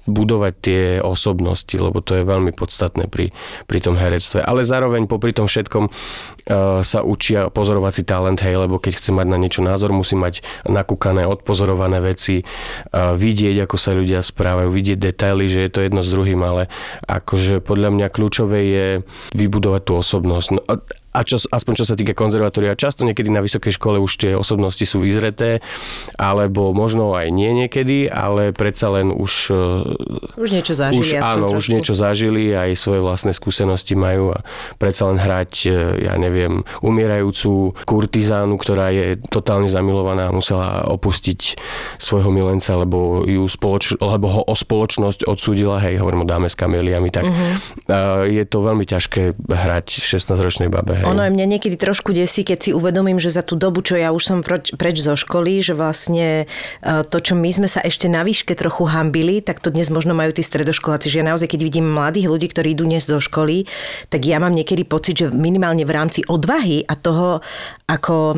budovať 0.09 0.53
tie 0.61 0.83
osobnosti, 1.01 1.75
lebo 1.77 2.01
to 2.01 2.17
je 2.17 2.25
veľmi 2.25 2.53
podstatné 2.57 3.09
pri, 3.09 3.33
pri 3.69 3.79
tom 3.81 3.97
herectve. 4.01 4.41
Ale 4.41 4.65
zároveň 4.65 5.05
popri 5.05 5.37
tom 5.37 5.45
všetkom 5.49 5.85
uh, 5.89 6.81
sa 6.81 7.01
učia 7.05 7.53
pozorovať 7.53 7.93
si 8.01 8.03
talent, 8.07 8.41
hej, 8.41 8.57
lebo 8.65 8.81
keď 8.81 8.97
chce 8.97 9.11
mať 9.13 9.27
na 9.29 9.37
niečo 9.37 9.61
názor, 9.61 9.93
musí 9.93 10.17
mať 10.17 10.45
nakúkané, 10.65 11.29
odpozorované 11.29 12.01
veci, 12.01 12.45
uh, 12.45 13.13
vidieť, 13.17 13.67
ako 13.69 13.77
sa 13.77 13.93
ľudia 13.93 14.25
správajú, 14.25 14.69
vidieť 14.73 14.99
detaily, 15.01 15.51
že 15.51 15.67
je 15.67 15.71
to 15.73 15.81
jedno 15.85 16.01
s 16.01 16.13
druhým, 16.13 16.41
ale 16.41 16.73
akože 17.05 17.61
podľa 17.61 17.91
mňa 17.93 18.07
kľúčové 18.09 18.61
je 18.65 18.87
vybudovať 19.37 19.83
tú 19.85 19.93
osobnosť. 20.01 20.49
No, 20.57 20.63
a 21.11 21.27
čo, 21.27 21.43
aspoň 21.43 21.73
čo 21.75 21.85
sa 21.87 21.99
týka 21.99 22.15
konzervatória, 22.15 22.79
často 22.79 23.03
niekedy 23.03 23.35
na 23.35 23.43
vysokej 23.43 23.75
škole 23.75 23.99
už 23.99 24.13
tie 24.23 24.33
osobnosti 24.39 24.83
sú 24.87 25.03
vyzreté, 25.03 25.59
alebo 26.15 26.71
možno 26.71 27.19
aj 27.19 27.35
nie 27.35 27.51
niekedy, 27.51 28.07
ale 28.07 28.55
predsa 28.55 28.95
len 28.95 29.11
už... 29.11 29.51
E, 29.51 30.39
už 30.39 30.51
niečo 30.55 30.79
zažili. 30.79 31.03
Už, 31.03 31.19
áno, 31.19 31.51
trošku. 31.51 31.59
už 31.59 31.65
niečo 31.75 31.95
zažili, 31.99 32.55
aj 32.55 32.79
svoje 32.79 33.03
vlastné 33.03 33.35
skúsenosti 33.35 33.99
majú 33.99 34.39
a 34.39 34.47
predsa 34.79 35.11
len 35.11 35.19
hrať, 35.19 35.53
e, 35.67 35.71
ja 36.07 36.15
neviem, 36.15 36.63
umierajúcu 36.79 37.75
kurtizánu, 37.91 38.55
ktorá 38.55 38.95
je 38.95 39.19
totálne 39.35 39.67
zamilovaná 39.67 40.31
a 40.31 40.37
musela 40.37 40.87
opustiť 40.87 41.59
svojho 41.99 42.31
milenca, 42.31 42.79
lebo, 42.79 43.27
ju 43.27 43.43
spoloč, 43.51 43.99
lebo 43.99 44.27
ho 44.31 44.43
o 44.47 44.55
spoločnosť 44.55 45.27
odsúdila, 45.27 45.83
hej, 45.83 45.99
hovorím 45.99 46.23
o 46.23 46.29
dáme 46.31 46.47
s 46.47 46.55
kameliami, 46.55 47.11
tak 47.11 47.27
mm-hmm. 47.27 47.53
je 48.31 48.45
to 48.47 48.59
veľmi 48.63 48.87
ťažké 48.87 49.35
hrať 49.51 49.87
16-ročnej 50.07 50.71
babe. 50.71 51.00
Hej. 51.01 51.09
Ono 51.09 51.25
je 51.25 51.33
mňa 51.33 51.47
niekedy 51.57 51.77
trošku 51.81 52.13
desí, 52.13 52.45
keď 52.45 52.59
si 52.61 52.71
uvedomím, 52.77 53.17
že 53.17 53.33
za 53.33 53.41
tú 53.41 53.57
dobu, 53.57 53.81
čo 53.81 53.97
ja 53.97 54.13
už 54.13 54.23
som 54.23 54.39
preč, 54.45 54.77
preč 54.77 55.01
zo 55.01 55.17
školy, 55.17 55.65
že 55.65 55.73
vlastne 55.73 56.45
e, 56.45 57.05
to, 57.09 57.19
čo 57.19 57.33
my 57.33 57.49
sme 57.49 57.69
sa 57.69 57.81
ešte 57.81 58.07
na 58.07 58.21
výške 58.21 58.53
trochu 58.53 58.85
hambili, 58.85 59.41
tak 59.41 59.65
to 59.65 59.73
dnes 59.73 59.89
možno 59.89 60.13
majú 60.13 60.37
tí 60.37 60.45
stredoškoláci. 60.45 61.09
Že 61.09 61.25
ja 61.25 61.29
naozaj, 61.33 61.49
keď 61.57 61.61
vidím 61.65 61.89
mladých 61.89 62.29
ľudí, 62.29 62.47
ktorí 62.53 62.77
idú 62.77 62.85
dnes 62.85 63.09
zo 63.09 63.17
školy, 63.17 63.65
tak 64.13 64.29
ja 64.29 64.37
mám 64.37 64.53
niekedy 64.53 64.85
pocit, 64.85 65.25
že 65.25 65.27
minimálne 65.33 65.89
v 65.89 65.95
rámci 65.97 66.21
odvahy 66.29 66.85
a 66.85 66.95
toho, 66.95 67.41
ako 67.89 68.37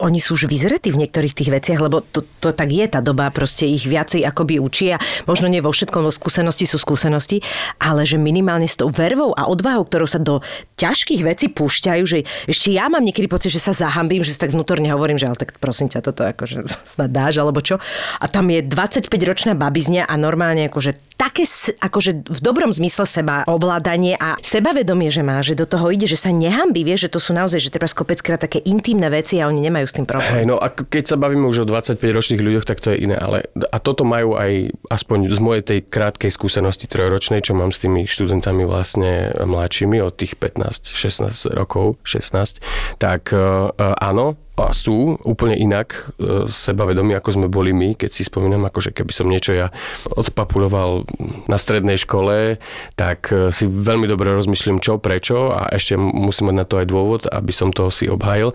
oni 0.00 0.18
sú 0.18 0.34
už 0.34 0.48
vyzretí 0.48 0.88
v 0.90 1.04
niektorých 1.04 1.36
tých 1.36 1.50
veciach, 1.52 1.80
lebo 1.80 2.00
to, 2.00 2.24
to 2.40 2.50
tak 2.56 2.72
je 2.72 2.86
tá 2.88 3.04
doba, 3.04 3.28
proste 3.28 3.68
ich 3.68 3.84
viacej 3.84 4.24
akoby 4.24 4.56
učia. 4.56 4.96
Možno 5.28 5.46
nie 5.46 5.60
vo 5.60 5.70
všetkom, 5.70 6.02
vo 6.02 6.12
skúsenosti 6.12 6.64
sú 6.64 6.80
skúsenosti, 6.80 7.44
ale 7.76 8.08
že 8.08 8.16
minimálne 8.16 8.66
s 8.66 8.80
tou 8.80 8.88
vervou 8.88 9.36
a 9.36 9.46
odvahou, 9.46 9.84
ktorou 9.84 10.08
sa 10.08 10.18
do 10.18 10.40
ťažkých 10.80 11.22
vecí 11.22 11.46
púšťajú, 11.52 12.02
že 12.08 12.24
ešte 12.48 12.72
ja 12.72 12.88
mám 12.88 13.04
niekedy 13.04 13.28
pocit, 13.28 13.52
že 13.52 13.60
sa 13.60 13.76
zahambím, 13.76 14.24
že 14.24 14.32
si 14.32 14.40
tak 14.40 14.56
vnútorne 14.56 14.88
hovorím, 14.90 15.20
že 15.20 15.28
ale 15.28 15.36
tak 15.36 15.60
prosím 15.60 15.92
ťa, 15.92 16.00
toto 16.00 16.24
akože 16.24 16.64
snad 16.96 17.12
dáš, 17.12 17.36
alebo 17.38 17.60
čo. 17.60 17.76
A 18.18 18.24
tam 18.26 18.48
je 18.48 18.64
25-ročná 18.64 19.52
babizňa 19.52 20.08
a 20.08 20.14
normálne 20.16 20.66
akože 20.72 21.10
také 21.20 21.44
akože 21.76 22.32
v 22.32 22.40
dobrom 22.40 22.72
zmysle 22.72 23.04
seba 23.04 23.44
ovládanie 23.44 24.16
a 24.16 24.40
sebavedomie, 24.40 25.12
že 25.12 25.20
má, 25.20 25.44
že 25.44 25.52
do 25.52 25.68
toho 25.68 25.92
ide, 25.92 26.08
že 26.08 26.16
sa 26.16 26.32
nehambí, 26.32 26.80
vie, 26.80 26.96
že 26.96 27.12
to 27.12 27.20
sú 27.20 27.36
naozaj, 27.36 27.60
že 27.60 27.68
treba 27.68 27.92
kopeckrát 27.92 28.40
také 28.40 28.64
intimné 28.64 29.12
veci 29.12 29.36
a 29.36 29.44
oni 29.44 29.60
nemajú 29.60 29.89
s 29.90 29.94
tým 29.98 30.06
problém. 30.06 30.30
Hej, 30.30 30.44
no 30.46 30.56
a 30.62 30.70
keď 30.70 31.04
sa 31.10 31.16
bavíme 31.18 31.42
už 31.50 31.66
o 31.66 31.68
25-ročných 31.68 32.38
ľuďoch, 32.38 32.64
tak 32.64 32.78
to 32.78 32.94
je 32.94 33.10
iné. 33.10 33.18
Ale, 33.18 33.50
a 33.50 33.76
toto 33.82 34.06
majú 34.06 34.38
aj, 34.38 34.70
aspoň 34.86 35.26
z 35.34 35.40
mojej 35.42 35.62
tej 35.66 35.80
krátkej 35.90 36.30
skúsenosti 36.30 36.86
trojročnej, 36.86 37.42
čo 37.42 37.58
mám 37.58 37.74
s 37.74 37.82
tými 37.82 38.06
študentami 38.06 38.62
vlastne 38.62 39.34
mladšími 39.34 39.98
od 39.98 40.14
tých 40.14 40.38
15-16 40.38 41.50
rokov, 41.50 41.98
16, 42.06 42.62
tak 43.02 43.34
uh, 43.34 43.74
áno, 43.98 44.38
a 44.60 44.76
sú 44.76 45.16
úplne 45.24 45.56
inak 45.56 46.12
e, 46.20 46.52
sebavedomí, 46.52 47.16
ako 47.16 47.30
sme 47.32 47.48
boli 47.48 47.72
my, 47.72 47.96
keď 47.96 48.10
si 48.12 48.28
spomínam, 48.28 48.68
akože 48.68 48.92
keby 48.92 49.08
som 49.08 49.32
niečo 49.32 49.56
ja 49.56 49.72
odpapuloval 50.04 51.08
na 51.48 51.56
strednej 51.56 51.96
škole, 51.96 52.60
tak 52.92 53.32
e, 53.32 53.48
si 53.48 53.64
veľmi 53.64 54.04
dobre 54.04 54.36
rozmyslím 54.36 54.84
čo, 54.84 55.00
prečo 55.00 55.48
a 55.56 55.72
ešte 55.72 55.96
musím 55.96 56.52
mať 56.52 56.56
na 56.60 56.66
to 56.68 56.76
aj 56.76 56.86
dôvod, 56.92 57.22
aby 57.32 57.52
som 57.56 57.72
to 57.72 57.88
si 57.88 58.04
obhajil 58.04 58.52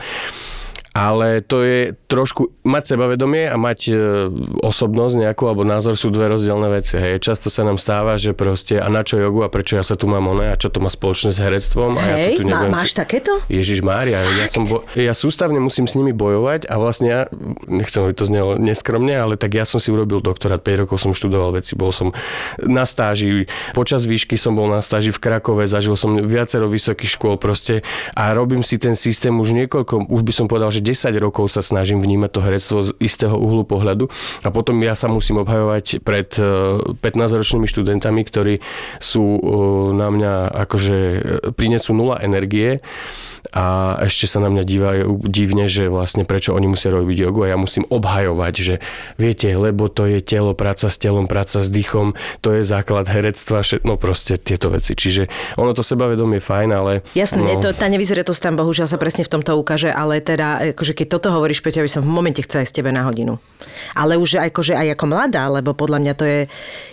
ale 0.95 1.43
to 1.43 1.59
je 1.59 1.91
trošku 2.07 2.55
mať 2.63 2.95
sebavedomie 2.95 3.51
a 3.51 3.59
mať 3.59 3.79
e, 3.91 3.93
osobnosť 4.63 5.27
nejakú 5.27 5.43
alebo 5.51 5.67
názor 5.67 5.99
sú 5.99 6.07
dve 6.07 6.31
rozdielne 6.31 6.71
veci. 6.71 6.95
Hej. 6.95 7.19
Často 7.19 7.51
sa 7.51 7.67
nám 7.67 7.75
stáva, 7.75 8.15
že 8.15 8.31
proste 8.31 8.79
a 8.79 8.87
na 8.87 9.03
čo 9.03 9.19
jogu 9.19 9.43
a 9.43 9.51
prečo 9.51 9.75
ja 9.75 9.83
sa 9.83 9.99
tu 9.99 10.07
mám 10.07 10.23
one 10.31 10.47
a 10.47 10.55
čo 10.55 10.71
to 10.71 10.79
má 10.79 10.87
spoločné 10.87 11.35
s 11.35 11.43
herectvom. 11.43 11.99
Hej, 11.99 12.07
a 12.07 12.15
ja 12.15 12.27
tu 12.39 12.47
má, 12.47 12.63
máš 12.71 12.95
takéto? 12.95 13.43
Ježiš 13.51 13.83
Mária, 13.83 14.23
ja, 14.23 14.47
som 14.47 14.63
bo- 14.63 14.87
ja 14.95 15.11
sústavne 15.11 15.59
musím 15.59 15.83
s 15.83 15.99
nimi 15.99 16.15
bojovať 16.15 16.71
a 16.71 16.79
vlastne 16.79 17.07
ja, 17.11 17.21
nechcem, 17.67 17.99
aby 17.99 18.15
to 18.15 18.23
znelo 18.23 18.55
neskromne, 18.55 19.11
ale 19.11 19.35
tak 19.35 19.51
ja 19.51 19.67
som 19.67 19.83
si 19.83 19.91
urobil 19.91 20.23
doktorát, 20.23 20.63
5 20.63 20.87
rokov 20.87 21.03
som 21.03 21.11
študoval 21.11 21.59
veci, 21.59 21.75
bol 21.75 21.91
som 21.91 22.15
na 22.63 22.87
stáži, 22.87 23.51
počas 23.75 24.07
výšky 24.07 24.39
som 24.39 24.55
bol 24.55 24.71
na 24.71 24.79
stáži 24.79 25.11
v 25.11 25.19
Krakove, 25.19 25.67
zažil 25.67 25.99
som 25.99 26.15
viacero 26.23 26.71
vysokých 26.71 27.19
škôl 27.19 27.35
proste 27.35 27.83
a 28.15 28.31
robím 28.31 28.63
si 28.63 28.79
ten 28.79 28.95
systém 28.95 29.35
už 29.35 29.51
niekoľko, 29.51 30.07
už 30.07 30.23
by 30.23 30.31
som 30.31 30.47
povedal, 30.47 30.71
že 30.71 30.84
10 30.85 31.17
rokov 31.17 31.49
sa 31.49 31.65
snažím 31.65 31.97
vnímať 31.97 32.29
to 32.29 32.39
herectvo 32.45 32.77
z 32.85 32.93
istého 33.01 33.33
uhlu 33.33 33.65
pohľadu 33.65 34.05
a 34.45 34.53
potom 34.53 34.77
ja 34.85 34.93
sa 34.93 35.09
musím 35.09 35.41
obhajovať 35.41 36.05
pred 36.05 36.29
15-ročnými 37.01 37.65
e, 37.65 37.71
študentami, 37.73 38.21
ktorí 38.21 38.55
sú 39.01 39.25
e, 39.25 39.39
na 39.97 40.13
mňa 40.13 40.33
akože 40.69 40.97
e, 40.97 41.19
prinesú 41.57 41.97
nula 41.97 42.21
energie 42.21 42.85
a 43.53 43.97
ešte 44.01 44.25
sa 44.25 44.41
na 44.41 44.49
mňa 44.49 44.63
dívajú 44.65 45.09
divne, 45.29 45.69
že 45.69 45.89
vlastne 45.89 46.25
prečo 46.25 46.53
oni 46.53 46.65
musia 46.69 46.89
robiť 46.89 47.17
jogu 47.29 47.45
a 47.45 47.53
ja 47.53 47.57
musím 47.57 47.85
obhajovať, 47.89 48.53
že 48.57 48.75
viete, 49.21 49.49
lebo 49.53 49.89
to 49.89 50.09
je 50.09 50.21
telo, 50.21 50.57
práca 50.57 50.89
s 50.89 50.97
telom, 50.97 51.29
práca 51.29 51.61
s 51.61 51.69
dýchom, 51.69 52.17
to 52.41 52.57
je 52.57 52.61
základ 52.65 53.05
herectva, 53.05 53.61
no 53.85 53.95
proste 54.01 54.41
tieto 54.41 54.73
veci. 54.73 54.97
Čiže 54.97 55.29
ono 55.61 55.77
to 55.77 55.85
sebavedomie 55.85 56.35
je 56.35 56.43
fajn, 56.43 56.69
ale... 56.75 56.93
Jasné, 57.15 57.41
no... 57.41 57.63
to, 57.63 57.71
tá 57.71 57.87
nevyzretosť 57.87 58.41
tam 58.43 58.55
bohužiaľ 58.59 58.91
sa 58.91 58.99
presne 58.99 59.23
v 59.23 59.31
tomto 59.31 59.55
ukáže, 59.55 59.87
ale 59.87 60.19
teda, 60.19 60.74
akože 60.75 60.91
keď 60.91 61.07
toto 61.07 61.31
hovoríš, 61.31 61.63
Peťo, 61.63 61.79
by 61.79 61.89
som 61.89 62.03
v 62.03 62.11
momente 62.11 62.43
chcela 62.43 62.67
z 62.67 62.75
tebe 62.75 62.91
na 62.91 63.07
hodinu. 63.07 63.39
Ale 63.95 64.19
už 64.19 64.43
akože 64.43 64.75
aj 64.75 64.99
ako 64.99 65.05
mladá, 65.07 65.47
lebo 65.47 65.71
podľa 65.71 66.03
mňa 66.03 66.13
to 66.19 66.25
je 66.27 66.39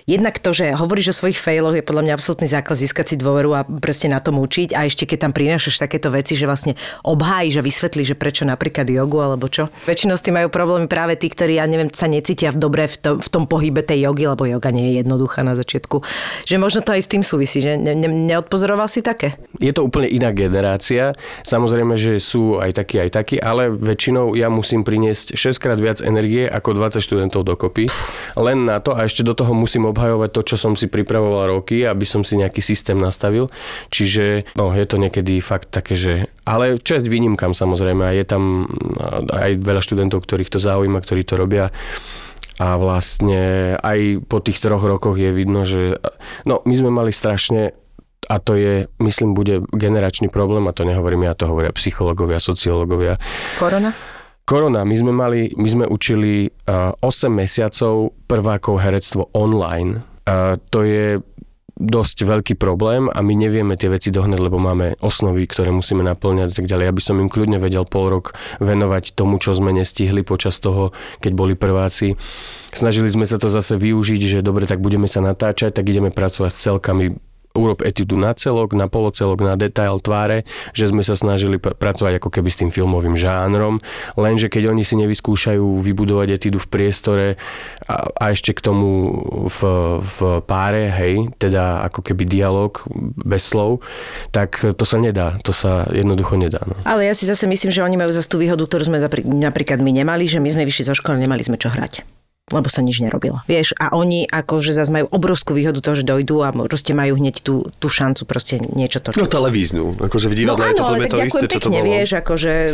jednak 0.07 0.39
to, 0.39 0.55
že 0.55 0.71
hovoríš 0.79 1.11
o 1.11 1.19
svojich 1.19 1.43
failoch, 1.43 1.75
je 1.75 1.83
podľa 1.83 2.07
mňa 2.07 2.13
absolútny 2.15 2.47
základ 2.47 2.79
získať 2.79 3.15
si 3.15 3.17
dôveru 3.19 3.51
a 3.59 3.67
proste 3.67 4.07
na 4.07 4.23
tom 4.23 4.39
učiť 4.39 4.79
a 4.79 4.87
ešte 4.87 5.11
keď 5.11 5.27
tam 5.27 5.33
prinášaš 5.35 5.83
takéto 5.83 6.15
veci, 6.15 6.39
že 6.39 6.47
vlastne 6.47 6.79
obháji, 7.03 7.59
že 7.59 7.67
vysvetlí, 7.67 8.03
že 8.07 8.15
prečo 8.15 8.47
napríklad 8.47 8.87
jogu 8.87 9.19
alebo 9.19 9.51
čo. 9.51 9.67
Väčšinou 9.85 10.15
s 10.15 10.23
tým 10.23 10.39
majú 10.39 10.49
problémy 10.49 10.87
práve 10.87 11.19
tí, 11.19 11.27
ktorí, 11.27 11.59
ja 11.59 11.67
neviem, 11.67 11.91
sa 11.91 12.07
necítia 12.07 12.55
v 12.55 12.63
dobre 12.63 12.87
v 12.87 12.97
tom, 13.03 13.15
v 13.19 13.29
tom 13.29 13.45
pohybe 13.51 13.83
tej 13.83 14.07
jogy, 14.07 14.31
lebo 14.31 14.47
joga 14.47 14.71
nie 14.71 14.95
je 14.95 14.95
jednoduchá 15.03 15.43
na 15.43 15.59
začiatku. 15.59 16.01
Že 16.47 16.57
možno 16.63 16.81
to 16.87 16.95
aj 16.95 17.03
s 17.03 17.11
tým 17.11 17.27
súvisí, 17.27 17.59
že 17.59 17.75
ne, 17.75 17.99
ne, 17.99 18.07
neodpozoroval 18.07 18.87
si 18.87 19.03
také? 19.03 19.35
je 19.63 19.73
to 19.73 19.87
úplne 19.87 20.11
iná 20.11 20.35
generácia. 20.35 21.15
Samozrejme, 21.47 21.95
že 21.95 22.19
sú 22.19 22.59
aj 22.59 22.83
takí, 22.83 22.99
aj 22.99 23.11
takí, 23.15 23.37
ale 23.39 23.72
väčšinou 23.75 24.37
ja 24.37 24.53
musím 24.53 24.85
priniesť 24.85 25.35
6 25.35 25.59
krát 25.59 25.79
viac 25.81 26.05
energie 26.05 26.45
ako 26.47 26.77
20 26.77 27.01
študentov 27.01 27.49
dokopy. 27.49 27.89
Len 28.37 28.69
na 28.69 28.79
to 28.79 28.95
a 28.95 29.09
ešte 29.09 29.25
do 29.25 29.33
toho 29.33 29.57
musím 29.57 29.89
obhajovať 29.89 30.31
to, 30.33 30.41
čo 30.55 30.57
som 30.61 30.73
si 30.77 30.87
pripravoval 30.87 31.59
roky, 31.59 31.89
aby 31.89 32.05
som 32.05 32.23
si 32.23 32.39
nejaký 32.39 32.61
systém 32.61 32.97
nastavil. 33.01 33.49
Čiže 33.91 34.55
no, 34.55 34.71
je 34.73 34.87
to 34.87 34.97
niekedy 35.01 35.43
fakt 35.43 35.73
také, 35.73 35.97
že... 35.99 36.13
Ale 36.45 36.79
čest 36.79 37.07
výnimkám 37.07 37.55
samozrejme 37.55 38.03
a 38.03 38.13
je 38.13 38.25
tam 38.27 38.67
aj 39.31 39.59
veľa 39.63 39.83
študentov, 39.83 40.25
ktorých 40.25 40.53
to 40.53 40.59
zaujíma, 40.61 41.03
ktorí 41.03 41.23
to 41.27 41.39
robia 41.39 41.71
a 42.61 42.77
vlastne 42.77 43.75
aj 43.81 44.23
po 44.29 44.39
tých 44.39 44.61
troch 44.61 44.85
rokoch 44.85 45.17
je 45.17 45.35
vidno, 45.35 45.65
že 45.65 45.99
no 46.45 46.61
my 46.63 46.75
sme 46.77 46.91
mali 46.95 47.11
strašne 47.11 47.75
a 48.29 48.39
to 48.39 48.55
je, 48.55 48.87
myslím, 49.03 49.35
bude 49.35 49.61
generačný 49.75 50.31
problém 50.31 50.69
a 50.71 50.77
to 50.77 50.87
nehovorím 50.87 51.27
ja, 51.27 51.35
to 51.35 51.51
hovoria 51.51 51.75
psychológovia, 51.75 52.39
sociológovia. 52.39 53.19
Korona? 53.59 53.91
Korona, 54.43 54.83
my 54.83 54.95
sme 54.99 55.13
mali, 55.15 55.55
my 55.55 55.69
sme 55.71 55.85
učili 55.87 56.51
8 56.67 57.03
mesiacov 57.31 58.15
prvákov 58.27 58.83
herectvo 58.83 59.31
online. 59.35 60.03
A 60.27 60.59
to 60.71 60.87
je 60.87 61.19
dosť 61.83 62.27
veľký 62.27 62.55
problém 62.63 63.11
a 63.11 63.19
my 63.27 63.35
nevieme 63.35 63.75
tie 63.75 63.91
veci 63.91 64.15
dohnať, 64.15 64.39
lebo 64.39 64.55
máme 64.55 65.03
osnovy, 65.03 65.51
ktoré 65.51 65.75
musíme 65.75 66.07
naplňať 66.07 66.55
a 66.55 66.57
tak 66.63 66.67
ďalej. 66.71 66.85
Ja 66.87 66.95
by 66.95 67.03
som 67.03 67.19
im 67.19 67.27
kľudne 67.27 67.59
vedel 67.59 67.83
pol 67.83 68.07
rok 68.07 68.39
venovať 68.63 69.19
tomu, 69.19 69.43
čo 69.43 69.51
sme 69.57 69.75
nestihli 69.75 70.23
počas 70.23 70.63
toho, 70.63 70.95
keď 71.19 71.33
boli 71.35 71.55
prváci. 71.59 72.15
Snažili 72.71 73.11
sme 73.11 73.27
sa 73.27 73.35
to 73.35 73.51
zase 73.51 73.75
využiť, 73.75 74.21
že 74.39 74.47
dobre, 74.47 74.71
tak 74.71 74.79
budeme 74.79 75.11
sa 75.11 75.19
natáčať, 75.27 75.75
tak 75.75 75.91
ideme 75.91 76.15
pracovať 76.15 76.51
s 76.55 76.63
celkami 76.71 77.19
urob 77.53 77.85
etidu 77.85 78.17
na 78.17 78.33
celok, 78.33 78.73
na 78.73 78.89
polocelok, 78.89 79.45
na 79.45 79.55
detail 79.57 80.01
tváre, 80.01 80.49
že 80.73 80.89
sme 80.89 81.05
sa 81.05 81.17
snažili 81.17 81.61
pr- 81.61 81.77
pracovať 81.77 82.19
ako 82.19 82.29
keby 82.29 82.49
s 82.49 82.61
tým 82.61 82.71
filmovým 82.73 83.17
žánrom, 83.17 83.81
lenže 84.17 84.49
keď 84.49 84.73
oni 84.73 84.83
si 84.85 84.97
nevyskúšajú 84.97 85.81
vybudovať 85.85 86.29
etidu 86.37 86.59
v 86.61 86.69
priestore 86.69 87.27
a, 87.87 88.09
a 88.13 88.25
ešte 88.33 88.57
k 88.57 88.61
tomu 88.65 88.89
v, 89.49 89.61
v 90.01 90.19
páre, 90.45 90.89
hej, 90.89 91.33
teda 91.37 91.85
ako 91.93 92.01
keby 92.05 92.25
dialog 92.25 92.81
bez 93.21 93.53
slov, 93.53 93.85
tak 94.33 94.61
to 94.61 94.85
sa 94.89 94.97
nedá, 94.97 95.37
to 95.45 95.53
sa 95.53 95.87
jednoducho 95.93 96.41
nedá. 96.41 96.65
No. 96.65 96.75
Ale 96.89 97.07
ja 97.09 97.15
si 97.15 97.29
zase 97.29 97.45
myslím, 97.45 97.71
že 97.71 97.85
oni 97.85 98.01
majú 98.01 98.11
zase 98.15 98.29
tú 98.29 98.41
výhodu, 98.41 98.65
ktorú 98.65 98.89
sme 98.89 98.99
napríklad 99.25 99.79
my 99.85 99.93
nemali, 99.93 100.25
že 100.25 100.41
my 100.41 100.49
sme 100.49 100.65
vyšli 100.65 100.89
zo 100.89 100.95
školy, 100.97 101.21
nemali 101.21 101.45
sme 101.45 101.61
čo 101.61 101.69
hrať 101.69 102.23
lebo 102.53 102.69
sa 102.69 102.85
nič 102.85 103.01
nerobilo. 103.01 103.41
Vieš, 103.49 103.75
a 103.81 103.97
oni 103.97 104.29
akože 104.29 104.77
zase 104.77 104.93
majú 104.93 105.09
obrovskú 105.09 105.57
výhodu 105.57 105.81
toho, 105.81 105.97
že 105.97 106.05
dojdú 106.05 106.45
a 106.45 106.53
proste 106.53 106.93
majú 106.93 107.17
hneď 107.17 107.41
tú, 107.41 107.67
tú 107.81 107.89
šancu 107.89 108.29
proste 108.29 108.61
niečo 108.61 109.01
točiť. 109.01 109.19
No 109.19 109.27
televíznu, 109.27 109.97
akože 109.99 110.27
v 110.29 110.35
divadle 110.37 110.63
no, 110.63 110.69
je 110.69 110.77
to 110.77 110.85
ale 110.85 110.97
to 111.09 111.17
isté, 111.25 111.45
pekne, 111.49 111.53
čo 111.53 111.59
to 111.59 111.69
bolo. 111.73 111.85
vieš, 111.89 112.11
akože 112.21 112.53
e, 112.53 112.73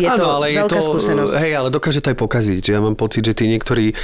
je 0.00 0.08
áno, 0.08 0.18
to 0.18 0.26
ale 0.30 0.46
veľká 0.54 0.62
je 0.62 0.70
to, 0.70 0.86
skúsenosť. 0.86 1.34
Hej, 1.42 1.52
ale 1.58 1.68
dokáže 1.74 2.00
to 2.00 2.08
aj 2.14 2.18
pokaziť. 2.18 2.60
Že 2.62 2.70
ja 2.70 2.80
mám 2.80 2.96
pocit, 2.96 3.22
že 3.26 3.34
tí 3.34 3.44
niektorí 3.50 3.86
e, 3.90 3.94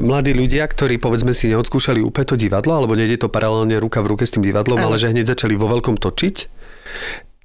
mladí 0.00 0.32
ľudia, 0.32 0.64
ktorí 0.64 0.96
povedzme 0.96 1.36
si 1.36 1.52
neodskúšali 1.52 2.00
úplne 2.00 2.26
to 2.26 2.36
divadlo, 2.40 2.72
alebo 2.80 2.96
nejde 2.96 3.20
to 3.20 3.28
paralelne 3.28 3.76
ruka 3.76 4.00
v 4.00 4.16
ruke 4.16 4.24
s 4.24 4.32
tým 4.32 4.42
divadlom, 4.42 4.80
ale 4.80 4.96
že 4.96 5.12
hneď 5.12 5.36
začali 5.36 5.54
vo 5.54 5.68
veľkom 5.68 6.00
točiť, 6.00 6.36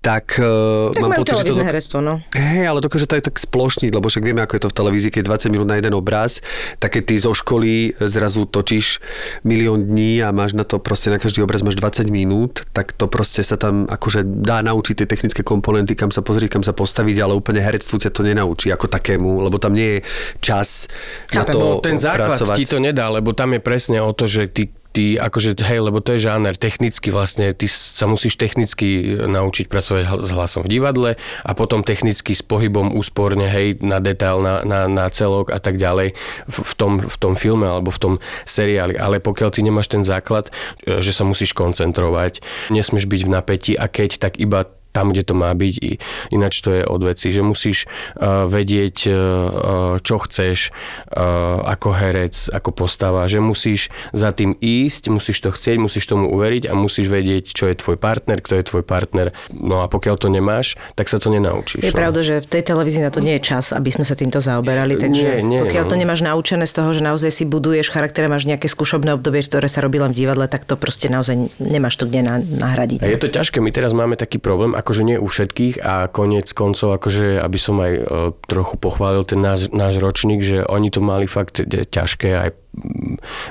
tak, 0.03 0.35
tak 0.35 0.99
mám 0.99 1.15
pocit, 1.15 1.39
že 1.39 1.47
to... 1.47 1.55
televízne 1.55 1.63
herectvo, 1.63 1.97
no. 2.03 2.19
Hej, 2.35 2.67
ale 2.67 2.83
dokáže 2.83 3.07
to 3.07 3.15
aj 3.15 3.23
tak 3.31 3.39
splošniť, 3.39 3.91
lebo 3.95 4.11
však 4.11 4.19
vieme, 4.27 4.43
ako 4.43 4.59
je 4.59 4.61
to 4.67 4.69
v 4.69 4.75
televízii, 4.75 5.11
keď 5.15 5.23
20 5.47 5.53
minút 5.55 5.67
na 5.71 5.79
jeden 5.79 5.95
obraz, 5.95 6.43
tak 6.83 6.99
keď 6.99 7.03
ty 7.07 7.15
zo 7.15 7.31
školy 7.31 7.95
zrazu 8.03 8.43
točíš 8.43 8.99
milión 9.47 9.87
dní 9.87 10.19
a 10.19 10.35
máš 10.35 10.59
na 10.59 10.67
to 10.67 10.83
proste 10.83 11.07
na 11.07 11.23
každý 11.23 11.39
obraz 11.39 11.63
máš 11.63 11.79
20 11.79 12.11
minút, 12.11 12.67
tak 12.75 12.91
to 12.91 13.07
proste 13.07 13.47
sa 13.47 13.55
tam 13.55 13.87
akože 13.87 14.27
dá 14.43 14.59
naučiť 14.59 14.99
tie 14.99 15.07
technické 15.07 15.39
komponenty, 15.39 15.95
kam 15.95 16.11
sa 16.11 16.19
pozrieť, 16.19 16.59
kam 16.59 16.67
sa 16.67 16.75
postaviť, 16.75 17.23
ale 17.23 17.39
úplne 17.39 17.63
herectvu 17.63 17.95
ťa 18.03 18.11
to 18.11 18.27
nenaučí 18.27 18.75
ako 18.75 18.91
takému, 18.91 19.39
lebo 19.39 19.55
tam 19.55 19.71
nie 19.71 19.97
je 19.97 19.99
čas 20.43 20.91
na 21.31 21.47
to 21.47 21.79
no, 21.79 21.79
ten 21.79 21.95
základ 21.95 22.35
pracovať. 22.35 22.57
ti 22.59 22.65
to 22.67 22.83
nedá, 22.83 23.07
lebo 23.07 23.31
tam 23.31 23.55
je 23.55 23.63
presne 23.63 24.03
o 24.03 24.11
to, 24.11 24.27
že 24.27 24.51
ty 24.51 24.67
ty, 24.93 25.17
akože, 25.17 25.57
hej, 25.65 25.81
lebo 25.81 25.99
to 25.99 26.15
je 26.15 26.29
žáner, 26.29 26.53
technicky 26.53 27.09
vlastne, 27.09 27.51
ty 27.57 27.65
sa 27.65 28.05
musíš 28.05 28.37
technicky 28.37 29.17
naučiť 29.25 29.65
pracovať 29.65 30.21
s 30.21 30.29
hlasom 30.29 30.61
v 30.61 30.69
divadle 30.69 31.11
a 31.41 31.51
potom 31.57 31.81
technicky 31.81 32.37
s 32.37 32.45
pohybom 32.45 32.93
úsporne, 32.93 33.49
hej, 33.49 33.81
na 33.81 33.97
detail, 33.97 34.39
na, 34.39 34.61
na, 34.61 34.85
na 34.85 35.09
celok 35.09 35.49
a 35.49 35.57
tak 35.57 35.81
ďalej 35.81 36.13
v, 36.45 36.57
v, 36.61 36.73
tom, 36.77 37.01
v 37.01 37.17
tom 37.17 37.33
filme 37.33 37.65
alebo 37.65 37.89
v 37.89 37.99
tom 37.99 38.13
seriáli. 38.45 38.93
Ale 38.93 39.17
pokiaľ 39.17 39.49
ty 39.49 39.65
nemáš 39.65 39.89
ten 39.89 40.05
základ, 40.05 40.53
e, 40.85 41.01
že 41.01 41.09
sa 41.09 41.25
musíš 41.25 41.57
koncentrovať, 41.57 42.45
nesmieš 42.69 43.09
byť 43.09 43.21
v 43.25 43.33
napätí 43.33 43.73
a 43.73 43.89
keď, 43.89 44.21
tak 44.21 44.37
iba 44.37 44.69
tam, 44.93 45.09
kde 45.09 45.25
to 45.25 45.33
má 45.33 45.49
byť. 45.51 45.75
Ináč 46.29 46.61
to 46.61 46.69
je 46.71 46.83
od 46.85 47.01
veci, 47.01 47.33
že 47.33 47.41
musíš 47.41 47.89
uh, 47.89 48.45
vedieť, 48.45 48.97
uh, 49.09 49.13
čo 49.99 50.15
chceš 50.21 50.69
uh, 50.69 51.65
ako 51.65 51.89
herec, 51.97 52.53
ako 52.53 52.69
postava, 52.71 53.25
že 53.25 53.41
musíš 53.41 53.89
za 54.13 54.29
tým 54.29 54.53
ísť, 54.61 55.09
musíš 55.09 55.41
to 55.41 55.49
chcieť, 55.49 55.81
musíš 55.81 56.05
tomu 56.05 56.29
uveriť 56.29 56.69
a 56.69 56.77
musíš 56.77 57.09
vedieť, 57.09 57.49
čo 57.49 57.65
je 57.67 57.75
tvoj 57.75 57.97
partner, 57.97 58.39
kto 58.39 58.61
je 58.61 58.63
tvoj 58.69 58.83
partner. 58.85 59.33
No 59.49 59.81
a 59.81 59.89
pokiaľ 59.89 60.15
to 60.21 60.29
nemáš, 60.29 60.77
tak 60.93 61.09
sa 61.09 61.17
to 61.17 61.33
nenaučíš. 61.33 61.81
Je 61.81 61.91
no. 61.91 61.97
pravda, 61.97 62.21
že 62.21 62.45
v 62.45 62.47
tej 62.47 62.63
televízii 62.69 63.01
na 63.01 63.09
to 63.09 63.19
nie 63.19 63.41
je 63.41 63.43
čas, 63.43 63.73
aby 63.73 63.89
sme 63.89 64.05
sa 64.05 64.13
týmto 64.13 64.37
zaoberali, 64.37 64.95
takže 65.01 65.41
Nie, 65.41 65.41
nie, 65.41 65.65
pokiaľ 65.65 65.83
no. 65.83 65.89
to 65.89 65.95
nemáš 65.97 66.21
naučené 66.21 66.69
z 66.69 66.73
toho, 66.77 66.93
že 66.93 67.01
naozaj 67.01 67.31
si 67.33 67.43
buduješ 67.49 67.89
charakter, 67.89 68.29
máš 68.29 68.45
nejaké 68.45 68.69
skúšobné 68.69 69.17
obdobie, 69.17 69.41
ktoré 69.41 69.65
sa 69.65 69.81
robí 69.81 69.97
len 69.97 70.13
v 70.13 70.25
divadle, 70.25 70.45
tak 70.45 70.69
to 70.69 70.77
proste 70.77 71.09
naozaj 71.09 71.49
nemáš 71.57 71.97
to 71.97 72.05
kde 72.05 72.21
na- 72.21 72.43
nahradiť. 72.43 73.01
A 73.01 73.09
je 73.09 73.19
to 73.19 73.31
ťažké, 73.31 73.57
my 73.63 73.71
teraz 73.73 73.95
máme 73.95 74.19
taký 74.19 74.37
problém, 74.37 74.77
akože 74.83 75.07
nie 75.07 75.15
u 75.15 75.27
všetkých 75.31 75.79
a 75.79 76.11
koniec 76.11 76.51
koncov, 76.51 76.99
akože 76.99 77.39
aby 77.39 77.57
som 77.57 77.79
aj 77.79 77.93
e, 77.95 78.01
trochu 78.51 78.75
pochválil 78.75 79.23
ten 79.23 79.39
náš, 79.39 79.71
náš 79.71 80.03
ročník, 80.03 80.43
že 80.43 80.67
oni 80.67 80.91
to 80.91 80.99
mali 80.99 81.25
fakt 81.25 81.63
ťažké 81.63 82.35
aj 82.35 82.49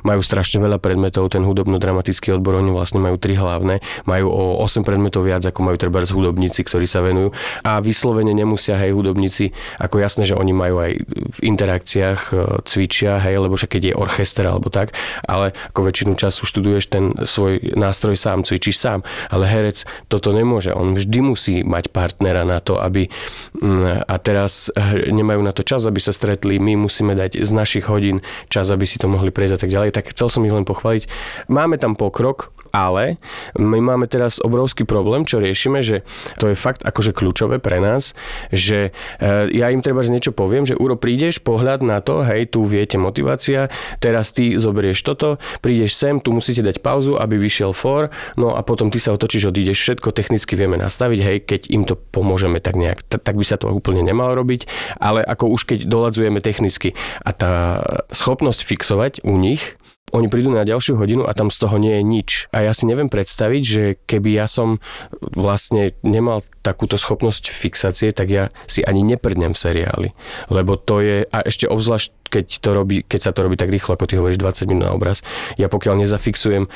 majú 0.02 0.20
strašne 0.20 0.58
veľa 0.58 0.82
predmetov, 0.82 1.30
ten 1.32 1.46
hudobno-dramatický 1.46 2.34
odbor, 2.34 2.58
oni 2.58 2.74
vlastne 2.74 2.98
majú 2.98 3.16
tri 3.16 3.38
hlavné, 3.38 3.80
majú 4.04 4.26
o 4.28 4.42
8 4.60 4.82
predmetov 4.82 5.24
viac, 5.24 5.46
ako 5.46 5.62
majú 5.62 5.76
treba 5.78 6.02
hudobníci, 6.02 6.66
ktorí 6.66 6.84
sa 6.84 7.00
venujú. 7.00 7.30
A 7.62 7.78
vyslovene 7.78 8.34
nemusia, 8.34 8.74
hej, 8.76 8.92
hudobníci, 8.92 9.54
ako 9.78 10.02
jasné, 10.02 10.26
že 10.26 10.34
oni 10.34 10.50
majú 10.50 10.82
aj 10.82 10.92
v 11.06 11.38
interakciách 11.40 12.20
e, 12.30 12.34
cvičia, 12.66 13.22
hej, 13.22 13.38
lebo 13.38 13.54
však 13.54 13.78
keď 13.78 13.82
je 13.92 13.94
orchester 13.94 14.44
alebo 14.44 14.68
tak, 14.68 14.92
ale 15.24 15.54
ako 15.72 15.80
väčšinu 15.88 16.12
času 16.18 16.42
študuješ 16.44 16.84
ten 16.90 17.14
svoj 17.22 17.62
nástroj 17.78 18.18
sám, 18.18 18.42
cvičíš 18.42 18.82
sám, 18.82 19.06
ale 19.30 19.46
herec 19.46 19.86
toto 20.10 20.34
nemôže, 20.34 20.74
on 20.74 20.98
vždy 20.98 21.18
musí 21.22 21.54
mať 21.62 21.94
partnera 21.94 22.42
na 22.42 22.58
to, 22.58 22.82
aby 22.82 23.06
mm, 23.56 24.04
a 24.10 24.14
teraz 24.18 24.68
e, 24.74 25.14
nemajú 25.14 25.40
na 25.40 25.54
to 25.54 25.62
čas, 25.62 25.86
aby 25.86 26.02
sa 26.02 26.10
stretli, 26.10 26.58
my 26.58 26.74
musíme 26.74 27.14
dať 27.14 27.38
z 27.38 27.50
našich 27.54 27.86
hodín 27.86 28.20
čas, 28.50 28.68
aby 28.68 28.84
si 28.84 28.98
to 28.98 29.11
mohli 29.12 29.28
prejsť 29.28 29.54
a 29.54 29.60
tak 29.60 29.70
ďalej, 29.70 29.90
tak 29.92 30.08
chcel 30.16 30.32
som 30.32 30.42
ich 30.48 30.54
len 30.54 30.64
pochváliť. 30.64 31.04
Máme 31.52 31.76
tam 31.76 31.92
pokrok, 31.92 32.56
ale 32.72 33.20
my 33.60 33.78
máme 33.78 34.08
teraz 34.08 34.40
obrovský 34.40 34.88
problém, 34.88 35.28
čo 35.28 35.38
riešime, 35.38 35.84
že 35.84 36.02
to 36.40 36.48
je 36.50 36.56
fakt 36.56 36.82
akože 36.82 37.12
kľúčové 37.12 37.60
pre 37.60 37.78
nás, 37.78 38.16
že 38.48 38.90
e, 39.20 39.30
ja 39.52 39.68
im 39.68 39.84
treba 39.84 40.00
niečo 40.02 40.32
poviem, 40.32 40.64
že 40.64 40.74
Uro, 40.74 40.96
prídeš, 40.96 41.38
pohľad 41.44 41.84
na 41.84 42.00
to, 42.00 42.24
hej, 42.24 42.48
tu 42.50 42.64
viete 42.64 42.96
motivácia, 42.96 43.68
teraz 44.00 44.32
ty 44.32 44.56
zoberieš 44.56 45.04
toto, 45.04 45.36
prídeš 45.60 45.94
sem, 45.94 46.18
tu 46.18 46.32
musíte 46.32 46.64
dať 46.64 46.80
pauzu, 46.80 47.20
aby 47.20 47.36
vyšiel 47.36 47.76
for, 47.76 48.08
no 48.40 48.56
a 48.56 48.64
potom 48.64 48.88
ty 48.88 48.96
sa 48.96 49.12
otočíš, 49.12 49.52
odídeš, 49.52 49.78
všetko 49.78 50.10
technicky 50.16 50.56
vieme 50.56 50.80
nastaviť, 50.80 51.20
hej, 51.20 51.38
keď 51.44 51.60
im 51.70 51.84
to 51.84 51.94
pomôžeme 51.94 52.58
tak 52.58 52.74
nejak, 52.80 53.04
tak 53.06 53.36
by 53.36 53.44
sa 53.44 53.60
to 53.60 53.68
úplne 53.68 54.00
nemalo 54.00 54.32
robiť, 54.32 54.66
ale 54.96 55.20
ako 55.20 55.52
už 55.52 55.68
keď 55.68 55.78
doladzujeme 55.86 56.40
technicky 56.40 56.96
a 57.20 57.30
tá 57.36 57.52
schopnosť 58.10 58.60
fixovať 58.64 59.12
u 59.22 59.36
nich 59.36 59.76
oni 60.12 60.28
prídu 60.28 60.52
na 60.52 60.68
ďalšiu 60.68 61.00
hodinu 61.00 61.24
a 61.24 61.32
tam 61.32 61.48
z 61.48 61.58
toho 61.58 61.76
nie 61.80 61.96
je 61.96 62.04
nič. 62.04 62.30
A 62.52 62.68
ja 62.68 62.76
si 62.76 62.84
neviem 62.84 63.08
predstaviť, 63.08 63.62
že 63.64 63.84
keby 64.04 64.36
ja 64.36 64.46
som 64.46 64.78
vlastne 65.32 65.96
nemal 66.04 66.44
takúto 66.60 67.00
schopnosť 67.00 67.50
fixácie, 67.50 68.14
tak 68.14 68.28
ja 68.30 68.44
si 68.70 68.84
ani 68.84 69.02
neprdnem 69.02 69.56
v 69.56 69.58
seriáli. 69.58 70.08
Lebo 70.52 70.78
to 70.78 71.02
je, 71.02 71.26
a 71.26 71.38
ešte 71.42 71.66
obzvlášť, 71.66 72.30
keď, 72.30 72.46
to 72.60 72.70
robí, 72.76 72.96
keď 73.02 73.20
sa 73.20 73.32
to 73.34 73.42
robí 73.42 73.56
tak 73.58 73.72
rýchlo, 73.72 73.96
ako 73.96 74.06
ty 74.06 74.14
hovoríš, 74.20 74.38
20 74.38 74.70
minút 74.70 74.84
na 74.86 74.94
obraz, 74.94 75.24
ja 75.58 75.66
pokiaľ 75.66 76.04
nezafixujem 76.06 76.70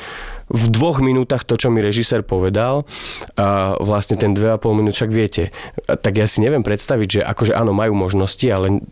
v 0.47 0.63
dvoch 0.71 1.03
minútach 1.03 1.43
to, 1.43 1.59
čo 1.59 1.67
mi 1.67 1.83
režisér 1.83 2.23
povedal, 2.23 2.87
a 3.35 3.75
vlastne 3.79 4.15
ten 4.15 4.31
2,5 4.31 4.79
minút, 4.79 4.95
však 4.95 5.11
viete, 5.11 5.51
tak 5.85 6.15
ja 6.15 6.27
si 6.27 6.39
neviem 6.39 6.63
predstaviť, 6.63 7.07
že 7.07 7.21
akože 7.23 7.53
áno, 7.55 7.75
majú 7.75 7.95
možnosti, 7.95 8.47
ale 8.47 8.83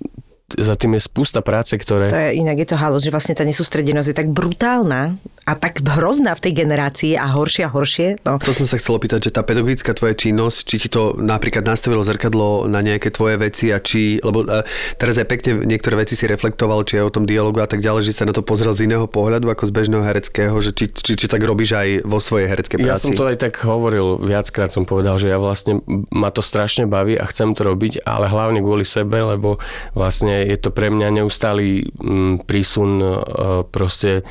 za 0.54 0.78
tým 0.78 0.94
je 0.98 1.02
spústa 1.02 1.42
práce, 1.42 1.74
ktoré... 1.74 2.14
To 2.14 2.22
je, 2.22 2.38
inak 2.38 2.62
je 2.62 2.68
to 2.70 2.78
halos, 2.78 3.02
že 3.02 3.10
vlastne 3.10 3.34
tá 3.34 3.42
nesústredenosť 3.42 4.10
je 4.14 4.18
tak 4.18 4.30
brutálna 4.30 5.18
a 5.46 5.54
tak 5.54 5.86
hrozná 5.86 6.34
v 6.34 6.42
tej 6.42 6.54
generácii 6.66 7.14
a 7.14 7.30
horšie 7.30 7.64
a 7.66 7.70
horšie. 7.70 8.08
No. 8.26 8.42
To 8.42 8.50
som 8.50 8.66
sa 8.66 8.82
chcel 8.82 8.98
opýtať, 8.98 9.30
že 9.30 9.32
tá 9.38 9.46
pedagogická 9.46 9.94
tvoja 9.94 10.18
činnosť, 10.18 10.58
či 10.66 10.76
ti 10.82 10.90
to 10.90 11.14
napríklad 11.22 11.62
nastavilo 11.62 12.02
zrkadlo 12.02 12.66
na 12.66 12.82
nejaké 12.82 13.14
tvoje 13.14 13.38
veci 13.38 13.70
a 13.70 13.78
či, 13.78 14.18
lebo 14.26 14.42
uh, 14.42 14.66
teraz 14.98 15.22
aj 15.22 15.30
pekne 15.30 15.62
niektoré 15.70 16.02
veci 16.02 16.18
si 16.18 16.26
reflektoval, 16.26 16.82
či 16.90 16.98
aj 16.98 17.06
o 17.06 17.14
tom 17.14 17.30
dialogu 17.30 17.62
a 17.62 17.70
tak 17.70 17.86
ďalej, 17.86 18.10
že 18.10 18.18
sa 18.18 18.26
na 18.26 18.34
to 18.34 18.42
pozrel 18.42 18.74
z 18.74 18.90
iného 18.90 19.06
pohľadu 19.06 19.46
ako 19.54 19.70
z 19.70 19.72
bežného 19.78 20.02
hereckého, 20.02 20.56
že 20.66 20.74
či, 20.74 20.90
či, 20.90 21.14
či 21.14 21.26
tak 21.30 21.46
robíš 21.46 21.78
aj 21.78 21.90
vo 22.10 22.18
svojej 22.18 22.50
hereckej 22.50 22.82
práci. 22.82 22.90
Ja 22.90 22.98
som 22.98 23.14
to 23.14 23.30
aj 23.30 23.38
tak 23.38 23.62
hovoril, 23.62 24.18
viackrát 24.26 24.74
som 24.74 24.90
povedal, 24.90 25.22
že 25.22 25.30
ja 25.30 25.38
vlastne 25.38 25.86
ma 26.10 26.34
to 26.34 26.42
strašne 26.42 26.90
baví 26.90 27.22
a 27.22 27.26
chcem 27.30 27.54
to 27.54 27.62
robiť, 27.62 28.02
ale 28.02 28.34
hlavne 28.34 28.66
kvôli 28.66 28.82
sebe, 28.82 29.22
lebo 29.22 29.62
vlastne 29.94 30.42
je 30.42 30.58
to 30.58 30.74
pre 30.74 30.90
mňa 30.90 31.22
neustály 31.22 31.86
mm, 32.02 32.50
prísun 32.50 32.98
e, 32.98 33.06
proste 33.70 34.26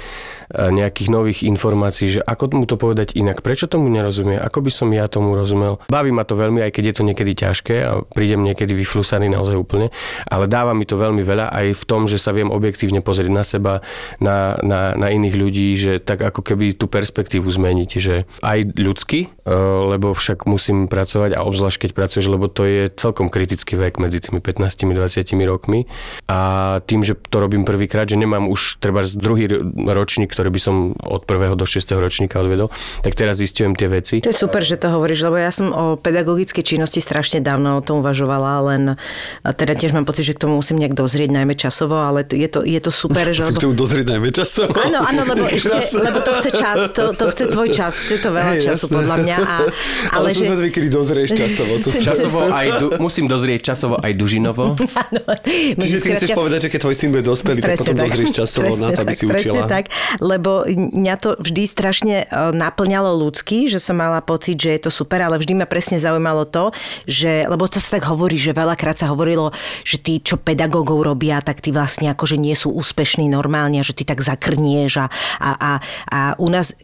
e, 0.50 0.72
nejakých 1.04 1.12
nových 1.12 1.40
informácií, 1.44 2.06
že 2.08 2.20
ako 2.24 2.56
mu 2.56 2.64
to 2.64 2.80
povedať 2.80 3.12
inak, 3.12 3.44
prečo 3.44 3.68
tomu 3.68 3.92
nerozumie, 3.92 4.40
ako 4.40 4.64
by 4.64 4.70
som 4.72 4.88
ja 4.88 5.04
tomu 5.04 5.36
rozumel. 5.36 5.76
Baví 5.92 6.08
ma 6.08 6.24
to 6.24 6.32
veľmi, 6.32 6.64
aj 6.64 6.72
keď 6.72 6.84
je 6.88 6.94
to 6.96 7.02
niekedy 7.04 7.32
ťažké 7.36 7.76
a 7.84 7.90
prídem 8.08 8.40
niekedy 8.40 8.72
vyflusaný 8.72 9.28
naozaj 9.28 9.56
úplne, 9.58 9.92
ale 10.24 10.48
dáva 10.48 10.72
mi 10.72 10.88
to 10.88 10.96
veľmi 10.96 11.20
veľa 11.20 11.52
aj 11.52 11.66
v 11.76 11.84
tom, 11.84 12.08
že 12.08 12.16
sa 12.16 12.32
viem 12.32 12.48
objektívne 12.48 13.04
pozrieť 13.04 13.30
na 13.30 13.44
seba, 13.44 13.84
na, 14.16 14.56
na, 14.64 14.96
na 14.96 15.08
iných 15.12 15.36
ľudí, 15.36 15.68
že 15.76 16.00
tak 16.00 16.24
ako 16.24 16.40
keby 16.40 16.72
tú 16.72 16.88
perspektívu 16.88 17.44
zmeniť, 17.44 17.90
že 18.00 18.24
aj 18.40 18.80
ľudsky, 18.80 19.28
e, 19.28 19.54
lebo 19.92 20.16
však 20.16 20.48
musím 20.48 20.88
pracovať 20.88 21.36
a 21.36 21.44
obzvlášť 21.44 21.84
keď 21.84 21.90
pracuješ, 21.92 22.26
lebo 22.32 22.48
to 22.48 22.64
je 22.64 22.88
celkom 22.96 23.28
kritický 23.28 23.76
vek 23.76 24.00
medzi 24.00 24.24
tými 24.24 24.40
15-20 24.40 25.36
rokmi 25.44 25.84
a 26.30 26.38
tým, 26.86 27.04
že 27.04 27.18
to 27.28 27.36
robím 27.42 27.68
prvýkrát, 27.68 28.08
že 28.08 28.16
nemám 28.16 28.48
už 28.48 28.80
treba 28.80 29.04
druhý 29.04 29.50
ročník, 29.74 30.32
ktorý 30.32 30.54
by 30.54 30.60
som 30.62 30.93
od 31.02 31.26
prvého 31.26 31.58
do 31.58 31.66
6. 31.66 31.82
ročníka 31.98 32.38
odvedol, 32.38 32.70
tak 33.02 33.18
teraz 33.18 33.40
zistujem 33.40 33.74
tie 33.74 33.90
veci. 33.90 34.22
To 34.22 34.30
je 34.30 34.36
super, 34.36 34.62
že 34.62 34.78
to 34.78 34.92
hovoríš, 34.92 35.26
lebo 35.26 35.36
ja 35.40 35.50
som 35.50 35.74
o 35.74 35.98
pedagogickej 35.98 36.62
činnosti 36.62 37.02
strašne 37.02 37.42
dávno 37.42 37.78
o 37.78 37.82
tom 37.82 38.04
uvažovala, 38.04 38.52
len 38.74 38.82
teda 39.42 39.74
tiež 39.74 39.96
mám 39.96 40.06
pocit, 40.06 40.28
že 40.28 40.34
k 40.36 40.46
tomu 40.46 40.60
musím 40.60 40.78
nejak 40.78 40.94
dozrieť, 40.94 41.30
najmä 41.32 41.54
časovo, 41.58 41.98
ale 41.98 42.22
je 42.28 42.48
to, 42.48 42.62
je 42.62 42.80
to 42.80 42.90
super. 42.92 43.26
že 43.32 43.44
lebo... 43.48 43.58
k 43.58 43.64
tomu 43.70 43.74
dozrieť 43.74 44.06
najmä 44.06 44.28
časovo. 44.30 44.72
Áno, 44.76 44.98
áno, 45.02 45.22
lebo, 45.24 45.44
ešte, 45.56 45.76
lebo 45.96 46.18
to 46.20 46.30
chce 46.40 46.50
čas, 46.52 46.78
to, 46.92 47.16
to 47.16 47.24
chce 47.30 47.44
tvoj 47.50 47.68
čas, 47.72 47.92
chce 47.98 48.16
to 48.20 48.30
veľa 48.30 48.54
hey, 48.58 48.62
času 48.62 48.86
jasné. 48.86 48.96
podľa 48.96 49.16
mňa. 49.22 49.36
A, 49.38 49.56
ale, 50.18 50.28
ale 50.28 50.28
že... 50.32 50.44
som 50.44 50.54
sa 50.54 50.64
kedy 50.68 50.88
dozrieš 50.90 51.30
časovo. 51.34 51.72
To 51.80 51.88
časovo 51.90 52.38
aj 52.48 52.66
du... 52.80 52.86
musím 53.00 53.26
dozrieť 53.26 53.74
časovo 53.74 53.94
aj 53.98 54.12
dužinovo. 54.14 54.76
Áno, 54.76 55.20
Čiže 55.78 55.96
ty 56.02 56.08
chceš 56.18 56.30
povedať, 56.36 56.66
že 56.66 56.68
keď 56.72 56.80
tvoj 56.84 56.96
syn 56.96 57.08
bude 57.14 57.24
dospelý, 57.24 57.60
tak 57.62 57.78
potom 57.80 57.96
tak. 57.96 58.04
dozrieš 58.10 58.30
časovo 58.34 58.72
na 58.76 58.88
to, 58.92 59.00
aby 59.02 59.14
si 59.14 59.24
učila. 59.24 59.64
tak, 59.66 59.90
lebo 60.20 60.64
mňa 60.90 61.14
to 61.20 61.30
vždy 61.40 61.62
strašne 61.64 62.16
e, 62.22 62.26
naplňalo 62.52 63.16
ľudský, 63.16 63.70
že 63.70 63.80
som 63.80 63.96
mala 63.96 64.20
pocit, 64.20 64.60
že 64.60 64.76
je 64.76 64.80
to 64.86 64.90
super, 64.92 65.22
ale 65.22 65.40
vždy 65.40 65.56
ma 65.58 65.66
presne 65.68 65.96
zaujímalo 65.96 66.44
to, 66.48 66.74
že, 67.08 67.48
lebo 67.48 67.64
to 67.70 67.80
sa 67.80 67.96
tak 68.00 68.08
hovorí, 68.10 68.36
že 68.36 68.56
veľakrát 68.56 69.00
sa 69.00 69.10
hovorilo, 69.10 69.54
že 69.86 69.96
tí, 70.00 70.20
čo 70.20 70.36
pedagógov 70.36 71.00
robia, 71.04 71.40
tak 71.40 71.64
tí 71.64 71.72
vlastne 71.72 72.12
akože 72.12 72.36
nie 72.36 72.52
sú 72.52 72.72
úspešní 72.74 73.30
normálne, 73.30 73.80
že 73.80 73.96
ty 73.96 74.04
tak 74.04 74.20
zakrnieš 74.20 75.04
a, 75.04 75.06
a, 75.40 75.50
a, 75.54 75.72
a 76.10 76.18
u 76.36 76.48
nás 76.50 76.76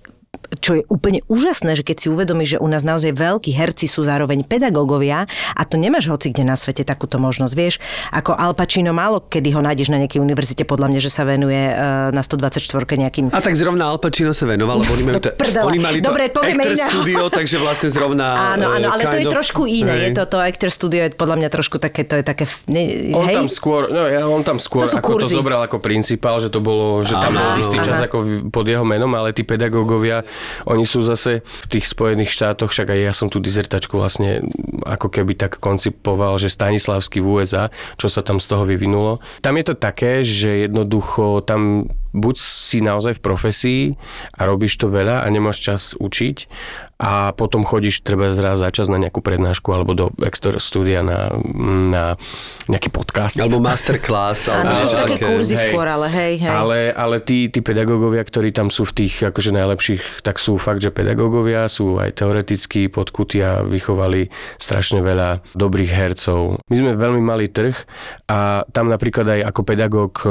čo 0.59 0.75
je 0.75 0.83
úplne 0.91 1.23
úžasné, 1.31 1.79
že 1.79 1.87
keď 1.87 1.97
si 2.03 2.07
uvedomíš, 2.11 2.57
že 2.57 2.59
u 2.59 2.67
nás 2.67 2.83
naozaj 2.83 3.15
veľkí 3.15 3.55
herci 3.55 3.87
sú 3.87 4.03
zároveň 4.03 4.43
pedagógovia 4.43 5.31
a 5.55 5.63
to 5.63 5.79
nemáš 5.79 6.11
hoci 6.11 6.35
kde 6.35 6.43
na 6.43 6.59
svete 6.59 6.83
takúto 6.83 7.23
možnosť. 7.23 7.55
Vieš, 7.55 7.75
ako 8.11 8.35
Al 8.35 8.59
Pacino 8.59 8.91
málo 8.91 9.23
kedy 9.23 9.55
ho 9.55 9.61
nájdeš 9.63 9.95
na 9.95 10.03
nejakej 10.03 10.19
univerzite, 10.19 10.67
podľa 10.67 10.91
mňa, 10.91 11.01
že 11.01 11.11
sa 11.13 11.23
venuje 11.23 11.71
uh, 11.71 12.11
na 12.11 12.23
124 12.25 12.67
nejakým... 12.75 13.31
A 13.31 13.39
tak 13.39 13.55
zrovna 13.55 13.87
Al 13.87 14.03
Pacino 14.03 14.35
sa 14.35 14.51
venoval, 14.51 14.83
lebo 14.83 14.91
oni, 14.99 15.05
majú 15.07 15.21
to, 15.23 15.31
oni 15.63 15.79
mali 15.79 15.99
to 16.03 16.11
Dobre, 16.11 16.27
Actor 16.33 16.75
Studio, 16.75 17.31
takže 17.39 17.57
vlastne 17.63 17.89
zrovna... 17.93 18.57
Áno, 18.59 18.75
áno, 18.75 18.87
ale 18.91 19.07
to 19.07 19.17
je 19.23 19.27
of, 19.29 19.35
trošku 19.39 19.63
iné. 19.71 19.95
Hej. 19.95 20.03
Je 20.03 20.11
to, 20.19 20.23
to 20.27 20.39
Actor 20.43 20.71
Studio 20.73 21.01
je 21.07 21.11
podľa 21.15 21.37
mňa 21.39 21.49
trošku 21.53 21.77
také, 21.79 22.03
to 22.03 22.19
je 22.19 22.25
také... 22.25 22.49
Ne, 22.67 23.13
on 23.15 23.27
hej? 23.29 23.37
tam 23.45 23.49
skôr, 23.49 23.87
no 23.93 24.09
ja, 24.09 24.25
on 24.27 24.43
tam 24.43 24.59
skôr 24.59 24.89
to 24.89 24.99
ako 24.99 25.21
kurzy. 25.21 25.37
to 25.37 25.39
zobral 25.39 25.61
ako 25.63 25.79
principál, 25.79 26.41
že 26.43 26.49
to 26.49 26.59
bolo, 26.59 27.05
že 27.05 27.15
tam 27.15 27.37
bol 27.37 27.61
istý 27.61 27.79
čas 27.85 28.01
ako 28.03 28.49
pod 28.49 28.65
jeho 28.67 28.83
menom, 28.83 29.13
ale 29.15 29.37
tí 29.37 29.45
pedagógovia 29.45 30.25
oni 30.67 30.85
sú 30.85 31.03
zase 31.03 31.43
v 31.45 31.67
tých 31.71 31.87
Spojených 31.89 32.33
štátoch, 32.33 32.71
však 32.71 32.93
aj 32.93 33.01
ja 33.01 33.13
som 33.15 33.29
tú 33.29 33.39
dizertačku 33.39 33.97
vlastne 33.97 34.45
ako 34.85 35.09
keby 35.09 35.37
tak 35.37 35.59
koncipoval, 35.59 36.37
že 36.37 36.53
Stanislavský 36.53 37.23
v 37.23 37.41
USA, 37.41 37.73
čo 37.97 38.07
sa 38.11 38.21
tam 38.21 38.43
z 38.43 38.47
toho 38.51 38.65
vyvinulo. 38.65 39.23
Tam 39.41 39.57
je 39.57 39.65
to 39.71 39.75
také, 39.77 40.23
že 40.27 40.71
jednoducho 40.71 41.45
tam 41.45 41.91
buď 42.11 42.35
si 42.37 42.83
naozaj 42.83 43.19
v 43.19 43.25
profesii 43.25 43.83
a 44.35 44.47
robíš 44.47 44.83
to 44.83 44.91
veľa 44.91 45.23
a 45.23 45.27
nemáš 45.31 45.63
čas 45.63 45.83
učiť 45.95 46.37
a 47.01 47.33
potom 47.33 47.65
chodíš 47.65 48.05
treba 48.05 48.29
zraz 48.29 48.61
za 48.61 48.69
čas 48.69 48.93
na 48.93 49.01
nejakú 49.01 49.25
prednášku 49.25 49.73
alebo 49.73 49.97
do 49.97 50.07
extra 50.21 50.61
studia 50.61 51.01
na, 51.01 51.33
na 51.65 52.05
nejaký 52.69 52.93
podcast. 52.93 53.41
Alebo 53.41 53.57
masterclass. 53.57 54.53
Áno, 54.53 54.85
to 54.85 54.93
sú 54.93 55.01
také 55.01 55.17
kurzy 55.17 55.57
hej, 55.57 55.73
skôr, 55.73 55.89
ale 55.89 56.13
hej, 56.13 56.45
hej. 56.45 56.53
Ale, 56.53 56.79
ale 56.93 57.25
tí, 57.25 57.49
tí 57.49 57.65
pedagógovia, 57.65 58.21
ktorí 58.21 58.53
tam 58.53 58.69
sú 58.69 58.85
v 58.85 58.93
tých 59.07 59.25
akože 59.33 59.57
najlepších, 59.57 60.21
tak 60.21 60.37
sú 60.37 60.61
fakt, 60.61 60.85
že 60.85 60.93
pedagógovia 60.93 61.65
sú 61.73 61.97
aj 61.97 62.21
teoreticky 62.21 62.93
podkutí 62.93 63.41
a 63.41 63.65
vychovali 63.65 64.29
strašne 64.61 65.01
veľa 65.01 65.41
dobrých 65.57 65.97
hercov. 65.97 66.61
My 66.69 66.77
sme 66.77 66.93
veľmi 67.01 67.25
malý 67.25 67.49
trh 67.49 67.81
a 68.29 68.69
tam 68.77 68.93
napríklad 68.93 69.25
aj 69.25 69.41
ako 69.49 69.61
pedagóg 69.65 70.13
e, 70.21 70.29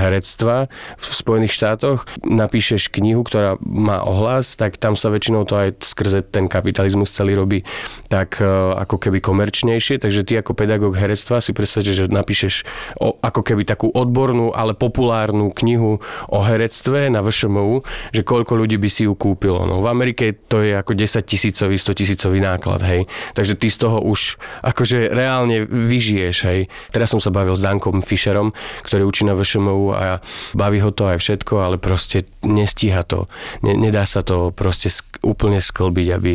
herectva 0.00 0.72
v 0.96 1.04
Spojených 1.04 1.52
štátoch 1.52 2.08
napíšeš 2.24 2.88
knihu, 2.88 3.20
ktorá 3.20 3.60
má 3.60 4.00
ohlas, 4.00 4.56
tak 4.56 4.80
tam 4.80 4.96
sa 4.96 5.12
väčšinou 5.12 5.44
to 5.44 5.60
aj 5.60 5.73
skrze 5.82 6.22
ten 6.22 6.46
kapitalizmus 6.46 7.10
celý 7.10 7.34
robí 7.34 7.64
tak 8.08 8.38
e, 8.38 8.46
ako 8.78 9.00
keby 9.00 9.18
komerčnejšie, 9.18 9.98
takže 9.98 10.22
ty 10.22 10.38
ako 10.38 10.54
pedagóg 10.54 10.94
herectva 10.94 11.42
si 11.42 11.50
predstavte, 11.50 11.90
že 11.90 12.06
napíšeš 12.06 12.62
o, 13.00 13.16
ako 13.18 13.40
keby 13.42 13.66
takú 13.66 13.90
odbornú, 13.90 14.54
ale 14.54 14.76
populárnu 14.76 15.50
knihu 15.64 15.98
o 16.30 16.38
herectve 16.44 17.10
na 17.10 17.24
VŠMU, 17.24 17.82
že 18.12 18.22
koľko 18.22 18.54
ľudí 18.54 18.76
by 18.78 18.88
si 18.90 19.08
ju 19.08 19.16
kúpilo. 19.16 19.64
No 19.64 19.80
v 19.82 19.88
Amerike 19.90 20.36
to 20.46 20.62
je 20.62 20.76
ako 20.76 20.94
10 20.94 21.24
tisícový, 21.24 21.74
100 21.80 22.00
tisícový 22.00 22.38
náklad, 22.38 22.84
hej. 22.84 23.08
Takže 23.32 23.54
ty 23.58 23.68
z 23.72 23.78
toho 23.82 23.98
už 24.04 24.36
akože 24.62 25.10
reálne 25.10 25.64
vyžiješ, 25.64 26.36
hej. 26.46 26.60
Teraz 26.92 27.10
som 27.10 27.20
sa 27.22 27.32
bavil 27.32 27.56
s 27.56 27.64
Dankom 27.64 28.04
Fischerom, 28.04 28.52
ktorý 28.84 29.08
učí 29.08 29.24
na 29.24 29.34
VŠMU 29.34 29.90
a 29.96 30.20
baví 30.52 30.78
ho 30.84 30.92
to 30.92 31.08
aj 31.08 31.18
všetko, 31.18 31.64
ale 31.64 31.76
proste 31.80 32.28
nestíha 32.44 33.02
to. 33.06 33.26
nedá 33.64 34.04
sa 34.04 34.20
to 34.20 34.52
proste 34.52 34.92
úplne 35.24 35.58
sklbiť, 35.58 36.08
aby, 36.12 36.34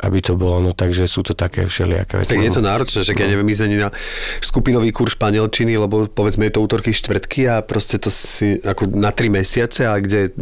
aby 0.00 0.18
to 0.24 0.34
bolo. 0.40 0.58
No 0.64 0.72
takže 0.72 1.04
sú 1.04 1.20
to 1.22 1.36
také 1.36 1.68
všelijaké 1.68 2.24
veci. 2.24 2.32
Tak 2.32 2.40
je 2.40 2.52
to 2.56 2.64
náročné, 2.64 3.00
že 3.04 3.12
keď 3.12 3.26
no. 3.28 3.32
neviem 3.36 3.48
ísť 3.52 3.62
ani 3.68 3.76
na 3.76 3.88
skupinový 4.40 4.90
kurz 4.90 5.14
španielčiny, 5.14 5.76
lebo 5.76 6.08
povedzme 6.08 6.48
je 6.48 6.52
to 6.56 6.64
útorky, 6.64 6.96
štvrtky 6.96 7.46
a 7.52 7.60
proste 7.60 8.00
to 8.00 8.08
si 8.08 8.56
ako 8.64 8.88
na 8.88 9.12
tri 9.12 9.28
mesiace, 9.28 9.84
a 9.84 10.00
kde 10.00 10.32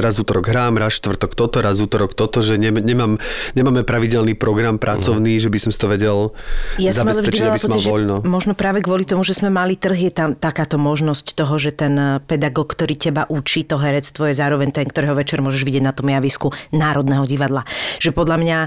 raz 0.00 0.16
útorok 0.16 0.48
hrám, 0.48 0.80
raz 0.80 0.96
štvrtok 0.96 1.36
toto, 1.36 1.60
raz 1.60 1.78
útorok 1.78 2.16
toto, 2.16 2.40
že 2.40 2.56
ne, 2.56 2.72
nemám, 2.72 3.20
nemáme 3.52 3.84
pravidelný 3.84 4.32
program 4.34 4.80
pracovný, 4.80 5.36
no. 5.36 5.42
že 5.44 5.48
by 5.52 5.58
som 5.60 5.70
si 5.70 5.78
to 5.78 5.88
vedel 5.92 6.32
ja 6.80 6.90
zabezpečiť, 6.90 7.52
aby 7.52 7.60
som 7.60 7.70
mal 7.76 7.84
voľno. 7.84 8.14
Možno 8.24 8.56
práve 8.56 8.80
kvôli 8.80 9.04
tomu, 9.04 9.20
že 9.22 9.36
sme 9.36 9.52
mali 9.52 9.76
trh, 9.76 10.08
je 10.08 10.12
tam 10.14 10.32
takáto 10.32 10.80
možnosť 10.80 11.36
toho, 11.36 11.54
že 11.60 11.76
ten 11.76 12.24
pedagóg, 12.24 12.72
ktorý 12.72 12.96
teba 12.96 13.28
učí 13.28 13.66
to 13.68 13.76
herectvo, 13.76 14.30
je 14.30 14.34
zároveň 14.38 14.72
ten, 14.72 14.86
ktorého 14.88 15.12
večer 15.12 15.44
môžeš 15.44 15.66
vidieť 15.66 15.84
na 15.84 15.92
tom 15.92 16.08
javisku 16.08 16.54
Národného 16.72 17.28
divadla 17.34 17.66
že 17.98 18.12
podľa 18.12 18.36
mňa 18.36 18.58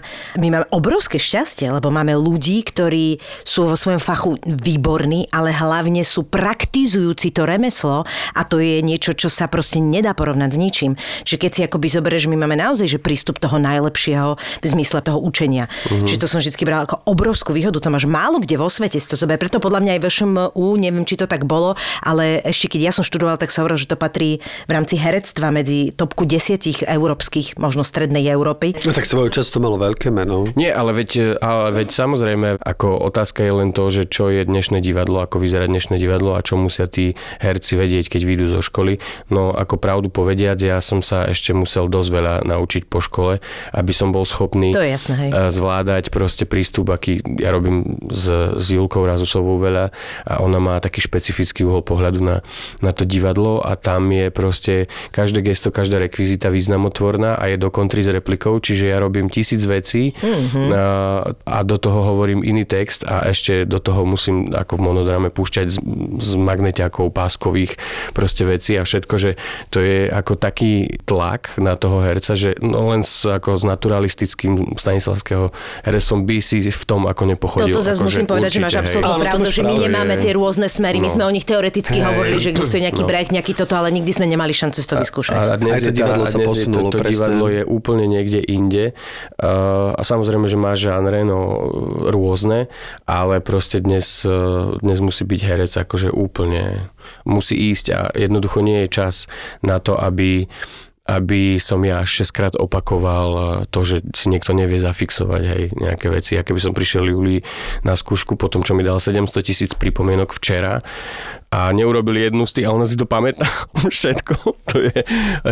my 0.42 0.48
máme 0.50 0.68
obrovské 0.74 1.22
šťastie, 1.22 1.70
lebo 1.70 1.94
máme 1.94 2.18
ľudí, 2.18 2.66
ktorí 2.66 3.22
sú 3.46 3.70
vo 3.70 3.78
svojom 3.78 4.02
fachu 4.02 4.42
výborní, 4.44 5.30
ale 5.30 5.54
hlavne 5.54 6.02
sú 6.02 6.26
praktizujúci 6.26 7.30
to 7.30 7.46
remeslo 7.46 8.08
a 8.34 8.42
to 8.42 8.58
je 8.58 8.82
niečo, 8.82 9.14
čo 9.14 9.30
sa 9.30 9.46
proste 9.46 9.78
nedá 9.78 10.18
porovnať 10.18 10.50
s 10.56 10.58
ničím. 10.58 10.92
Že 11.22 11.36
keď 11.38 11.52
si 11.54 11.62
akoby 11.62 11.88
zoberieš, 11.94 12.26
my 12.32 12.38
máme 12.40 12.58
naozaj 12.58 12.90
že 12.90 13.00
prístup 13.02 13.38
toho 13.38 13.62
najlepšieho 13.62 14.38
v 14.38 14.66
zmysle 14.66 15.06
toho 15.06 15.22
učenia. 15.22 15.70
Mm-hmm. 15.70 16.08
Čiže 16.10 16.22
to 16.26 16.28
som 16.28 16.40
vždy 16.42 16.58
brala 16.66 16.90
ako 16.90 17.06
obrovskú 17.06 17.54
výhodu. 17.54 17.78
To 17.78 17.94
máš 17.94 18.10
málo 18.10 18.42
kde 18.42 18.58
vo 18.58 18.70
svete 18.72 18.98
si 18.98 19.08
to 19.08 19.14
zober. 19.14 19.38
Preto 19.38 19.62
podľa 19.62 19.86
mňa 19.86 19.92
aj 19.98 20.02
v 20.02 20.08
ŠMU, 20.10 20.68
neviem, 20.82 21.06
či 21.06 21.20
to 21.20 21.30
tak 21.30 21.46
bolo, 21.46 21.78
ale 22.02 22.42
ešte 22.42 22.74
keď 22.74 22.90
ja 22.90 22.92
som 22.94 23.06
študoval, 23.06 23.38
tak 23.38 23.54
sa 23.54 23.62
hovorilo, 23.62 23.82
že 23.82 23.90
to 23.90 23.98
patrí 24.00 24.42
v 24.66 24.72
rámci 24.72 24.98
herectva 24.98 25.54
medzi 25.54 25.94
topku 25.94 26.26
desiatich 26.26 26.82
európskych, 26.82 27.62
možno 27.62 27.86
strednej 27.86 28.26
Európy 28.26 28.57
Európy. 28.58 28.86
No 28.86 28.92
tak 28.94 29.06
svojho 29.06 29.30
času 29.30 29.50
to 29.54 29.60
malo 29.62 29.78
veľké 29.78 30.10
meno. 30.10 30.50
Nie, 30.58 30.74
ale 30.74 30.92
veď, 30.98 31.38
ale 31.38 31.70
veď 31.74 31.94
samozrejme, 31.94 32.58
ako 32.58 32.98
otázka 33.06 33.46
je 33.46 33.54
len 33.54 33.70
to, 33.70 33.86
že 33.94 34.10
čo 34.10 34.34
je 34.34 34.42
dnešné 34.42 34.82
divadlo, 34.82 35.22
ako 35.22 35.38
vyzerá 35.38 35.70
dnešné 35.70 36.02
divadlo 36.02 36.34
a 36.34 36.42
čo 36.42 36.58
musia 36.58 36.90
tí 36.90 37.14
herci 37.38 37.78
vedieť, 37.78 38.10
keď 38.10 38.22
vyjdú 38.26 38.46
zo 38.50 38.62
školy. 38.66 38.98
No 39.30 39.54
ako 39.54 39.78
pravdu 39.78 40.10
povediac, 40.10 40.58
ja 40.58 40.82
som 40.82 41.06
sa 41.06 41.30
ešte 41.30 41.54
musel 41.54 41.86
dosť 41.88 42.10
veľa 42.10 42.34
naučiť 42.50 42.84
po 42.90 42.98
škole, 42.98 43.40
aby 43.78 43.94
som 43.94 44.10
bol 44.10 44.26
schopný 44.26 44.74
To 44.74 44.82
je 44.82 44.90
jasné, 44.90 45.14
hej. 45.28 45.30
eh, 45.30 45.50
zvládať 45.54 46.10
proste 46.10 46.50
prístup, 46.50 46.90
aký 46.90 47.22
ja 47.38 47.54
robím 47.54 48.02
s, 48.10 48.26
s 48.58 48.66
Julkou 48.74 49.06
Razusovou 49.06 49.62
veľa 49.62 49.94
a 50.26 50.34
ona 50.42 50.58
má 50.58 50.76
taký 50.82 51.06
špecifický 51.06 51.62
uhol 51.62 51.86
pohľadu 51.86 52.20
na, 52.24 52.42
na 52.82 52.92
to 52.92 53.06
divadlo 53.06 53.62
a 53.62 53.78
tam 53.78 54.10
je 54.10 54.34
proste 54.34 54.74
každé 55.14 55.46
gesto, 55.46 55.70
každá 55.70 56.02
rekvizita 56.02 56.50
významotvorná 56.50 57.38
a 57.38 57.44
je 57.52 57.58
do 57.60 57.70
kontry 57.70 58.02
s 58.02 58.10
replikou, 58.48 58.64
čiže 58.64 58.86
ja 58.88 58.98
robím 58.98 59.28
tisíc 59.28 59.60
vecí 59.68 60.16
mm-hmm. 60.16 60.70
a, 60.72 60.86
a 61.44 61.58
do 61.68 61.76
toho 61.76 62.16
hovorím 62.16 62.42
iný 62.42 62.64
text 62.64 63.04
a 63.04 63.28
ešte 63.28 63.68
do 63.68 63.78
toho 63.78 64.08
musím 64.08 64.48
ako 64.50 64.80
v 64.80 64.82
monodrame 64.82 65.30
púšťať 65.30 65.68
z, 65.68 65.78
z 66.18 66.32
magneťakov, 66.40 67.12
páskových 67.12 67.76
proste 68.16 68.48
veci 68.48 68.80
a 68.80 68.88
všetko, 68.88 69.16
že 69.20 69.32
to 69.70 69.84
je 69.84 70.08
ako 70.08 70.40
taký 70.40 70.88
tlak 71.04 71.60
na 71.60 71.76
toho 71.76 72.00
herca, 72.00 72.34
že 72.34 72.56
no 72.64 72.88
len 72.90 73.04
s, 73.04 73.28
ako 73.28 73.60
s 73.60 73.64
naturalistickým 73.68 74.80
stanislavského 74.80 75.52
herectvom 75.84 76.24
by 76.24 76.38
si 76.40 76.64
v 76.64 76.84
tom 76.88 77.04
ako 77.06 77.24
nepochodil. 77.28 77.76
Toto 77.76 77.84
zase 77.84 78.00
akože 78.00 78.08
musím 78.08 78.26
povedať, 78.28 78.50
že 78.54 78.60
máš 78.60 78.74
určite, 78.74 78.78
hej. 78.78 78.86
absolútnu 78.88 79.20
pravdu, 79.24 79.48
že 79.52 79.62
my 79.64 79.76
nemáme 79.76 80.14
je- 80.16 80.24
tie 80.24 80.32
rôzne 80.34 80.68
smery. 80.72 80.98
My 81.04 81.10
No. 81.10 81.16
sme 81.18 81.24
o 81.28 81.32
nich 81.34 81.46
teoreticky 81.48 81.98
hovorili, 82.00 82.38
že 82.38 82.52
existuje 82.52 82.84
nejaký 82.84 83.04
No. 83.04 83.10
break, 83.10 83.28
nejaký 83.32 83.54
toto, 83.56 83.74
ale 83.74 83.90
nikdy 83.90 84.12
sme 84.12 84.28
nemali 84.28 84.52
šancu 84.52 84.78
si 84.78 84.88
to 84.88 84.96
vyskúšať. 85.00 85.36
A 85.40 85.56
dnes 85.56 85.74
Aj 85.74 85.82
to 85.82 85.90
je 85.90 85.94
tá- 85.94 85.98
divadlo 85.98 86.24
a 86.24 86.30
sa 86.30 86.38
posunulo, 86.38 86.88
to, 86.92 87.00
to 87.00 87.08
divadlo 87.08 87.46
je 87.48 87.62
úplne 87.64 88.06
niekde 88.06 88.27
inde. 88.44 88.92
Uh, 89.40 89.96
a 89.96 90.02
samozrejme, 90.04 90.52
že 90.52 90.60
má 90.60 90.76
žánre 90.76 91.24
no, 91.24 91.72
rôzne, 92.12 92.68
ale 93.08 93.40
proste 93.40 93.80
dnes, 93.80 94.28
uh, 94.28 94.76
dnes 94.84 95.00
musí 95.00 95.24
byť 95.24 95.42
herec 95.48 95.72
akože 95.78 96.12
úplne 96.12 96.92
musí 97.24 97.56
ísť 97.72 97.86
a 97.96 98.00
jednoducho 98.12 98.60
nie 98.60 98.84
je 98.86 98.90
čas 98.92 99.32
na 99.64 99.80
to, 99.80 99.96
aby 99.96 100.52
aby 101.08 101.56
som 101.56 101.80
ja 101.88 102.04
6 102.04 102.36
krát 102.36 102.54
opakoval 102.60 103.64
to, 103.72 103.80
že 103.88 104.04
si 104.12 104.28
niekto 104.28 104.52
nevie 104.52 104.76
zafixovať 104.76 105.44
hej, 105.48 105.64
nejaké 105.80 106.12
veci. 106.12 106.36
A 106.36 106.44
keby 106.44 106.60
som 106.60 106.76
prišiel 106.76 107.08
Julii 107.08 107.40
na 107.88 107.96
skúšku 107.96 108.36
po 108.36 108.52
tom, 108.52 108.60
čo 108.60 108.76
mi 108.76 108.84
dal 108.84 109.00
700 109.00 109.32
tisíc 109.40 109.72
pripomienok 109.72 110.36
včera 110.36 110.84
a 111.48 111.72
neurobil 111.72 112.28
jednu 112.28 112.44
z 112.44 112.60
tých, 112.60 112.66
a 112.68 112.76
ona 112.76 112.84
si 112.84 113.00
to 113.00 113.08
pamätá 113.08 113.48
všetko, 113.96 114.36
to 114.68 114.84
je, 114.84 115.00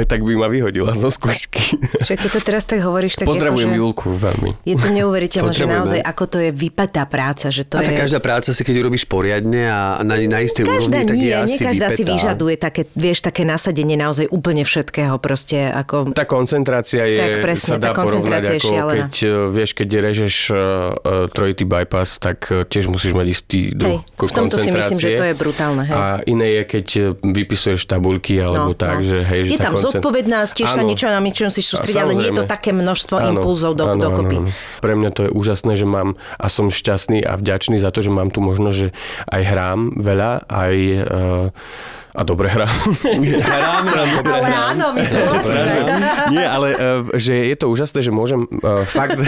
tak 0.03 0.19
by 0.27 0.33
ma 0.35 0.51
vyhodila 0.51 0.91
zo 0.91 1.07
skúšky. 1.07 1.79
Čiže 2.03 2.15
keď 2.19 2.29
to 2.35 2.41
teraz 2.43 2.63
tak 2.67 2.83
hovoríš, 2.83 3.23
tak 3.23 3.25
Pozdravujem 3.31 3.71
akože... 3.71 3.79
Julku 3.79 4.07
veľmi. 4.11 4.51
Je 4.67 4.75
to 4.75 4.91
neuveriteľné, 4.91 5.55
že 5.55 5.63
naozaj 5.63 5.99
ako 6.03 6.23
to 6.27 6.37
je 6.43 6.49
vypetá 6.51 7.07
práca, 7.07 7.47
že 7.47 7.63
to 7.63 7.79
A 7.79 7.87
je... 7.87 7.95
tak 7.95 8.07
každá 8.07 8.19
práca 8.19 8.51
si, 8.51 8.61
keď 8.67 8.75
urobíš 8.83 9.07
poriadne 9.07 9.71
a 9.71 10.03
na, 10.03 10.19
na 10.19 10.39
istej 10.43 10.67
Každá 10.67 10.83
úrovni, 10.83 11.03
tak 11.07 11.15
nie, 11.15 11.31
je 11.31 11.35
asi 11.35 11.61
každá 11.63 11.87
si 11.95 12.03
vyžaduje 12.03 12.55
také, 12.59 12.81
vieš, 12.91 13.23
také 13.23 13.47
nasadenie 13.47 13.95
naozaj 13.95 14.27
úplne 14.27 14.67
všetkého, 14.67 15.15
proste 15.23 15.71
ako... 15.71 16.11
Tá 16.11 16.27
koncentrácia 16.27 17.07
je, 17.07 17.17
Tak 17.17 17.31
presne, 17.39 17.69
sa 17.71 17.77
dá 17.79 17.95
tá 17.95 18.03
koncentrácia 18.03 18.25
porovnať 18.25 18.43
je 18.51 18.59
ako 18.59 18.71
šialená. 18.75 19.05
keď, 19.07 19.13
e, 19.15 19.31
vieš, 19.55 19.69
keď 19.71 19.89
režeš 20.03 20.35
uh, 20.51 20.57
trojitý 21.31 21.63
bypass, 21.63 22.19
tak 22.19 22.51
tiež 22.51 22.91
musíš 22.91 23.15
mať 23.15 23.27
istý 23.31 23.59
druh 23.71 24.03
Hej, 24.03 24.27
v 24.27 24.31
tomto 24.33 24.57
si 24.59 24.69
myslím, 24.73 24.99
že 24.99 25.09
to 25.15 25.25
je 25.25 25.35
brutálne, 25.37 25.84
hej. 25.85 25.93
A 25.93 26.01
iné 26.25 26.47
je, 26.51 26.61
keď 26.67 26.87
e, 26.91 27.01
vypisuješ 27.23 27.85
tabuľky 27.85 28.35
alebo 28.37 28.73
tak, 28.73 28.99
že 28.99 29.21
hej, 29.21 29.45
že 29.45 29.49
No, 29.49 29.53
je 29.53 29.61
tam 29.61 29.73
koncent- 29.73 29.93
zodpovednosť, 29.95 30.51
tiež 30.51 30.69
sa 30.69 30.81
niečo 30.81 31.05
na 31.07 31.19
niečo 31.19 31.47
si 31.47 31.61
sústrediť, 31.61 31.95
ale 31.95 32.13
nie 32.13 32.27
je 32.27 32.35
to 32.35 32.45
také 32.45 32.69
množstvo 32.69 33.15
Áno, 33.15 33.27
impulzov 33.37 33.73
do, 33.73 33.85
áno, 33.87 34.01
dokopy. 34.01 34.37
áno, 34.37 34.49
áno. 34.49 34.81
Pre 34.81 34.93
mňa 34.93 35.09
to 35.11 35.21
je 35.23 35.31
úžasné, 35.31 35.73
že 35.73 35.85
mám 35.85 36.09
a 36.35 36.47
som 36.47 36.67
šťastný 36.67 37.21
a 37.21 37.35
vďačný 37.35 37.77
za 37.77 37.89
to, 37.89 38.01
že 38.01 38.09
mám 38.09 38.27
tu 38.27 38.41
možnosť, 38.41 38.75
že 38.75 38.87
aj 39.27 39.41
hrám 39.45 39.79
veľa, 39.95 40.31
aj 40.45 40.75
uh, 40.75 41.47
a 42.15 42.21
dobre 42.23 42.47
hrám. 42.55 42.71
hrám, 43.43 43.83
hrám, 43.91 44.09
dobre 44.15 44.31
Ale 44.31 44.47
hrám. 44.47 44.63
áno, 44.71 44.85
my 44.95 45.03
súhlasíme. 45.03 45.71
Nie, 46.31 46.45
ale 46.47 46.67
uh, 46.73 46.79
že 47.19 47.35
je 47.51 47.55
to 47.59 47.67
úžasné, 47.67 47.99
že 47.99 48.11
môžem 48.15 48.47
uh, 48.47 48.87
fakt, 48.87 49.19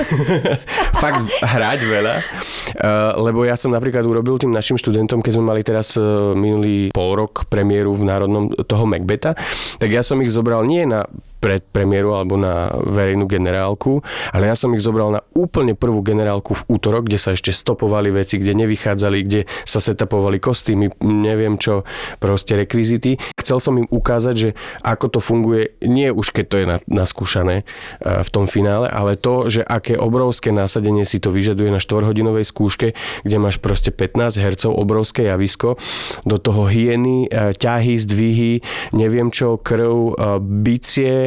fakt 1.04 1.28
hrať 1.44 1.80
veľa, 1.84 2.16
uh, 2.16 3.20
lebo 3.20 3.44
ja 3.44 3.60
som 3.60 3.76
napríklad 3.76 4.08
urobil 4.08 4.40
tým 4.40 4.56
našim 4.56 4.80
študentom, 4.80 5.20
keď 5.20 5.32
sme 5.36 5.46
mali 5.52 5.62
teraz 5.68 6.00
uh, 6.00 6.32
minulý 6.32 6.96
pol 6.96 7.20
rok 7.20 7.46
premiéru 7.52 7.92
v 7.92 8.08
Národnom 8.08 8.50
toho 8.64 8.88
Macbeta, 8.88 9.36
tak 9.78 9.90
ja 9.92 10.00
som 10.00 10.24
ich 10.24 10.32
zobral 10.32 10.64
nie 10.64 10.88
na 10.88 11.04
pred 11.38 11.62
premiéru 11.62 12.18
alebo 12.18 12.36
na 12.36 12.74
verejnú 12.74 13.30
generálku, 13.30 14.02
ale 14.34 14.50
ja 14.50 14.56
som 14.58 14.74
ich 14.74 14.84
zobral 14.84 15.14
na 15.14 15.22
úplne 15.38 15.78
prvú 15.78 16.02
generálku 16.02 16.58
v 16.58 16.66
útorok, 16.78 17.08
kde 17.08 17.22
sa 17.22 17.34
ešte 17.38 17.54
stopovali 17.54 18.10
veci, 18.10 18.42
kde 18.42 18.58
nevychádzali, 18.58 19.18
kde 19.26 19.42
sa 19.64 19.78
setapovali 19.78 20.42
kostýmy, 20.42 20.98
neviem 21.06 21.62
čo, 21.62 21.86
proste 22.18 22.58
rekvizity. 22.58 23.22
Chcel 23.38 23.58
som 23.62 23.78
im 23.78 23.88
ukázať, 23.88 24.36
že 24.36 24.50
ako 24.82 25.18
to 25.18 25.20
funguje, 25.22 25.78
nie 25.86 26.10
už 26.10 26.34
keď 26.34 26.46
to 26.50 26.56
je 26.58 26.66
na, 26.66 26.78
naskúšané 26.90 27.64
eh, 27.64 28.24
v 28.26 28.30
tom 28.34 28.50
finále, 28.50 28.90
ale 28.90 29.20
to, 29.20 29.48
že 29.48 29.62
aké 29.62 29.96
obrovské 29.96 30.50
násadenie 30.50 31.06
si 31.06 31.22
to 31.22 31.30
vyžaduje 31.30 31.70
na 31.70 31.78
4-hodinovej 31.78 32.46
skúške, 32.48 32.98
kde 33.24 33.38
máš 33.38 33.62
proste 33.62 33.94
15 33.94 34.42
hercov, 34.42 34.72
obrovské 34.74 35.30
javisko, 35.30 35.78
do 36.26 36.38
toho 36.42 36.66
hyeny, 36.66 37.30
eh, 37.30 37.54
ťahy, 37.54 37.96
zdvihy, 38.02 38.54
neviem 38.98 39.30
čo, 39.30 39.60
krv, 39.62 40.18
eh, 40.18 40.40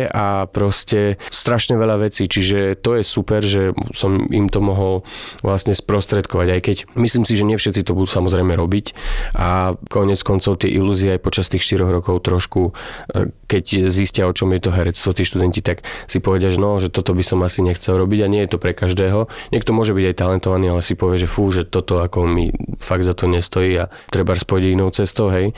a 0.07 0.47
proste 0.49 1.21
strašne 1.29 1.77
veľa 1.77 2.07
vecí, 2.07 2.29
čiže 2.31 2.79
to 2.81 3.01
je 3.01 3.05
super, 3.05 3.41
že 3.43 3.75
som 3.93 4.29
im 4.31 4.47
to 4.47 4.63
mohol 4.63 5.03
vlastne 5.43 5.75
sprostredkovať, 5.75 6.49
aj 6.55 6.61
keď 6.61 6.77
myslím 7.01 7.25
si, 7.27 7.35
že 7.35 7.49
nie 7.49 7.59
všetci 7.59 7.83
to 7.83 7.97
budú 7.97 8.07
samozrejme 8.07 8.55
robiť 8.55 8.93
a 9.35 9.75
konec 9.89 10.21
koncov 10.23 10.63
tie 10.63 10.71
ilúzie 10.71 11.17
aj 11.17 11.25
počas 11.25 11.51
tých 11.51 11.65
4 11.65 11.91
rokov 11.91 12.23
trošku, 12.23 12.71
eh, 13.17 13.33
keď 13.51 13.91
zistia, 13.91 14.31
o 14.31 14.37
čom 14.37 14.55
je 14.55 14.63
to 14.63 14.71
herectvo, 14.71 15.11
tí 15.11 15.27
študenti, 15.27 15.59
tak 15.59 15.83
si 16.07 16.23
povedia, 16.23 16.55
že 16.55 16.63
no, 16.63 16.79
že 16.79 16.87
toto 16.87 17.11
by 17.11 17.25
som 17.27 17.43
asi 17.43 17.67
nechcel 17.67 17.99
robiť 17.99 18.21
a 18.23 18.31
nie 18.31 18.47
je 18.47 18.55
to 18.55 18.63
pre 18.63 18.71
každého. 18.71 19.27
Niekto 19.51 19.75
môže 19.75 19.91
byť 19.91 20.05
aj 20.15 20.19
talentovaný, 20.21 20.71
ale 20.71 20.87
si 20.87 20.95
povie, 20.95 21.19
že 21.19 21.27
fú, 21.27 21.51
že 21.51 21.67
toto 21.67 21.99
ako 21.99 22.31
mi 22.31 22.55
fakt 22.79 23.03
za 23.03 23.11
to 23.11 23.27
nestojí 23.27 23.75
a 23.75 23.91
treba 24.15 24.39
spôjde 24.39 24.71
inou 24.71 24.95
cestou, 24.95 25.35
hej. 25.35 25.51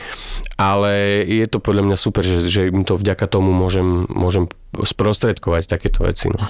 Ale 0.56 1.22
je 1.28 1.44
to 1.44 1.60
podľa 1.60 1.92
mňa 1.92 1.96
super, 2.00 2.24
že, 2.24 2.48
že 2.48 2.72
im 2.72 2.88
to 2.88 2.96
vďaka 2.96 3.28
tomu 3.28 3.52
môžem, 3.52 4.08
môžem 4.08 4.31
sprostredkovať 4.72 5.62
takéto 5.68 6.08
veci. 6.08 6.32
No. 6.32 6.40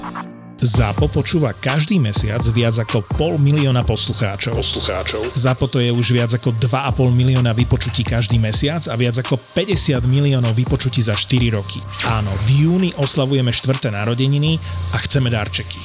ZAPO 0.63 1.11
počúva 1.11 1.51
každý 1.59 1.99
mesiac 1.99 2.39
viac 2.55 2.79
ako 2.79 3.03
pol 3.19 3.35
milióna 3.43 3.83
poslucháčov. 3.83 4.55
poslucháčov. 4.55 5.35
ZAPO 5.35 5.67
to 5.67 5.83
je 5.83 5.91
už 5.91 6.15
viac 6.15 6.31
ako 6.31 6.55
2,5 6.55 7.11
milióna 7.19 7.51
vypočutí 7.51 8.07
každý 8.07 8.39
mesiac 8.39 8.87
a 8.87 8.95
viac 8.95 9.19
ako 9.19 9.43
50 9.43 9.99
miliónov 10.07 10.55
vypočutí 10.55 11.03
za 11.03 11.19
4 11.19 11.51
roky. 11.51 11.83
Áno, 12.07 12.31
v 12.47 12.63
júni 12.63 12.91
oslavujeme 12.95 13.51
štvrté 13.51 13.91
narodeniny 13.91 14.63
a 14.95 15.03
chceme 15.03 15.35
darčeky. 15.35 15.83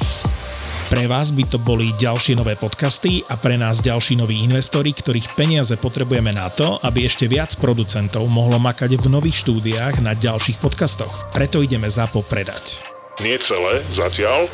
Pre 0.88 1.04
vás 1.04 1.36
by 1.36 1.44
to 1.52 1.60
boli 1.60 1.92
ďalšie 2.00 2.40
nové 2.40 2.56
podcasty 2.56 3.20
a 3.28 3.36
pre 3.36 3.60
nás 3.60 3.84
ďalší 3.84 4.16
noví 4.16 4.40
investori, 4.40 4.96
ktorých 4.96 5.36
peniaze 5.36 5.76
potrebujeme 5.76 6.32
na 6.32 6.48
to, 6.48 6.80
aby 6.80 7.04
ešte 7.04 7.28
viac 7.28 7.52
producentov 7.60 8.24
mohlo 8.32 8.56
makať 8.56 8.96
v 8.96 9.12
nových 9.12 9.44
štúdiách 9.44 10.00
na 10.00 10.16
ďalších 10.16 10.64
podcastoch. 10.64 11.36
Preto 11.36 11.60
ideme 11.60 11.92
ZAPO 11.92 12.24
predať. 12.32 12.88
Nie 13.20 13.36
celé, 13.36 13.84
zatiaľ. 13.92 14.48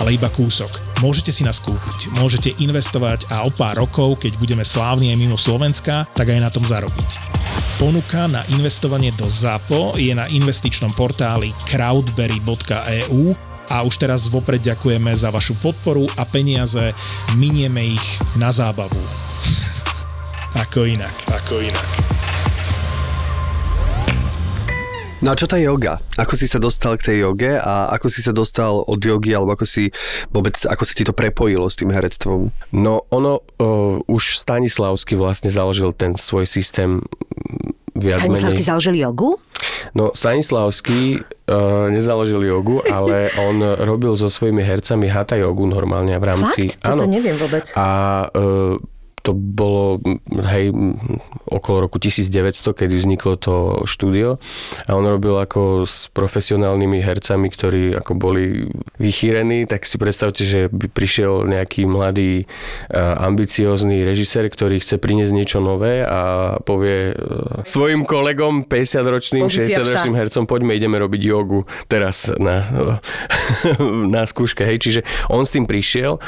ale 0.00 0.16
iba 0.16 0.32
kúsok. 0.32 0.80
Môžete 1.04 1.28
si 1.28 1.44
nás 1.44 1.60
kúpiť, 1.60 2.08
môžete 2.16 2.56
investovať 2.56 3.28
a 3.28 3.44
o 3.44 3.52
pár 3.52 3.76
rokov, 3.76 4.24
keď 4.24 4.40
budeme 4.40 4.64
slávni 4.64 5.12
aj 5.12 5.20
mimo 5.20 5.36
Slovenska, 5.36 6.08
tak 6.16 6.32
aj 6.32 6.40
na 6.40 6.48
tom 6.48 6.64
zarobiť. 6.64 7.20
Ponuka 7.76 8.24
na 8.24 8.40
investovanie 8.56 9.12
do 9.12 9.28
ZAPO 9.28 10.00
je 10.00 10.16
na 10.16 10.24
investičnom 10.32 10.96
portáli 10.96 11.52
crowdberry.eu 11.68 13.36
a 13.70 13.82
už 13.82 13.98
teraz 13.98 14.30
vopred 14.30 14.62
ďakujeme 14.62 15.10
za 15.14 15.30
vašu 15.30 15.58
podporu 15.58 16.06
a 16.14 16.22
peniaze 16.26 16.94
minieme 17.38 17.82
ich 17.82 18.06
na 18.38 18.50
zábavu. 18.54 19.00
Ako 20.56 20.88
inak, 20.88 21.12
ako 21.28 21.60
inak. 21.60 21.90
No 25.24 25.32
a 25.32 25.38
čo 25.38 25.48
tá 25.48 25.56
yoga? 25.56 25.96
Ako 26.20 26.36
si 26.36 26.44
sa 26.44 26.60
dostal 26.60 27.00
k 27.00 27.10
tej 27.10 27.16
joge 27.24 27.56
a 27.56 27.88
ako 27.88 28.06
si 28.12 28.20
sa 28.20 28.36
dostal 28.36 28.84
od 28.84 29.00
jogy 29.00 29.32
alebo 29.32 29.56
ako 29.56 29.64
si 29.64 29.88
vôbec, 30.28 30.54
ako 30.68 30.84
si 30.84 30.92
ti 30.92 31.08
to 31.08 31.16
prepojilo 31.16 31.66
s 31.66 31.80
tým 31.80 31.88
herectvom? 31.88 32.52
No 32.76 33.08
ono, 33.08 33.40
uh, 33.58 33.96
už 34.06 34.38
Stanislavský 34.38 35.16
vlastne 35.16 35.48
založil 35.48 35.96
ten 35.96 36.14
svoj 36.14 36.44
systém 36.44 37.00
viac 37.96 38.20
Stanislavky 38.20 38.62
menej. 38.62 38.70
založili 38.70 38.98
jogu? 39.02 39.30
No 39.96 40.12
Stanislavský 40.14 41.20
uh, 41.20 41.88
nezaložil 41.88 42.44
jogu, 42.44 42.84
ale 42.92 43.32
on 43.40 43.64
robil 43.80 44.16
so 44.16 44.28
svojimi 44.28 44.60
hercami 44.62 45.08
hatha 45.08 45.36
jogu 45.40 45.66
normálne 45.66 46.12
v 46.20 46.24
rámci... 46.24 46.62
Fakt? 46.68 46.84
Toto 46.84 47.08
neviem 47.08 47.36
vôbec. 47.40 47.72
A 47.74 47.86
uh, 48.28 48.76
to 49.26 49.34
bolo 49.34 49.98
hej, 50.46 50.70
okolo 51.50 51.90
roku 51.90 51.98
1900, 51.98 52.78
kedy 52.78 52.94
vzniklo 52.94 53.34
to 53.34 53.82
štúdio 53.82 54.38
a 54.86 54.94
on 54.94 55.02
robil 55.02 55.34
ako 55.42 55.82
s 55.82 56.06
profesionálnymi 56.14 57.02
hercami, 57.02 57.50
ktorí 57.50 57.98
ako 57.98 58.12
boli 58.14 58.70
vychýrení, 59.02 59.66
tak 59.66 59.82
si 59.82 59.98
predstavte, 59.98 60.46
že 60.46 60.70
by 60.70 60.86
prišiel 60.86 61.50
nejaký 61.50 61.90
mladý 61.90 62.46
ambiciózny 62.94 64.06
režisér, 64.06 64.46
ktorý 64.46 64.78
chce 64.78 65.02
priniesť 65.02 65.32
niečo 65.34 65.58
nové 65.58 66.06
a 66.06 66.54
povie 66.62 67.18
svojim 67.66 68.06
kolegom 68.06 68.70
50-ročným, 68.70 69.50
60-ročným 69.50 70.14
hercom, 70.14 70.46
poďme, 70.46 70.78
ideme 70.78 71.02
robiť 71.02 71.20
jogu 71.26 71.66
teraz 71.90 72.30
na, 72.38 72.70
na 74.14 74.22
skúške. 74.22 74.62
Hej. 74.62 74.78
Čiže 74.86 75.00
on 75.32 75.42
s 75.42 75.50
tým 75.50 75.66
prišiel 75.66 76.22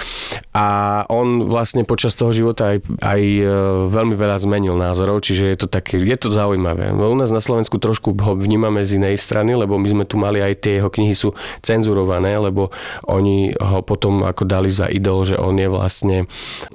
a 0.57 0.67
on 1.13 1.47
vlastne 1.47 1.87
počas 1.87 2.19
toho 2.19 2.35
života 2.35 2.75
aj, 2.75 2.88
aj 2.99 3.21
e, 3.21 3.45
veľmi 3.93 4.17
veľa 4.17 4.41
zmenil 4.41 4.75
názorov, 4.75 5.21
čiže 5.21 5.45
je 5.53 5.59
to 5.61 5.69
také, 5.69 6.01
je 6.01 6.17
to 6.17 6.33
zaujímavé. 6.33 6.91
U 6.97 7.17
nás 7.19 7.29
na 7.29 7.45
Slovensku 7.45 7.77
trošku 7.77 8.17
ho 8.17 8.33
vnímame 8.33 8.81
z 8.89 8.97
inej 8.97 9.21
strany, 9.21 9.53
lebo 9.53 9.77
my 9.77 9.89
sme 9.89 10.05
tu 10.09 10.17
mali 10.17 10.41
aj 10.41 10.65
tie 10.65 10.81
jeho 10.81 10.89
knihy 10.89 11.13
sú 11.13 11.37
cenzurované, 11.61 12.41
lebo 12.41 12.73
oni 13.05 13.53
ho 13.61 13.85
potom 13.85 14.25
ako 14.25 14.49
dali 14.49 14.73
za 14.73 14.89
idol, 14.89 15.29
že 15.29 15.37
on 15.37 15.55
je 15.61 15.69
vlastne 15.69 16.17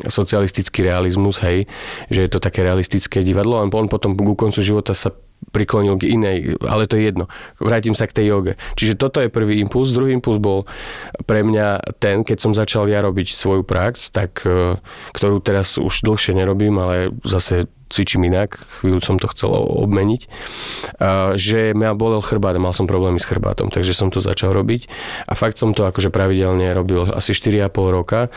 socialistický 0.05 0.86
realizmus, 0.86 1.41
hej, 1.41 1.66
že 2.14 2.26
je 2.26 2.30
to 2.30 2.38
také 2.38 2.61
realistické 2.61 3.26
divadlo. 3.26 3.57
A 3.57 3.66
on 3.66 3.89
potom 3.89 4.14
ku 4.14 4.38
koncu 4.38 4.61
života 4.61 4.93
sa 4.93 5.11
priklonil 5.51 5.99
k 5.99 6.13
inej, 6.13 6.37
ale 6.63 6.87
to 6.87 6.95
je 6.95 7.09
jedno. 7.09 7.25
Vrátim 7.59 7.97
sa 7.97 8.07
k 8.07 8.21
tej 8.21 8.25
joge. 8.31 8.53
Čiže 8.79 8.95
toto 8.95 9.19
je 9.19 9.33
prvý 9.33 9.59
impuls. 9.59 9.91
Druhý 9.91 10.15
impuls 10.15 10.39
bol 10.39 10.69
pre 11.27 11.43
mňa 11.43 11.97
ten, 11.99 12.23
keď 12.23 12.37
som 12.39 12.51
začal 12.55 12.87
ja 12.87 13.03
robiť 13.03 13.33
svoju 13.33 13.65
prax, 13.65 14.13
tak, 14.13 14.45
e, 14.47 14.79
ktorú 15.11 15.43
teraz 15.43 15.75
už 15.75 16.05
dlhšie 16.05 16.37
nerobím, 16.37 16.79
ale 16.79 17.11
zase 17.25 17.67
cvičím 17.93 18.25
inak, 18.25 18.57
chvíľu 18.81 19.05
som 19.05 19.21
to 19.21 19.29
chcel 19.29 19.53
obmeniť, 19.53 20.25
že 21.37 21.77
mňa 21.77 21.93
bolel 21.93 22.25
chrbát, 22.25 22.57
mal 22.57 22.73
som 22.73 22.89
problémy 22.89 23.21
s 23.21 23.29
chrbátom, 23.29 23.69
takže 23.69 23.93
som 23.93 24.09
to 24.09 24.17
začal 24.17 24.49
robiť 24.49 24.89
a 25.29 25.37
fakt 25.37 25.61
som 25.61 25.77
to 25.77 25.85
akože 25.85 26.09
pravidelne 26.09 26.73
robil 26.73 27.05
asi 27.13 27.37
4,5 27.37 27.69
roka. 27.93 28.33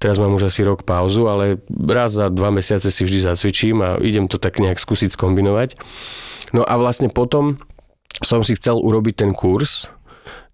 Teraz 0.00 0.16
mám 0.16 0.32
už 0.32 0.48
asi 0.48 0.64
rok 0.64 0.88
pauzu, 0.88 1.28
ale 1.28 1.60
raz 1.68 2.16
za 2.16 2.32
dva 2.32 2.48
mesiace 2.48 2.88
si 2.88 3.04
vždy 3.04 3.28
zacvičím 3.28 3.76
a 3.84 4.00
idem 4.00 4.24
to 4.24 4.40
tak 4.40 4.56
nejak 4.56 4.80
skúsiť 4.80 5.12
skombinovať. 5.12 5.76
No 6.54 6.62
a 6.62 6.78
vlastne 6.78 7.10
potom 7.10 7.58
som 8.22 8.46
si 8.46 8.54
chcel 8.54 8.78
urobiť 8.78 9.26
ten 9.26 9.30
kurz, 9.34 9.90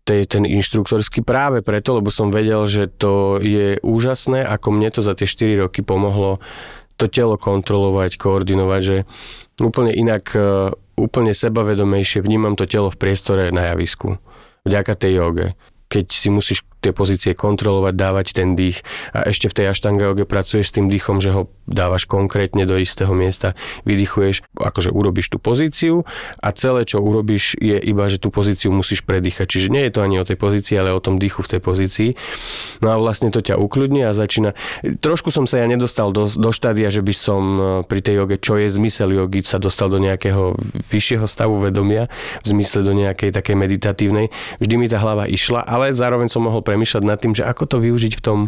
ten 0.09 0.43
inštruktorský 0.43 1.23
práve 1.23 1.63
preto, 1.63 1.95
lebo 1.95 2.11
som 2.11 2.35
vedel, 2.35 2.67
že 2.67 2.91
to 2.91 3.39
je 3.39 3.79
úžasné, 3.79 4.43
ako 4.43 4.75
mne 4.75 4.91
to 4.91 5.07
za 5.07 5.15
tie 5.15 5.29
4 5.29 5.63
roky 5.69 5.87
pomohlo 5.87 6.43
to 6.99 7.07
telo 7.09 7.41
kontrolovať, 7.41 8.21
koordinovať, 8.21 8.81
že 8.85 8.97
úplne 9.57 9.89
inak, 9.89 10.37
e, 10.37 10.75
úplne 11.01 11.33
sebavedomejšie 11.33 12.21
vnímam 12.21 12.61
to 12.61 12.69
telo 12.69 12.93
v 12.93 13.01
priestore 13.01 13.49
na 13.49 13.73
javisku. 13.73 14.21
Vďaka 14.69 14.93
tej 15.01 15.13
joge. 15.17 15.47
Keď 15.89 16.07
si 16.13 16.29
musíš 16.29 16.61
tie 16.81 16.93
pozície 16.97 17.33
kontrolovať, 17.37 17.95
dávať 17.95 18.27
ten 18.37 18.57
dých 18.57 18.83
a 19.13 19.29
ešte 19.29 19.53
v 19.53 19.57
tej 19.57 19.67
aštanga 19.73 20.13
joge 20.13 20.25
pracuješ 20.25 20.73
s 20.73 20.75
tým 20.77 20.89
dýchom, 20.89 21.21
že 21.21 21.31
ho 21.33 21.53
dávaš 21.71 22.05
konkrétne 22.11 22.67
do 22.67 22.75
istého 22.75 23.15
miesta, 23.15 23.55
vydychuješ, 23.87 24.43
akože 24.59 24.91
urobíš 24.91 25.31
tú 25.31 25.39
pozíciu 25.39 26.03
a 26.43 26.51
celé, 26.51 26.83
čo 26.83 26.99
urobíš, 26.99 27.55
je 27.61 27.79
iba, 27.79 28.11
že 28.11 28.19
tú 28.19 28.35
pozíciu 28.35 28.75
musíš 28.75 29.07
predýchať. 29.07 29.47
Čiže 29.47 29.69
nie 29.71 29.87
je 29.87 29.93
to 29.95 30.01
ani 30.03 30.19
o 30.19 30.27
tej 30.27 30.35
pozícii, 30.35 30.75
ale 30.77 30.91
o 30.91 31.01
tom 31.01 31.17
dýchu 31.21 31.47
v 31.47 31.57
tej 31.57 31.61
pozícii. 31.63 32.11
No 32.83 32.91
a 32.91 32.97
vlastne 32.99 33.31
to 33.31 33.39
ťa 33.39 33.61
ukľudní 33.61 34.03
a 34.03 34.17
začína... 34.17 34.59
Trošku 34.83 35.31
som 35.31 35.47
sa 35.47 35.63
ja 35.63 35.67
nedostal 35.71 36.11
do, 36.11 36.27
do 36.27 36.51
štádia, 36.51 36.91
že 36.91 37.07
by 37.07 37.15
som 37.15 37.43
e, 37.43 37.63
pri 37.87 38.01
tej 38.03 38.25
joge, 38.25 38.37
čo 38.43 38.59
je 38.59 38.67
zmysel 38.67 39.15
jogy, 39.15 39.47
sa 39.47 39.63
dostal 39.63 39.87
do 39.87 40.03
nejakého 40.03 40.59
vyššieho 40.91 41.31
stavu 41.31 41.63
vedomia, 41.63 42.11
v 42.43 42.47
zmysle 42.51 42.83
do 42.83 42.93
nejakej 42.97 43.31
takej 43.31 43.57
meditatívnej. 43.57 44.27
Vždy 44.59 44.75
mi 44.75 44.87
tá 44.91 44.99
hlava 44.99 45.31
išla, 45.31 45.63
ale 45.63 45.95
zároveň 45.95 46.27
som 46.27 46.43
mohol 46.43 46.67
premyšľať 46.71 47.03
nad 47.03 47.19
tým, 47.19 47.35
že 47.35 47.43
ako 47.43 47.67
to 47.67 47.77
využiť 47.83 48.15
v 48.15 48.23
tom, 48.23 48.39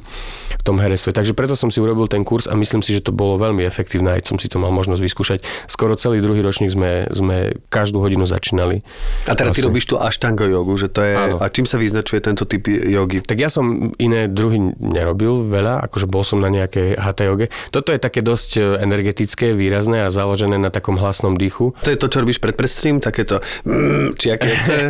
v 0.55 0.63
tom 0.63 0.79
herectve. 0.79 1.11
Takže 1.11 1.35
preto 1.35 1.59
som 1.59 1.75
si 1.75 1.83
urobil 1.83 2.07
ten 2.07 2.23
kurz 2.23 2.47
a 2.47 2.55
myslím 2.55 2.87
si, 2.87 2.95
že 2.95 3.03
to 3.03 3.11
bolo 3.11 3.35
veľmi 3.35 3.67
efektívne, 3.67 4.15
aj 4.15 4.31
som 4.31 4.39
si 4.39 4.47
to 4.47 4.63
mal 4.63 4.71
možnosť 4.71 5.03
vyskúšať. 5.03 5.39
Skoro 5.67 5.99
celý 5.99 6.23
druhý 6.23 6.39
ročník 6.39 6.71
sme, 6.71 7.11
sme 7.11 7.59
každú 7.67 7.99
hodinu 7.99 8.23
začínali. 8.23 8.87
A 9.27 9.35
teda 9.35 9.51
ty 9.51 9.67
robíš 9.67 9.91
tú 9.91 9.99
aštango 9.99 10.47
jogu, 10.47 10.79
že 10.79 10.87
to 10.87 11.03
je... 11.03 11.15
Áno. 11.19 11.37
A 11.43 11.51
čím 11.51 11.67
sa 11.67 11.83
vyznačuje 11.83 12.23
tento 12.23 12.47
typ 12.47 12.63
jogy? 12.71 13.19
Tak 13.27 13.37
ja 13.43 13.51
som 13.51 13.91
iné 13.99 14.31
druhy 14.31 14.79
nerobil 14.79 15.43
veľa, 15.43 15.83
akože 15.91 16.07
bol 16.07 16.23
som 16.23 16.39
na 16.39 16.53
nejakej 16.53 16.95
hatha 16.95 17.27
joge. 17.27 17.51
Toto 17.75 17.91
je 17.91 17.99
také 17.99 18.23
dosť 18.23 18.51
e, 18.55 18.61
energetické, 18.85 19.57
výrazné 19.57 20.07
a 20.07 20.13
založené 20.13 20.61
na 20.61 20.71
takom 20.71 20.95
hlasnom 21.01 21.35
dýchu. 21.35 21.75
To 21.83 21.91
je 21.91 21.99
to, 21.99 22.07
čo 22.07 22.23
robíš 22.23 22.39
pred 22.39 22.55
predstrým, 22.55 23.03
takéto... 23.03 23.43
Mm, 23.67 24.15
či 24.15 24.31
aké 24.31 24.47
to 24.69 24.73
je? 24.73 24.89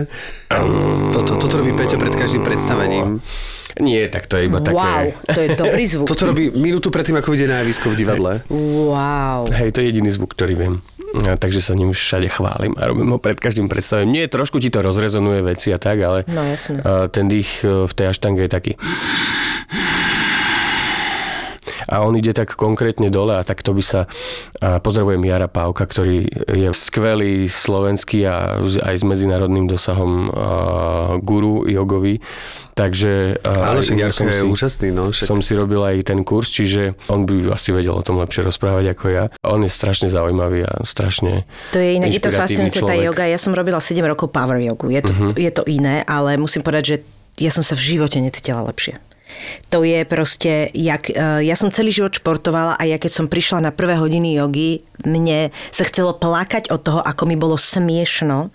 toto, 1.16 1.41
toto 1.41 1.55
robí 1.64 1.72
Peťo 1.72 1.97
pred 1.97 2.12
každým 2.12 2.45
predstavením. 2.45 3.21
Nie, 3.80 4.04
tak 4.12 4.28
to 4.28 4.36
je 4.36 4.52
iba 4.52 4.60
také... 4.60 4.76
Wow, 4.76 5.04
to 5.32 5.40
je 5.40 5.48
dobrý 5.56 5.84
zvuk. 5.88 6.06
Toto 6.12 6.28
robí 6.28 6.52
minútu 6.52 6.92
predtým, 6.92 7.16
ako 7.16 7.32
ide 7.32 7.48
na 7.48 7.64
javisko 7.64 7.88
v 7.88 7.96
divadle. 7.96 8.32
Wow. 8.52 9.48
Hej, 9.48 9.72
to 9.72 9.80
je 9.80 9.86
jediný 9.88 10.10
zvuk, 10.12 10.36
ktorý 10.36 10.54
viem. 10.54 10.74
Ja, 11.12 11.36
takže 11.36 11.60
sa 11.60 11.76
ním 11.76 11.92
všade 11.92 12.28
chválim 12.32 12.72
a 12.80 12.88
robím 12.88 13.12
ho 13.12 13.20
pred 13.20 13.36
každým 13.36 13.68
predstavením. 13.68 14.16
Nie, 14.16 14.24
trošku 14.32 14.56
ti 14.64 14.72
to 14.72 14.80
rozrezonuje 14.80 15.44
veci 15.44 15.68
a 15.68 15.76
tak, 15.76 16.00
ale 16.00 16.24
no, 16.24 16.40
jasne. 16.40 16.80
ten 17.12 17.28
dých 17.28 17.60
e, 17.60 17.84
v 17.84 17.92
tej 17.92 18.16
aštange 18.16 18.48
je 18.48 18.48
taký 18.48 18.72
a 21.93 22.01
on 22.01 22.16
ide 22.16 22.32
tak 22.32 22.57
konkrétne 22.57 23.12
dole 23.12 23.36
a 23.36 23.45
tak 23.45 23.61
to 23.61 23.76
by 23.76 23.84
sa 23.84 24.09
a 24.62 24.80
pozdravujem 24.80 25.20
Jara 25.26 25.51
Pávka, 25.51 25.84
ktorý 25.84 26.24
je 26.49 26.70
skvelý 26.72 27.45
slovenský 27.51 28.24
a 28.24 28.62
aj 28.62 28.95
s 28.95 29.05
medzinárodným 29.05 29.68
dosahom 29.68 30.30
guru 31.20 31.68
jogový. 31.68 32.22
Takže 32.72 33.43
Áno, 33.45 33.84
však 33.84 34.16
som 34.16 34.30
je 34.32 34.38
si, 34.40 34.49
úžasný. 34.49 34.88
No, 34.95 35.12
však. 35.12 35.28
som 35.28 35.45
si 35.45 35.53
robil 35.53 35.82
aj 35.84 36.09
ten 36.09 36.24
kurz, 36.24 36.49
čiže 36.49 36.97
on 37.12 37.28
by 37.28 37.53
asi 37.53 37.74
vedel 37.74 37.93
o 37.93 38.01
tom 38.01 38.16
lepšie 38.22 38.49
rozprávať 38.49 38.97
ako 38.97 39.05
ja. 39.12 39.24
On 39.45 39.61
je 39.61 39.68
strašne 39.68 40.09
zaujímavý 40.09 40.64
a 40.64 40.80
strašne 40.86 41.45
To 41.76 41.82
je 41.82 42.01
inak, 42.01 42.09
je 42.16 42.22
to 42.22 42.32
fascinujúce 42.32 42.80
tá 42.80 42.97
joga. 42.97 43.28
Ja 43.28 43.36
som 43.36 43.53
robila 43.53 43.76
7 43.76 44.01
rokov 44.09 44.32
power 44.32 44.57
jogu. 44.57 44.88
Je 44.88 45.05
to, 45.05 45.12
uh-huh. 45.12 45.32
je 45.36 45.51
to 45.53 45.66
iné, 45.68 46.01
ale 46.09 46.40
musím 46.40 46.64
povedať, 46.64 46.84
že 46.86 46.97
ja 47.45 47.53
som 47.53 47.61
sa 47.61 47.76
v 47.76 47.99
živote 47.99 48.22
necítila 48.24 48.64
lepšie. 48.64 49.11
To 49.70 49.82
je 49.82 50.05
proste, 50.05 50.68
jak, 50.76 51.11
e, 51.11 51.47
ja 51.47 51.57
som 51.57 51.72
celý 51.72 51.90
život 51.95 52.14
športovala 52.14 52.76
a 52.76 52.82
ja 52.84 53.01
keď 53.01 53.12
som 53.12 53.26
prišla 53.26 53.68
na 53.68 53.72
prvé 53.72 53.97
hodiny 53.97 54.36
jogy, 54.36 54.84
mne 55.03 55.51
sa 55.74 55.82
chcelo 55.82 56.14
plakať 56.14 56.70
od 56.70 56.80
toho, 56.82 57.01
ako 57.03 57.26
mi 57.26 57.34
bolo 57.34 57.59
smiešno, 57.59 58.55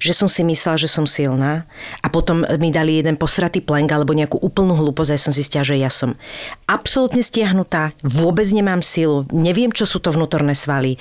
že 0.00 0.16
som 0.16 0.26
si 0.26 0.40
myslela, 0.40 0.80
že 0.80 0.88
som 0.88 1.04
silná 1.04 1.68
a 2.00 2.08
potom 2.08 2.44
mi 2.56 2.72
dali 2.72 3.00
jeden 3.00 3.20
posratý 3.20 3.60
plenk 3.60 3.92
alebo 3.92 4.16
nejakú 4.16 4.40
úplnú 4.40 4.72
hlúposť 4.72 5.10
a 5.12 5.16
ja 5.16 5.20
som 5.20 5.36
zistila, 5.36 5.64
že 5.66 5.76
ja 5.76 5.92
som 5.92 6.16
absolútne 6.64 7.20
stiahnutá, 7.20 7.92
vôbec 8.00 8.48
nemám 8.48 8.80
silu, 8.80 9.28
neviem, 9.28 9.68
čo 9.68 9.84
sú 9.84 10.00
to 10.00 10.08
vnútorné 10.08 10.56
svaly. 10.56 10.96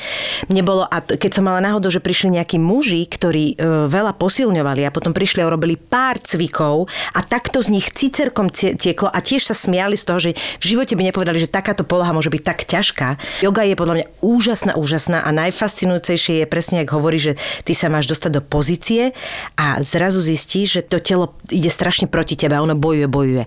Mne 0.52 0.62
bolo, 0.68 0.84
a 0.84 1.00
keď 1.00 1.40
som 1.40 1.48
mala 1.48 1.64
náhodou, 1.64 1.88
že 1.88 2.04
prišli 2.04 2.36
nejakí 2.36 2.60
muži, 2.60 3.08
ktorí 3.08 3.56
e, 3.56 3.88
veľa 3.88 4.20
posilňovali 4.20 4.84
a 4.84 4.94
potom 4.94 5.16
prišli 5.16 5.40
a 5.40 5.48
urobili 5.48 5.80
pár 5.80 6.20
cvikov 6.20 6.92
a 7.16 7.20
takto 7.24 7.64
z 7.64 7.80
nich 7.80 7.88
cicerkom 7.96 8.52
tieklo 8.52 9.08
a 9.08 9.21
tiež 9.22 9.48
sa 9.48 9.56
smiali 9.56 9.96
z 9.96 10.06
toho, 10.06 10.20
že 10.20 10.32
v 10.60 10.66
živote 10.66 10.98
by 10.98 11.08
nepovedali, 11.08 11.38
že 11.40 11.48
takáto 11.48 11.86
poloha 11.86 12.12
môže 12.12 12.34
byť 12.34 12.44
tak 12.44 12.66
ťažká. 12.66 13.08
Yoga 13.46 13.64
je 13.64 13.80
podľa 13.80 13.96
mňa 14.02 14.08
úžasná, 14.20 14.72
úžasná 14.76 15.24
a 15.24 15.30
najfascinujúcejšie 15.32 16.44
je 16.44 16.46
presne, 16.50 16.84
ak 16.84 16.90
hovorí, 16.92 17.22
že 17.22 17.34
ty 17.64 17.78
sa 17.78 17.88
máš 17.88 18.10
dostať 18.10 18.32
do 18.38 18.42
pozície 18.44 19.16
a 19.56 19.80
zrazu 19.86 20.20
zistíš, 20.20 20.68
že 20.78 20.82
to 20.84 20.98
telo 21.00 21.38
ide 21.54 21.70
strašne 21.70 22.10
proti 22.12 22.36
tebe 22.36 22.58
ono 22.58 22.74
bojuje, 22.74 23.08
bojuje. 23.08 23.44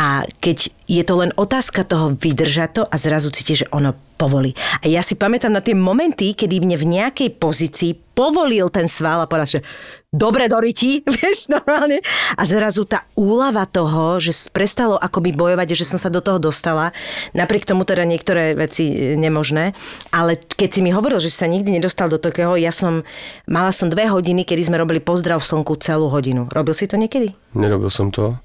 A 0.00 0.24
keď 0.40 0.72
je 0.90 1.02
to 1.06 1.14
len 1.20 1.30
otázka 1.36 1.86
toho 1.86 2.16
vydržať 2.16 2.68
to 2.70 2.82
a 2.82 2.94
zrazu 2.98 3.30
cítiš, 3.30 3.66
že 3.66 3.70
ono 3.70 3.94
povolí. 4.20 4.52
A 4.84 4.92
ja 4.92 5.00
si 5.00 5.16
pamätám 5.16 5.56
na 5.56 5.64
tie 5.64 5.72
momenty, 5.72 6.36
kedy 6.36 6.60
mne 6.60 6.76
v 6.76 7.00
nejakej 7.00 7.40
pozícii 7.40 7.96
povolil 8.12 8.68
ten 8.68 8.84
sval 8.84 9.24
a 9.24 9.30
povedal, 9.30 9.56
že 9.56 9.60
dobre 10.12 10.44
doriti, 10.44 11.00
vieš, 11.16 11.48
normálne. 11.48 12.04
A 12.36 12.44
zrazu 12.44 12.84
tá 12.84 13.08
úlava 13.16 13.64
toho, 13.64 14.20
že 14.20 14.36
prestalo 14.52 15.00
akoby 15.00 15.32
bojovať, 15.32 15.72
že 15.72 15.88
som 15.88 15.96
sa 15.96 16.12
do 16.12 16.20
toho 16.20 16.36
dostala, 16.36 16.92
napriek 17.32 17.64
tomu 17.64 17.88
teda 17.88 18.04
niektoré 18.04 18.52
veci 18.52 18.92
e, 18.92 19.16
nemožné, 19.16 19.72
ale 20.12 20.36
keď 20.36 20.68
si 20.68 20.80
mi 20.84 20.92
hovoril, 20.92 21.16
že 21.16 21.32
sa 21.32 21.48
nikdy 21.48 21.80
nedostal 21.80 22.12
do 22.12 22.20
takého, 22.20 22.60
ja 22.60 22.74
som, 22.74 23.06
mala 23.48 23.72
som 23.72 23.88
dve 23.88 24.04
hodiny, 24.04 24.44
kedy 24.44 24.68
sme 24.68 24.76
robili 24.76 25.00
pozdrav 25.00 25.40
slnku 25.40 25.80
celú 25.80 26.12
hodinu. 26.12 26.44
Robil 26.52 26.76
si 26.76 26.84
to 26.84 27.00
niekedy? 27.00 27.32
Nerobil 27.56 27.88
som 27.88 28.12
to. 28.12 28.36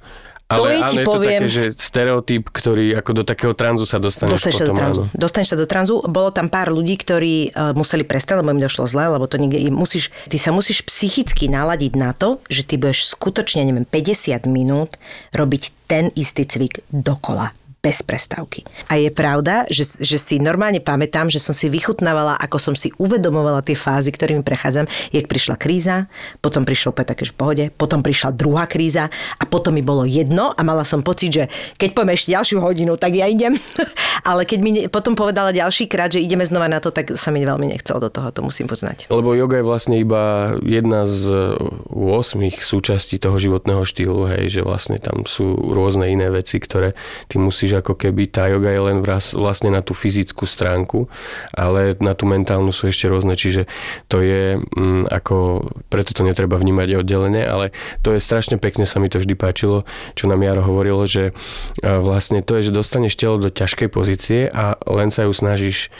Ale, 0.45 0.61
to 0.61 0.65
je, 0.69 0.79
ti 0.85 0.97
je 1.01 1.05
poviem... 1.09 1.41
to 1.41 1.49
také, 1.49 1.49
že 1.49 1.63
stereotyp, 1.73 2.43
ktorý 2.53 2.93
ako 3.01 3.11
do 3.17 3.23
takého 3.25 3.53
tranzu 3.57 3.89
sa 3.89 3.97
dostaneš 3.97 4.37
Dostaneš 4.37 4.57
potom, 4.61 4.61
sa 4.61 4.69
do 4.69 4.77
tranzu. 4.77 5.01
Áno. 5.09 5.17
Dostaneš 5.17 5.49
sa 5.49 5.57
do 5.57 5.65
tranzu. 5.65 5.95
Bolo 6.05 6.29
tam 6.29 6.47
pár 6.53 6.69
ľudí, 6.69 7.01
ktorí 7.01 7.49
uh, 7.49 7.73
museli 7.73 8.05
prestať, 8.05 8.45
lebo 8.45 8.53
im 8.53 8.61
došlo 8.61 8.85
zle, 8.85 9.09
lebo 9.09 9.25
to 9.25 9.41
niekde, 9.41 9.73
musíš, 9.73 10.13
ty 10.29 10.37
sa 10.37 10.53
musíš 10.53 10.85
psychicky 10.85 11.49
naladiť 11.49 11.93
na 11.97 12.13
to, 12.13 12.37
že 12.45 12.61
ty 12.61 12.77
budeš 12.77 13.09
skutočne, 13.17 13.65
neviem, 13.65 13.89
50 13.89 14.45
minút 14.45 15.01
robiť 15.33 15.73
ten 15.89 16.13
istý 16.13 16.45
cvik 16.45 16.85
dokola 16.93 17.57
bez 17.85 18.01
prestávky. 18.01 18.65
A 18.89 18.97
je 18.97 19.13
pravda, 19.13 19.69
že, 19.69 19.85
že 20.01 20.17
si 20.17 20.41
normálne 20.41 20.81
pamätám, 20.81 21.29
že 21.29 21.37
som 21.37 21.53
si 21.53 21.69
vychutnávala, 21.69 22.33
ako 22.41 22.57
som 22.57 22.73
si 22.73 22.89
uvedomovala 22.97 23.61
tie 23.61 23.77
fázy, 23.77 24.09
ktorými 24.09 24.41
prechádzam, 24.41 24.89
jak 25.13 25.29
prišla 25.29 25.53
kríza, 25.61 26.09
potom 26.41 26.65
prišlo 26.65 26.97
opäť 26.97 27.13
také 27.13 27.29
v 27.29 27.37
pohode, 27.37 27.63
potom 27.77 28.01
prišla 28.01 28.33
druhá 28.33 28.65
kríza 28.65 29.13
a 29.37 29.43
potom 29.45 29.77
mi 29.77 29.85
bolo 29.85 30.01
jedno 30.09 30.49
a 30.49 30.61
mala 30.65 30.81
som 30.81 31.05
pocit, 31.05 31.29
že 31.29 31.43
keď 31.77 31.93
poviem 31.93 32.17
ešte 32.17 32.33
ďalšiu 32.33 32.57
hodinu, 32.57 32.97
tak 32.97 33.13
ja 33.13 33.29
idem. 33.29 33.53
Ale 34.29 34.49
keď 34.49 34.59
mi 34.65 34.71
potom 34.89 35.13
povedala 35.13 35.53
ďalší 35.53 35.85
krát, 35.85 36.09
že 36.09 36.23
ideme 36.23 36.41
znova 36.41 36.65
na 36.65 36.81
to, 36.81 36.89
tak 36.89 37.13
sa 37.13 37.29
mi 37.29 37.45
veľmi 37.45 37.69
nechcel 37.69 38.01
do 38.01 38.09
toho, 38.09 38.33
to 38.33 38.41
musím 38.41 38.65
poznať. 38.65 39.13
Lebo 39.13 39.37
yoga 39.37 39.61
je 39.61 39.65
vlastne 39.67 40.01
iba 40.01 40.55
jedna 40.65 41.05
z 41.05 41.53
8 41.93 42.41
súčastí 42.57 43.21
toho 43.21 43.37
životného 43.37 43.85
štýlu, 43.85 44.25
hej, 44.33 44.49
že 44.49 44.61
vlastne 44.65 44.97
tam 44.97 45.29
sú 45.29 45.53
rôzne 45.69 46.09
iné 46.09 46.33
veci, 46.33 46.57
ktoré 46.57 46.97
ty 47.29 47.37
musíš 47.37 47.74
ako 47.79 47.97
keby 47.97 48.31
tá 48.31 48.47
yoga 48.47 48.71
je 48.71 48.81
len 48.81 48.97
vlastne 49.35 49.69
na 49.71 49.83
tú 49.83 49.91
fyzickú 49.91 50.47
stránku, 50.47 51.11
ale 51.51 51.95
na 51.99 52.15
tú 52.15 52.29
mentálnu 52.29 52.71
sú 52.71 52.87
ešte 52.87 53.11
rôzne, 53.11 53.35
čiže 53.35 53.67
to 54.07 54.23
je 54.23 54.59
mm, 54.59 55.11
ako, 55.11 55.67
preto 55.91 56.15
to 56.15 56.23
netreba 56.23 56.55
vnímať 56.55 57.01
oddelenie, 57.01 57.43
ale 57.43 57.75
to 58.01 58.15
je 58.15 58.23
strašne 58.23 58.55
pekne, 58.57 58.87
sa 58.87 59.03
mi 59.03 59.11
to 59.11 59.19
vždy 59.19 59.35
páčilo, 59.35 59.83
čo 60.15 60.31
nám 60.31 60.43
Jaro 60.43 60.63
hovorilo, 60.65 61.03
že 61.05 61.35
vlastne 61.81 62.41
to 62.45 62.57
je, 62.59 62.71
že 62.71 62.77
dostaneš 62.77 63.19
telo 63.19 63.37
do 63.37 63.51
ťažkej 63.51 63.89
pozície 63.91 64.47
a 64.49 64.79
len 64.87 65.09
sa 65.11 65.27
ju 65.27 65.33
snažíš 65.35 65.91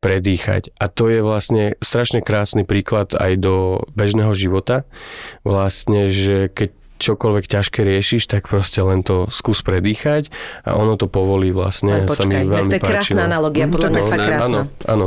predýchať. 0.00 0.72
A 0.80 0.88
to 0.88 1.12
je 1.12 1.20
vlastne 1.20 1.76
strašne 1.84 2.24
krásny 2.24 2.64
príklad 2.64 3.12
aj 3.12 3.36
do 3.36 3.84
bežného 3.92 4.32
života. 4.32 4.88
Vlastne, 5.44 6.08
že 6.08 6.48
keď 6.48 6.79
čokoľvek 7.00 7.44
ťažké 7.48 7.80
riešiš, 7.80 8.28
tak 8.28 8.46
proste 8.52 8.84
len 8.84 9.00
to 9.00 9.24
skús 9.32 9.64
predýchať 9.64 10.28
a 10.68 10.76
ono 10.76 11.00
to 11.00 11.08
povolí 11.08 11.50
vlastne. 11.50 12.04
Ale 12.04 12.08
počkaj, 12.08 12.28
sa 12.28 12.44
mi 12.44 12.46
veľmi 12.46 12.70
to 12.70 12.76
je 12.76 12.82
krásna 12.84 13.22
analogia, 13.24 13.64
podľa 13.66 13.90
mňa 13.90 14.02
fakt 14.04 14.26
krásna. 14.28 14.60
Áno, 14.84 14.84
áno. 14.84 15.06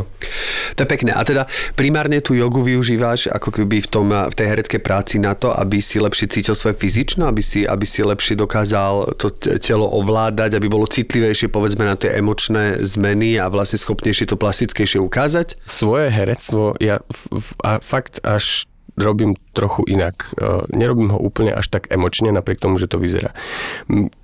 To 0.73 0.79
je 0.81 0.87
pekné. 0.89 1.11
A 1.13 1.21
teda 1.21 1.45
primárne 1.77 2.17
tú 2.19 2.33
jogu 2.33 2.65
využívaš 2.65 3.29
ako 3.29 3.53
keby 3.61 3.85
v, 3.85 3.87
tom, 3.87 4.09
v 4.09 4.33
tej 4.33 4.47
hereckej 4.49 4.81
práci 4.81 5.21
na 5.21 5.37
to, 5.37 5.53
aby 5.53 5.77
si 5.77 6.01
lepšie 6.01 6.25
cítil 6.33 6.57
svoje 6.57 6.75
fyzično, 6.81 7.29
aby 7.29 7.45
si, 7.45 7.63
aby 7.63 7.85
si 7.85 8.01
lepšie 8.01 8.33
dokázal 8.33 9.13
to 9.21 9.29
telo 9.61 9.85
ovládať, 9.85 10.57
aby 10.57 10.67
bolo 10.67 10.89
citlivejšie 10.89 11.53
povedzme 11.53 11.85
na 11.85 11.93
tie 11.93 12.17
emočné 12.17 12.81
zmeny 12.81 13.37
a 13.37 13.45
vlastne 13.53 13.77
schopnejšie 13.77 14.25
to 14.25 14.35
plastickejšie 14.39 14.97
ukázať? 14.97 15.61
Svoje 15.69 16.09
herectvo 16.09 16.73
ja 16.81 17.05
f- 17.05 17.29
f- 17.29 17.55
a 17.61 17.77
fakt 17.77 18.23
až 18.25 18.65
robím 18.97 19.33
trochu 19.53 19.83
inak. 19.89 20.33
E, 20.37 20.69
nerobím 20.73 21.09
ho 21.13 21.19
úplne 21.19 21.53
až 21.53 21.69
tak 21.69 21.89
emočne, 21.89 22.29
napriek 22.29 22.61
tomu, 22.61 22.77
že 22.77 22.89
to 22.89 23.01
vyzerá. 23.01 23.33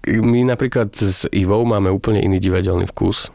My 0.05 0.45
napríklad 0.45 0.93
s 0.97 1.25
Ivou 1.29 1.65
máme 1.65 1.89
úplne 1.93 2.21
iný 2.21 2.41
divadelný 2.41 2.89
vkus. 2.89 3.33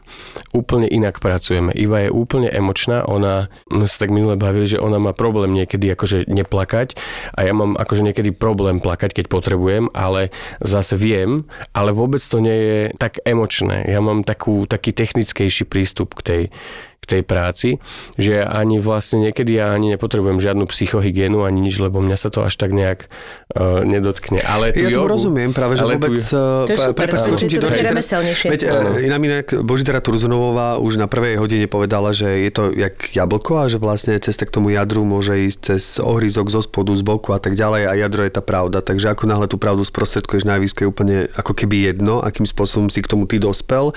Úplne 0.51 0.87
inak 0.87 1.19
pracujeme. 1.19 1.75
Iva 1.75 2.07
je 2.07 2.09
úplne 2.11 2.47
emočná, 2.51 3.03
ona, 3.07 3.51
my 3.71 3.87
sa 3.87 4.07
tak 4.07 4.11
minule 4.11 4.39
bavili, 4.39 4.67
že 4.67 4.81
ona 4.81 4.99
má 4.99 5.11
problém 5.11 5.55
niekedy 5.55 5.91
akože 5.91 6.27
neplakať 6.27 6.95
a 7.35 7.47
ja 7.47 7.53
mám 7.55 7.75
akože 7.75 8.03
niekedy 8.03 8.31
problém 8.35 8.79
plakať, 8.79 9.11
keď 9.15 9.25
potrebujem, 9.31 9.91
ale 9.95 10.31
zase 10.63 10.95
viem, 10.99 11.47
ale 11.71 11.91
vôbec 11.91 12.23
to 12.23 12.39
nie 12.39 12.57
je 12.57 12.79
tak 12.95 13.19
emočné. 13.23 13.87
Ja 13.87 13.99
mám 13.99 14.23
takú, 14.23 14.67
taký 14.67 14.91
technickejší 14.91 15.67
prístup 15.67 16.15
k 16.19 16.21
tej, 16.23 16.43
k 17.05 17.19
tej 17.19 17.23
práci, 17.23 17.69
že 18.17 18.41
ani 18.41 18.81
vlastne 18.81 19.29
niekedy 19.29 19.61
ja 19.61 19.71
ani 19.71 19.93
nepotrebujem 19.93 20.41
žiadnu 20.41 20.65
psychohygienu 20.65 21.45
ani 21.45 21.61
nič, 21.61 21.77
lebo 21.77 22.01
mňa 22.01 22.17
sa 22.17 22.33
to 22.33 22.41
až 22.41 22.57
tak 22.57 22.73
nejak 22.73 23.07
uh, 23.53 23.85
nedotkne. 23.85 24.41
Ale 24.41 24.73
ja 24.73 24.89
to 24.89 25.05
rozumiem 25.05 25.53
práve, 25.53 25.77
že 25.77 25.85
vôbec... 25.85 26.17
Tu... 26.17 26.33
To 26.35 26.71
je 26.71 26.77
super, 26.77 27.07
prepač, 27.07 27.21
ti 27.37 27.57
do 27.61 27.69
Veď 28.49 28.61
iná 29.05 29.17
inak 29.21 29.47
Božidara 29.61 30.01
Turzunová 30.01 30.81
už 30.81 30.97
na 30.97 31.05
prvej 31.05 31.37
hodine 31.37 31.69
povedala, 31.69 32.11
že 32.11 32.25
je 32.45 32.51
to 32.51 32.63
jak 32.73 33.13
jablko 33.13 33.61
a 33.61 33.65
že 33.69 33.77
vlastne 33.77 34.17
cesta 34.17 34.49
k 34.49 34.53
tomu 34.55 34.73
jadru 34.73 35.05
môže 35.05 35.35
ísť 35.35 35.59
cez 35.61 35.83
ohryzok 36.01 36.49
zo 36.49 36.61
spodu, 36.65 36.91
z 36.95 37.03
boku 37.05 37.35
a 37.35 37.39
tak 37.39 37.53
ďalej 37.53 37.89
a 37.89 37.93
jadro 37.93 38.21
je 38.25 38.31
tá 38.33 38.41
pravda. 38.41 38.81
Takže 38.81 39.11
ako 39.11 39.23
náhle 39.29 39.45
tú 39.51 39.61
pravdu 39.61 39.85
sprostredkuješ 39.85 40.47
najvýsku 40.47 40.85
je 40.85 40.87
úplne 40.89 41.17
ako 41.35 41.53
keby 41.53 41.93
jedno, 41.93 42.23
akým 42.23 42.47
spôsobom 42.47 42.89
si 42.89 43.03
k 43.03 43.11
tomu 43.11 43.29
ty 43.29 43.37
dospel. 43.37 43.91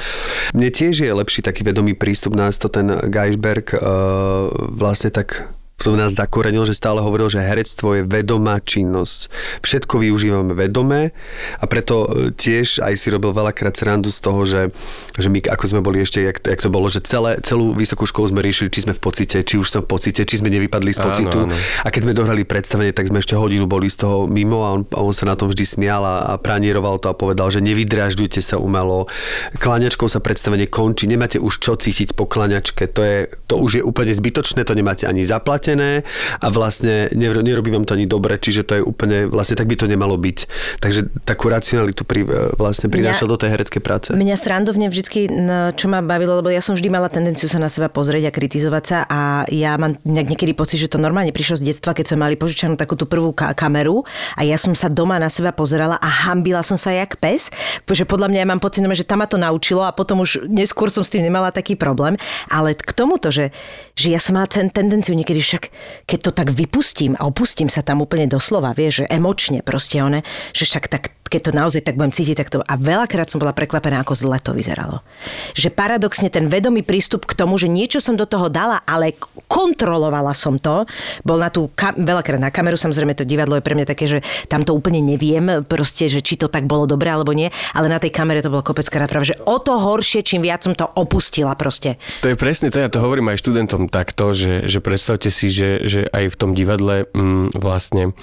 Mne 0.52 0.68
tiež 0.68 1.06
je 1.06 1.11
lepší 1.11 1.40
taký 1.40 1.64
vedomý 1.64 1.94
prístup 1.94 2.34
nás 2.34 2.59
to 2.59 2.68
ten 2.68 2.90
Geisberg 3.07 3.76
uh, 3.78 4.51
vlastne 4.74 5.14
tak 5.14 5.46
v 5.89 5.97
tom 5.97 6.05
nás 6.05 6.12
zakorenil, 6.12 6.68
že 6.68 6.76
stále 6.76 7.01
hovoril, 7.01 7.32
že 7.32 7.41
herectvo 7.41 7.97
je 7.97 8.03
vedomá 8.05 8.61
činnosť. 8.61 9.32
Všetko 9.64 10.05
využívame 10.05 10.53
vedome 10.53 11.16
a 11.57 11.64
preto 11.64 12.05
e, 12.05 12.36
tiež 12.36 12.84
aj 12.84 12.93
si 12.93 13.09
robil 13.09 13.32
veľakrát 13.32 13.72
srandu 13.72 14.12
z 14.12 14.20
toho, 14.20 14.45
že, 14.45 14.68
že 15.16 15.32
my 15.32 15.41
ako 15.49 15.64
sme 15.64 15.80
boli 15.80 16.05
ešte, 16.05 16.20
jak, 16.20 16.45
jak 16.45 16.61
to 16.61 16.68
bolo, 16.68 16.93
že 16.93 17.01
celé, 17.09 17.41
celú 17.41 17.72
vysokú 17.72 18.05
školu 18.05 18.36
sme 18.36 18.45
riešili, 18.45 18.68
či 18.68 18.84
sme 18.84 18.93
v 18.93 19.01
pocite, 19.01 19.41
či 19.41 19.57
už 19.57 19.64
som 19.64 19.80
v 19.80 19.89
pocite, 19.89 20.28
či 20.28 20.36
sme 20.36 20.53
nevypadli 20.53 20.93
z 20.93 21.01
pocitu. 21.01 21.49
Áno, 21.49 21.57
áno. 21.57 21.84
A 21.84 21.89
keď 21.89 22.01
sme 22.05 22.12
dohrali 22.12 22.45
predstavenie, 22.45 22.93
tak 22.93 23.09
sme 23.09 23.24
ešte 23.24 23.32
hodinu 23.32 23.64
boli 23.64 23.89
z 23.89 24.05
toho 24.05 24.28
mimo 24.28 24.68
a 24.68 24.76
on, 24.76 24.82
a 24.93 25.01
on 25.01 25.16
sa 25.16 25.24
na 25.24 25.41
tom 25.41 25.49
vždy 25.49 25.64
smial 25.64 26.05
a, 26.05 26.16
a 26.26 26.32
pranieroval 26.36 27.01
to 27.01 27.09
a 27.09 27.16
povedal, 27.16 27.49
že 27.49 27.64
nevydrážďujte 27.64 28.45
sa 28.45 28.61
umelo. 28.61 29.09
Kláňačkou 29.57 30.05
sa 30.05 30.20
predstavenie 30.20 30.68
končí, 30.68 31.09
nemáte 31.09 31.41
už 31.41 31.64
čo 31.64 31.80
cítiť 31.80 32.12
po 32.12 32.28
kláňačke, 32.28 32.84
to, 32.93 33.01
je, 33.01 33.18
to 33.49 33.57
už 33.57 33.80
je 33.80 33.82
úplne 33.82 34.12
zbytočné, 34.12 34.68
to 34.68 34.76
nemáte 34.76 35.09
ani 35.09 35.24
zaplatiť 35.24 35.78
zaplatené 35.79 36.03
a 36.43 36.47
vlastne 36.51 37.09
nerobí 37.14 37.70
vám 37.70 37.87
to 37.87 37.95
ani 37.95 38.07
dobre, 38.11 38.39
čiže 38.39 38.66
to 38.66 38.72
je 38.79 38.83
úplne, 38.83 39.31
vlastne 39.31 39.55
tak 39.55 39.70
by 39.70 39.76
to 39.79 39.87
nemalo 39.87 40.18
byť. 40.18 40.39
Takže 40.83 41.01
takú 41.22 41.49
racionalitu 41.49 42.03
pri, 42.03 42.26
e, 42.26 42.53
vlastne 42.59 42.91
prinášal 42.91 43.31
mňa, 43.31 43.33
do 43.33 43.39
tej 43.39 43.49
hereckej 43.55 43.83
práce. 43.83 44.09
Mňa 44.11 44.37
srandovne 44.37 44.87
vždy, 44.91 45.31
čo 45.79 45.87
ma 45.87 46.03
bavilo, 46.03 46.43
lebo 46.43 46.51
ja 46.51 46.62
som 46.62 46.74
vždy 46.74 46.89
mala 46.91 47.07
tendenciu 47.07 47.47
sa 47.47 47.62
na 47.62 47.70
seba 47.70 47.87
pozrieť 47.87 48.31
a 48.31 48.33
kritizovať 48.35 48.85
sa 48.85 48.99
a 49.07 49.20
ja 49.51 49.79
mám 49.79 49.99
niekedy 50.03 50.53
pocit, 50.53 50.83
že 50.83 50.91
to 50.91 50.99
normálne 50.99 51.31
prišlo 51.31 51.61
z 51.62 51.74
detstva, 51.74 51.95
keď 51.95 52.14
sme 52.14 52.29
mali 52.29 52.35
požičanú 52.35 52.74
takú 52.74 52.99
tú 52.99 53.07
prvú 53.07 53.31
ka- 53.31 53.55
kameru 53.55 54.03
a 54.35 54.43
ja 54.43 54.59
som 54.59 54.74
sa 54.74 54.91
doma 54.91 55.20
na 55.20 55.31
seba 55.31 55.55
pozerala 55.55 55.97
a 55.99 56.09
hambila 56.29 56.64
som 56.64 56.79
sa 56.81 56.91
jak 56.91 57.18
pes, 57.18 57.51
že 57.87 58.05
podľa 58.07 58.31
mňa 58.31 58.39
ja 58.43 58.49
mám 58.49 58.62
pocit, 58.62 58.81
že 58.89 59.05
tam 59.05 59.20
ma 59.20 59.26
to 59.26 59.37
naučilo 59.37 59.83
a 59.83 59.91
potom 59.91 60.22
už 60.22 60.47
neskôr 60.47 60.89
som 60.89 61.03
s 61.03 61.11
tým 61.11 61.26
nemala 61.26 61.51
taký 61.51 61.74
problém. 61.74 62.14
Ale 62.47 62.72
k 62.79 62.95
tomuto, 62.95 63.35
že, 63.35 63.51
že 63.99 64.14
ja 64.14 64.22
som 64.22 64.39
mala 64.39 64.49
tendenciu 64.49 65.18
niekedy 65.18 65.43
však 65.43 65.68
keď 66.05 66.19
to 66.19 66.31
tak 66.33 66.49
vypustím 66.53 67.14
a 67.19 67.27
opustím 67.27 67.69
sa 67.69 67.85
tam 67.85 68.01
úplne 68.05 68.29
doslova, 68.29 68.77
vieš, 68.77 69.05
že 69.05 69.11
emočne 69.12 69.61
proste 69.62 70.01
one, 70.01 70.25
že 70.53 70.64
však 70.64 70.87
tak 70.89 71.19
keď 71.29 71.41
to 71.45 71.53
naozaj 71.53 71.85
tak 71.85 72.01
budem 72.01 72.11
cítiť, 72.11 72.37
tak 72.41 72.49
to... 72.49 72.59
A 72.64 72.75
veľakrát 72.81 73.29
som 73.29 73.37
bola 73.39 73.53
prekvapená, 73.53 74.01
ako 74.01 74.16
zle 74.16 74.41
to 74.41 74.57
vyzeralo. 74.57 75.05
Že 75.53 75.77
paradoxne 75.77 76.33
ten 76.33 76.49
vedomý 76.49 76.81
prístup 76.81 77.29
k 77.29 77.37
tomu, 77.37 77.61
že 77.61 77.69
niečo 77.69 78.01
som 78.01 78.16
do 78.16 78.25
toho 78.25 78.49
dala, 78.49 78.81
ale 78.89 79.14
kontrolovala 79.47 80.33
som 80.33 80.57
to, 80.57 80.89
bol 81.23 81.37
na 81.37 81.53
tú... 81.53 81.69
Kam... 81.77 81.95
Veľakrát 82.01 82.41
na 82.41 82.49
kameru, 82.49 82.81
samozrejme 82.81 83.12
to 83.12 83.29
divadlo 83.29 83.61
je 83.61 83.62
pre 83.62 83.77
mňa 83.77 83.87
také, 83.87 84.09
že 84.09 84.19
tam 84.49 84.64
to 84.64 84.73
úplne 84.73 85.05
neviem, 85.05 85.61
proste, 85.69 86.09
že 86.09 86.25
či 86.25 86.41
to 86.41 86.49
tak 86.49 86.64
bolo 86.64 86.89
dobre 86.89 87.12
alebo 87.12 87.37
nie, 87.37 87.53
ale 87.77 87.93
na 87.93 88.01
tej 88.01 88.11
kamere 88.11 88.41
to 88.41 88.49
bolo 88.49 88.64
kopec 88.64 88.89
krát 88.89 89.12
práve, 89.12 89.37
že 89.37 89.41
o 89.45 89.61
to 89.61 89.77
horšie, 89.77 90.25
čím 90.25 90.41
viac 90.41 90.64
som 90.64 90.73
to 90.73 90.89
opustila 90.97 91.53
proste. 91.53 92.01
To 92.25 92.33
je 92.33 92.37
presne 92.41 92.73
to, 92.73 92.81
ja 92.81 92.89
to 92.89 93.05
hovorím 93.05 93.29
aj 93.29 93.45
študentom 93.45 93.93
takto, 93.93 94.33
že, 94.33 94.64
že 94.64 94.81
predstavte 94.81 95.29
si, 95.29 95.47
že, 95.49 95.70
že 95.84 96.01
aj 96.09 96.32
v 96.32 96.38
tom 96.38 96.51
divadle 96.55 97.09
mm, 97.11 97.57
vlastne 97.59 98.16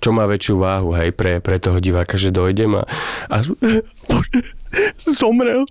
čo 0.00 0.10
má 0.10 0.24
väčšiu 0.24 0.56
váhu, 0.56 0.96
hej, 0.96 1.12
pre, 1.12 1.38
pre 1.38 1.60
toho 1.60 1.78
diváka, 1.78 2.16
že 2.16 2.32
dojdem 2.32 2.80
a, 2.80 2.82
a 3.28 3.36
bože, 4.08 4.40
zomrel. 5.04 5.68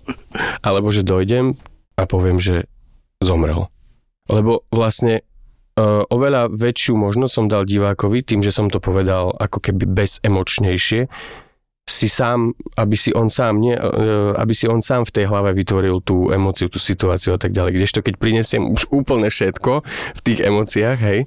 Alebo 0.62 0.94
že 0.94 1.02
dojdem 1.02 1.58
a 1.98 2.02
poviem, 2.06 2.38
že 2.38 2.70
zomrel. 3.18 3.66
Lebo 4.30 4.62
vlastne 4.70 5.26
uh, 5.76 6.06
oveľa 6.06 6.52
väčšiu 6.54 6.94
možnosť 6.94 7.32
som 7.32 7.46
dal 7.50 7.66
divákovi 7.66 8.22
tým, 8.22 8.40
že 8.40 8.54
som 8.54 8.70
to 8.70 8.78
povedal 8.78 9.34
ako 9.36 9.58
keby 9.58 9.84
bezemočnejšie, 9.90 11.10
si 11.82 12.06
sám, 12.06 12.54
aby 12.78 12.94
si 12.94 13.10
on 13.10 13.26
sám, 13.26 13.58
nie, 13.58 13.74
e, 13.74 13.82
aby 14.38 14.54
si 14.54 14.70
on 14.70 14.78
sám 14.78 15.02
v 15.02 15.18
tej 15.18 15.24
hlave 15.26 15.50
vytvoril 15.50 15.98
tú 15.98 16.30
emóciu, 16.30 16.70
tú 16.70 16.78
situáciu 16.78 17.34
a 17.34 17.38
tak 17.42 17.50
ďalej. 17.50 17.74
Kdežto 17.74 18.06
keď 18.06 18.22
prinesiem 18.22 18.70
už 18.70 18.86
úplne 18.94 19.26
všetko 19.26 19.82
v 20.14 20.20
tých 20.22 20.46
emóciách, 20.46 20.98
hej, 21.02 21.26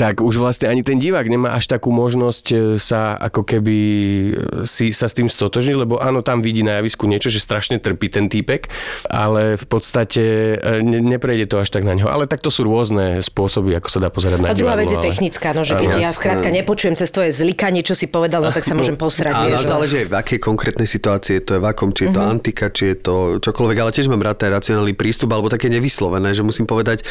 tak 0.00 0.24
už 0.24 0.40
vlastne 0.40 0.72
ani 0.72 0.80
ten 0.80 0.96
divák 0.96 1.28
nemá 1.28 1.52
až 1.52 1.68
takú 1.68 1.92
možnosť 1.92 2.46
e, 2.48 2.56
sa 2.80 3.12
ako 3.12 3.44
keby 3.44 3.76
e, 3.76 4.30
si 4.64 4.88
sa 4.96 5.04
s 5.04 5.20
tým 5.20 5.28
stotožniť, 5.28 5.76
lebo 5.76 6.00
áno, 6.00 6.24
tam 6.24 6.40
vidí 6.40 6.64
na 6.64 6.80
javisku 6.80 7.04
niečo, 7.04 7.28
že 7.28 7.44
strašne 7.44 7.76
trpí 7.76 8.08
ten 8.08 8.32
týpek, 8.32 8.72
ale 9.12 9.60
v 9.60 9.66
podstate 9.68 10.56
ne, 10.80 11.04
neprejde 11.04 11.52
to 11.52 11.60
až 11.60 11.68
tak 11.68 11.84
na 11.84 11.92
ňo. 11.92 12.08
Ale 12.08 12.24
tak 12.24 12.40
to 12.40 12.48
sú 12.48 12.64
rôzne 12.64 13.20
spôsoby, 13.20 13.76
ako 13.76 13.88
sa 13.92 14.00
dá 14.00 14.08
pozerať 14.08 14.40
na 14.40 14.48
A 14.48 14.56
druhá 14.56 14.80
divadlo, 14.80 14.80
vec 14.80 14.90
je 14.96 14.98
ale... 14.98 15.06
technická, 15.12 15.52
no, 15.52 15.60
že 15.60 15.76
keď 15.76 15.92
ja 16.00 16.10
skrátka 16.16 16.48
nepočujem 16.48 16.96
cez 16.96 17.12
tvoje 17.12 17.36
zlikanie, 17.36 17.84
čo 17.84 17.92
si 17.92 18.08
povedal, 18.08 18.40
no 18.40 18.48
tak 18.48 18.64
sa 18.64 18.72
môžem 18.72 18.96
posrať. 18.96 19.36
Vieš, 19.44 19.73
záleží 19.74 20.06
aj 20.06 20.08
v 20.08 20.14
akej 20.14 20.38
konkrétnej 20.38 20.86
situácii 20.86 21.42
to 21.42 21.58
je 21.58 21.60
v 21.60 21.66
akom, 21.66 21.90
či 21.90 22.06
je 22.06 22.10
to 22.14 22.22
Mhm. 22.22 22.30
antika, 22.30 22.70
či 22.70 22.94
je 22.94 22.96
to 23.02 23.14
čokoľvek, 23.42 23.76
ale 23.82 23.90
tiež 23.90 24.06
mám 24.06 24.22
rád 24.22 24.46
ten 24.46 24.54
racionálny 24.54 24.94
prístup, 24.94 25.34
alebo 25.34 25.50
také 25.50 25.66
nevyslovené, 25.66 26.30
že 26.30 26.46
musím 26.46 26.64
povedať 26.64 27.02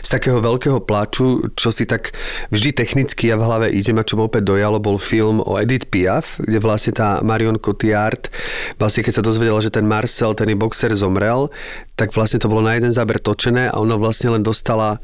z 0.00 0.08
takého 0.08 0.38
veľkého 0.38 0.78
plaču, 0.86 1.50
čo 1.58 1.74
si 1.74 1.82
tak 1.82 2.14
vždy 2.54 2.70
technicky 2.72 3.28
ja 3.28 3.36
v 3.36 3.42
hlave 3.42 3.66
idem 3.74 3.98
a 3.98 4.06
čo 4.06 4.14
ma 4.14 4.30
opäť 4.30 4.46
dojalo, 4.46 4.78
bol 4.78 5.02
film 5.02 5.42
o 5.42 5.58
Edith 5.58 5.90
Piaf, 5.90 6.38
kde 6.38 6.62
vlastne 6.62 6.94
tá 6.94 7.18
Marion 7.26 7.58
Cotillard, 7.58 8.30
vlastne 8.78 9.02
keď 9.02 9.18
sa 9.18 9.26
dozvedela, 9.26 9.58
že 9.58 9.74
ten 9.74 9.84
Marcel, 9.84 10.38
ten 10.38 10.46
boxer 10.54 10.94
zomrel, 10.94 11.50
tak 11.98 12.14
vlastne 12.14 12.38
to 12.38 12.46
bolo 12.46 12.62
na 12.62 12.78
jeden 12.78 12.94
záber 12.94 13.18
točené 13.18 13.66
a 13.66 13.82
ona 13.82 13.98
vlastne 13.98 14.30
len 14.30 14.46
dostala 14.46 15.02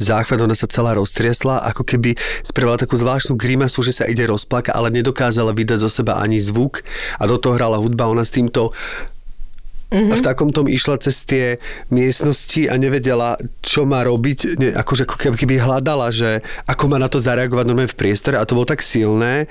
záchvat, 0.00 0.40
ona 0.40 0.56
sa 0.56 0.70
celá 0.70 0.96
roztriesla, 0.96 1.62
ako 1.68 1.84
keby 1.84 2.16
spravila 2.42 2.80
takú 2.80 2.96
zvláštnu 2.96 3.36
grimasu, 3.36 3.84
že 3.84 3.92
sa 3.92 4.04
ide 4.08 4.24
rozplaka, 4.24 4.72
ale 4.72 4.88
nedokázala 4.90 5.52
vydať 5.52 5.78
zo 5.84 5.90
seba 5.92 6.18
ani 6.18 6.40
zvuk 6.40 6.82
a 7.20 7.28
do 7.28 7.36
toho 7.36 7.56
hrala 7.56 7.76
hudba, 7.78 8.08
ona 8.08 8.24
s 8.24 8.32
týmto 8.32 8.72
mm-hmm. 9.92 10.16
v 10.16 10.22
takom 10.24 10.50
tom 10.50 10.66
išla 10.66 10.96
cez 11.04 11.22
tie 11.28 11.60
miestnosti 11.92 12.66
a 12.66 12.74
nevedela, 12.80 13.36
čo 13.60 13.84
má 13.84 14.00
robiť, 14.02 14.38
ne, 14.56 14.68
akože 14.72 15.04
ako 15.04 15.36
keby- 15.36 15.60
hľadala, 15.62 16.08
že 16.10 16.40
ako 16.64 16.84
má 16.88 16.96
na 16.96 17.12
to 17.12 17.20
zareagovať 17.20 17.64
normálne 17.68 17.92
v 17.92 18.00
priestore 18.00 18.40
a 18.40 18.48
to 18.48 18.56
bolo 18.56 18.66
tak 18.66 18.80
silné 18.80 19.46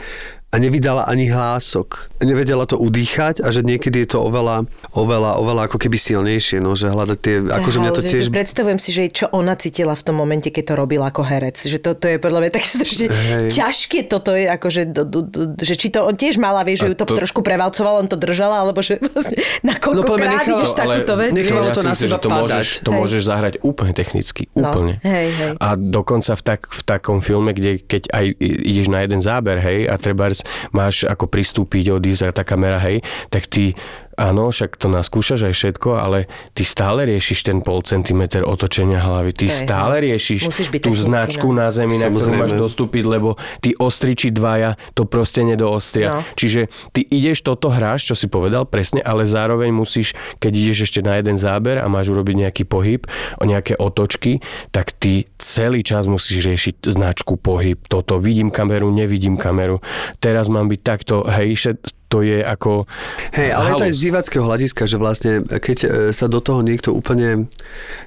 a 0.52 0.60
nevydala 0.60 1.08
ani 1.08 1.32
hlások. 1.32 2.12
Nevedela 2.20 2.68
to 2.68 2.76
udýchať 2.76 3.40
a 3.40 3.50
že 3.50 3.64
niekedy 3.64 4.04
je 4.04 4.10
to 4.10 4.20
oveľa, 4.20 4.68
oveľa, 4.92 5.40
oveľa 5.40 5.62
ako 5.66 5.80
keby 5.80 5.96
silnejšie, 5.96 6.60
no, 6.60 6.76
že 6.76 6.88
hľadať 6.88 7.18
tie, 7.18 7.36
akože 7.40 7.78
mňa 7.80 7.92
to 7.92 8.02
tiež... 8.02 8.24
že 8.28 8.32
Predstavujem 8.32 8.76
si, 8.76 8.92
že 8.92 9.04
čo 9.08 9.26
ona 9.30 9.56
cítila 9.56 9.92
v 9.92 10.04
tom 10.04 10.14
momente, 10.14 10.48
keď 10.48 10.64
to 10.66 10.74
robila 10.76 11.08
ako 11.08 11.24
herec. 11.24 11.56
Že 11.56 11.78
to, 11.80 11.90
to 11.96 12.06
je 12.06 12.18
podľa 12.20 12.40
mňa 12.42 12.52
tak 12.52 12.64
strašne 12.66 13.08
Hej. 13.08 13.48
ťažké 13.50 14.00
toto 14.06 14.32
je, 14.32 14.44
akože, 14.46 14.82
do, 14.86 15.04
do, 15.04 15.20
do, 15.24 15.40
že 15.56 15.74
či 15.74 15.88
to 15.88 16.04
on 16.04 16.14
tiež 16.14 16.36
mala, 16.36 16.62
vie, 16.62 16.76
že 16.76 16.86
ju 16.86 16.96
to, 16.96 17.08
to- 17.08 17.16
trošku 17.16 17.40
prevalcoval, 17.40 17.98
on 17.98 18.08
to 18.08 18.16
držala, 18.16 18.60
alebo 18.60 18.84
že 18.84 19.00
vlastne 19.00 19.40
na 19.64 19.72
No, 19.72 20.04
podľa 20.04 20.04
mňa 20.04 20.04
koľkokrát 20.04 20.36
nechala- 20.36 20.52
ideš 20.54 20.70
ale 20.70 20.76
takúto 20.76 21.14
vec. 21.16 21.32
nechala 21.32 21.62
vieš? 21.64 21.72
to 21.72 21.82
na 21.82 21.94
seba 21.96 22.10
že 22.12 22.18
to 22.18 22.30
môžeš, 22.30 22.68
to 22.82 22.90
Hej. 22.92 22.98
môžeš 23.00 23.22
zahrať 23.24 23.54
úplne 23.64 23.94
technicky. 23.96 24.44
No, 24.52 24.70
Úplne. 24.70 24.94
hej, 25.02 25.28
hej. 25.32 25.52
A 25.58 25.68
dokonca 25.74 26.36
v, 26.36 26.42
tak, 26.44 26.68
v 26.68 26.82
takom 26.84 27.18
filme, 27.20 27.52
kde 27.52 27.80
keď 27.80 28.12
aj 28.12 28.26
ideš 28.42 28.88
na 28.88 29.00
jeden 29.02 29.24
záber, 29.24 29.58
hej, 29.58 29.88
a 29.88 29.96
treba 29.96 30.28
máš 30.76 31.08
ako 31.08 31.28
pristúpiť, 31.28 31.94
odísť 31.94 32.30
a 32.30 32.36
tá 32.36 32.44
kamera, 32.44 32.78
hej, 32.82 33.02
tak 33.30 33.48
ty 33.48 33.74
Áno, 34.22 34.54
však 34.54 34.78
to 34.78 34.86
naskúšaš 34.86 35.50
aj 35.50 35.54
všetko, 35.58 35.98
ale 35.98 36.30
ty 36.54 36.62
stále 36.62 37.10
riešiš 37.10 37.42
ten 37.42 37.66
pol 37.66 37.82
centimeter 37.82 38.46
otočenia 38.46 39.02
hlavy. 39.02 39.34
Ty 39.34 39.48
Hej, 39.50 39.58
stále 39.66 39.96
riešiš 40.06 40.46
tú 40.78 40.94
značku 40.94 41.50
no. 41.50 41.66
na 41.66 41.74
zemi, 41.74 41.98
na 41.98 42.14
ktorú 42.14 42.30
Samozrejme. 42.30 42.42
máš 42.46 42.54
dostúpiť, 42.54 43.04
lebo 43.10 43.42
tí 43.66 43.74
ostriči 43.74 44.30
dvaja 44.30 44.78
to 44.94 45.10
proste 45.10 45.42
nedoostria. 45.42 46.22
No. 46.22 46.38
Čiže 46.38 46.70
ty 46.94 47.02
ideš, 47.02 47.42
toto 47.42 47.74
hráš, 47.74 48.14
čo 48.14 48.16
si 48.16 48.30
povedal 48.30 48.70
presne, 48.70 49.02
ale 49.02 49.26
zároveň 49.26 49.74
musíš, 49.74 50.14
keď 50.38 50.52
ideš 50.54 50.94
ešte 50.94 51.02
na 51.02 51.18
jeden 51.18 51.42
záber 51.42 51.82
a 51.82 51.90
máš 51.90 52.14
urobiť 52.14 52.46
nejaký 52.46 52.64
pohyb, 52.70 53.10
o 53.42 53.44
nejaké 53.50 53.74
otočky, 53.74 54.46
tak 54.70 54.94
ty 54.94 55.26
celý 55.42 55.82
čas 55.82 56.06
musíš 56.06 56.46
riešiť 56.46 56.86
značku, 56.94 57.42
pohyb, 57.42 57.82
toto, 57.90 58.22
vidím 58.22 58.54
kameru, 58.54 58.94
nevidím 58.94 59.34
kameru, 59.34 59.82
teraz 60.22 60.46
mám 60.46 60.70
byť 60.70 60.82
takto, 60.86 61.26
hej, 61.26 61.58
všet- 61.58 62.01
to 62.12 62.20
je 62.20 62.44
ako 62.44 62.84
Hej, 63.32 63.56
ale 63.56 63.66
je 63.72 63.74
to 63.80 63.88
aj 63.88 63.96
z 63.96 64.02
diváckého 64.12 64.44
hľadiska, 64.44 64.84
že 64.84 64.98
vlastne 65.00 65.32
keď 65.48 65.78
e, 65.82 65.88
sa 66.12 66.28
do 66.28 66.44
toho 66.44 66.60
niekto 66.60 66.92
úplne, 66.92 67.48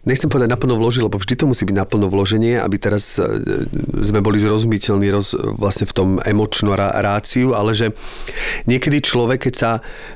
nechcem 0.05 0.29
povedať 0.29 0.53
naplno 0.53 0.77
vloží, 0.77 1.01
lebo 1.01 1.17
vždy 1.17 1.41
to 1.41 1.49
musí 1.49 1.65
byť 1.65 1.73
naplno 1.73 2.13
vloženie, 2.13 2.61
aby 2.61 2.77
teraz 2.77 3.17
e, 3.17 3.25
sme 4.05 4.21
boli 4.21 4.37
zrozumiteľní 4.37 5.09
roz, 5.09 5.33
vlastne 5.57 5.89
v 5.89 5.97
tom 5.97 6.09
emočno 6.21 6.77
ra- 6.77 6.93
ráciu, 7.01 7.57
ale 7.57 7.73
že 7.73 7.97
niekedy 8.69 9.01
človek, 9.01 9.49
keď 9.49 9.55
sa 9.57 9.71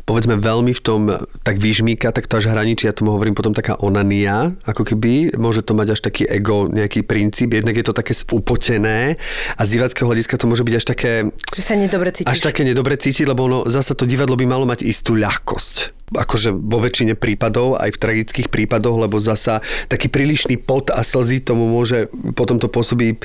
povedzme 0.04 0.36
veľmi 0.36 0.76
v 0.76 0.82
tom 0.84 1.08
tak 1.40 1.56
vyžmíka, 1.56 2.12
tak 2.12 2.28
to 2.28 2.36
až 2.36 2.52
hraničí, 2.52 2.84
ja 2.84 2.92
tomu 2.92 3.16
hovorím 3.16 3.32
potom 3.32 3.56
taká 3.56 3.80
onania, 3.80 4.52
ako 4.68 4.84
keby, 4.84 5.32
môže 5.40 5.64
to 5.64 5.72
mať 5.72 5.96
až 5.96 6.00
taký 6.04 6.28
ego, 6.28 6.68
nejaký 6.68 7.08
princíp, 7.08 7.56
jednak 7.56 7.72
je 7.72 7.86
to 7.88 7.96
také 7.96 8.12
upotené 8.36 9.16
a 9.56 9.62
z 9.64 9.80
diváckého 9.80 10.04
hľadiska 10.04 10.36
to 10.36 10.44
môže 10.44 10.60
byť 10.60 10.74
až 10.76 10.84
také 10.84 11.12
Že 11.54 11.62
sa 11.64 11.74
nedobre 11.78 12.12
cítiš. 12.12 12.28
až 12.28 12.38
také 12.44 12.66
nedobre 12.68 13.00
cítiť, 13.00 13.24
lebo 13.24 13.48
ono, 13.48 13.58
zasa 13.78 13.94
to 13.94 14.04
divadlo 14.10 14.34
by 14.34 14.46
malo 14.50 14.66
mať 14.66 14.82
istú 14.82 15.14
ľahkosť. 15.14 15.97
Akože 16.14 16.54
vo 16.54 16.80
väčšine 16.80 17.14
prípadov, 17.18 17.76
aj 17.76 17.94
v 17.94 18.00
tragických 18.00 18.48
prípadoch, 18.48 18.96
lebo 18.96 19.20
zasa 19.20 19.60
taký 19.92 20.08
prílišný 20.08 20.56
pot 20.60 20.88
a 20.88 21.04
slzy 21.04 21.44
tomu 21.44 21.68
môže, 21.68 22.08
potom 22.32 22.56
to 22.56 22.70
pôsobí 22.70 23.14
e, 23.14 23.16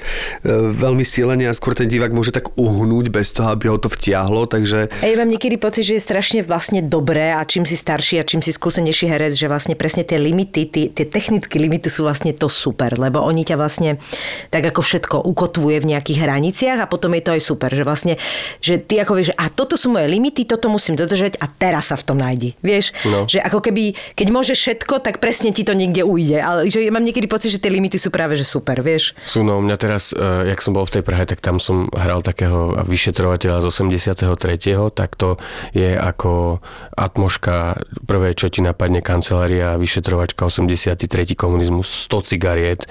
veľmi 0.72 1.06
silene 1.08 1.48
a 1.48 1.56
skôr 1.56 1.78
ten 1.78 1.88
divák 1.88 2.12
môže 2.12 2.36
tak 2.36 2.52
uhnúť 2.60 3.14
bez 3.14 3.32
toho, 3.32 3.54
aby 3.54 3.72
ho 3.72 3.78
to 3.80 3.88
vtiahlo, 3.88 4.50
takže 4.50 4.92
A 5.00 5.06
ja 5.08 5.16
mám 5.16 5.32
niekedy 5.32 5.56
pocit, 5.56 5.88
že 5.88 5.96
je 6.00 6.04
strašne 6.04 6.44
vlastne 6.44 6.84
dobré 6.84 7.32
a 7.32 7.46
čím 7.48 7.64
si 7.64 7.78
starší 7.80 8.20
a 8.20 8.28
čím 8.28 8.44
si 8.44 8.52
skúsenejší 8.52 9.08
herec, 9.08 9.38
že 9.38 9.48
vlastne 9.48 9.78
presne 9.78 10.04
tie 10.04 10.20
limity, 10.20 10.68
tie, 10.68 10.86
tie 10.92 11.06
technické 11.08 11.62
limity 11.62 11.88
sú 11.88 12.04
vlastne 12.04 12.34
to 12.36 12.52
super, 12.52 12.98
lebo 13.00 13.24
oni 13.24 13.48
ťa 13.48 13.56
vlastne 13.56 14.02
tak 14.50 14.66
ako 14.74 14.82
všetko 14.82 15.16
ukotvuje 15.24 15.78
v 15.80 15.90
nejakých 15.96 16.22
hraniciach 16.26 16.80
a 16.84 16.90
potom 16.90 17.14
je 17.16 17.24
to 17.24 17.32
aj 17.38 17.42
super, 17.42 17.70
že 17.70 17.86
vlastne, 17.86 18.14
že 18.60 18.82
ty 18.82 19.00
ako 19.00 19.14
vieš, 19.18 19.32
a 19.38 19.48
toto 19.54 19.78
sú 19.78 19.94
moje 19.94 20.10
limity, 20.10 20.44
toto 20.44 20.68
musím 20.68 20.98
dodržať 20.98 21.38
a 21.40 21.46
teraz 21.48 21.94
sa 21.94 21.96
v 21.96 22.06
tom 22.06 22.18
nájdi. 22.18 22.58
Vieš, 22.66 22.73
No. 23.06 23.28
že 23.30 23.44
ako 23.44 23.60
keby, 23.60 23.94
keď 24.16 24.28
môžeš 24.32 24.58
všetko, 24.58 25.04
tak 25.04 25.20
presne 25.20 25.52
ti 25.52 25.68
to 25.68 25.76
niekde 25.76 26.08
ujde. 26.08 26.40
Ale 26.40 26.60
že 26.72 26.82
ja 26.82 26.92
mám 26.94 27.04
niekedy 27.04 27.28
pocit, 27.30 27.54
že 27.54 27.60
tie 27.60 27.70
limity 27.70 28.00
sú 28.00 28.10
práve 28.10 28.34
že 28.40 28.48
super, 28.48 28.80
vieš. 28.80 29.14
Sú, 29.28 29.44
no 29.44 29.60
mňa 29.60 29.76
teraz, 29.78 30.16
uh, 30.16 30.48
jak 30.48 30.64
som 30.64 30.74
bol 30.74 30.88
v 30.88 31.00
tej 31.00 31.04
Prahe, 31.04 31.28
tak 31.28 31.44
tam 31.44 31.60
som 31.60 31.92
hral 31.92 32.24
takého 32.24 32.80
vyšetrovateľa 32.88 33.68
z 33.68 33.68
83. 33.70 34.96
Tak 34.96 35.20
to 35.20 35.36
je 35.76 35.94
ako 35.94 36.64
atmoška 36.96 37.84
prvé, 38.08 38.34
čo 38.34 38.48
ti 38.48 38.64
napadne 38.64 39.04
kancelária, 39.04 39.76
vyšetrovačka 39.76 40.48
83. 40.48 41.04
komunizmus, 41.36 42.08
100 42.08 42.30
cigariet 42.30 42.82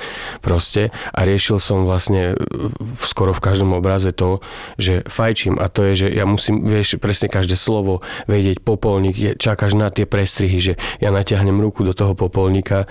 proste. 0.45 0.93
A 1.15 1.25
riešil 1.25 1.57
som 1.57 1.89
vlastne 1.89 2.37
v, 2.79 3.03
skoro 3.09 3.33
v 3.33 3.41
každom 3.41 3.73
obraze 3.73 4.13
to, 4.13 4.45
že 4.77 5.07
fajčím 5.09 5.57
a 5.57 5.67
to 5.73 5.89
je, 5.91 6.07
že 6.07 6.09
ja 6.13 6.29
musím, 6.29 6.67
vieš, 6.67 6.99
presne 6.99 7.33
každé 7.33 7.57
slovo 7.57 8.05
vedieť, 8.29 8.61
popolník, 8.61 9.17
je, 9.17 9.31
čakáš 9.39 9.72
na 9.77 9.89
tie 9.93 10.05
prestrihy, 10.09 10.59
že 10.59 10.73
ja 10.99 11.13
natiahnem 11.13 11.59
ruku 11.61 11.83
do 11.83 11.93
toho 11.93 12.17
popolníka 12.17 12.87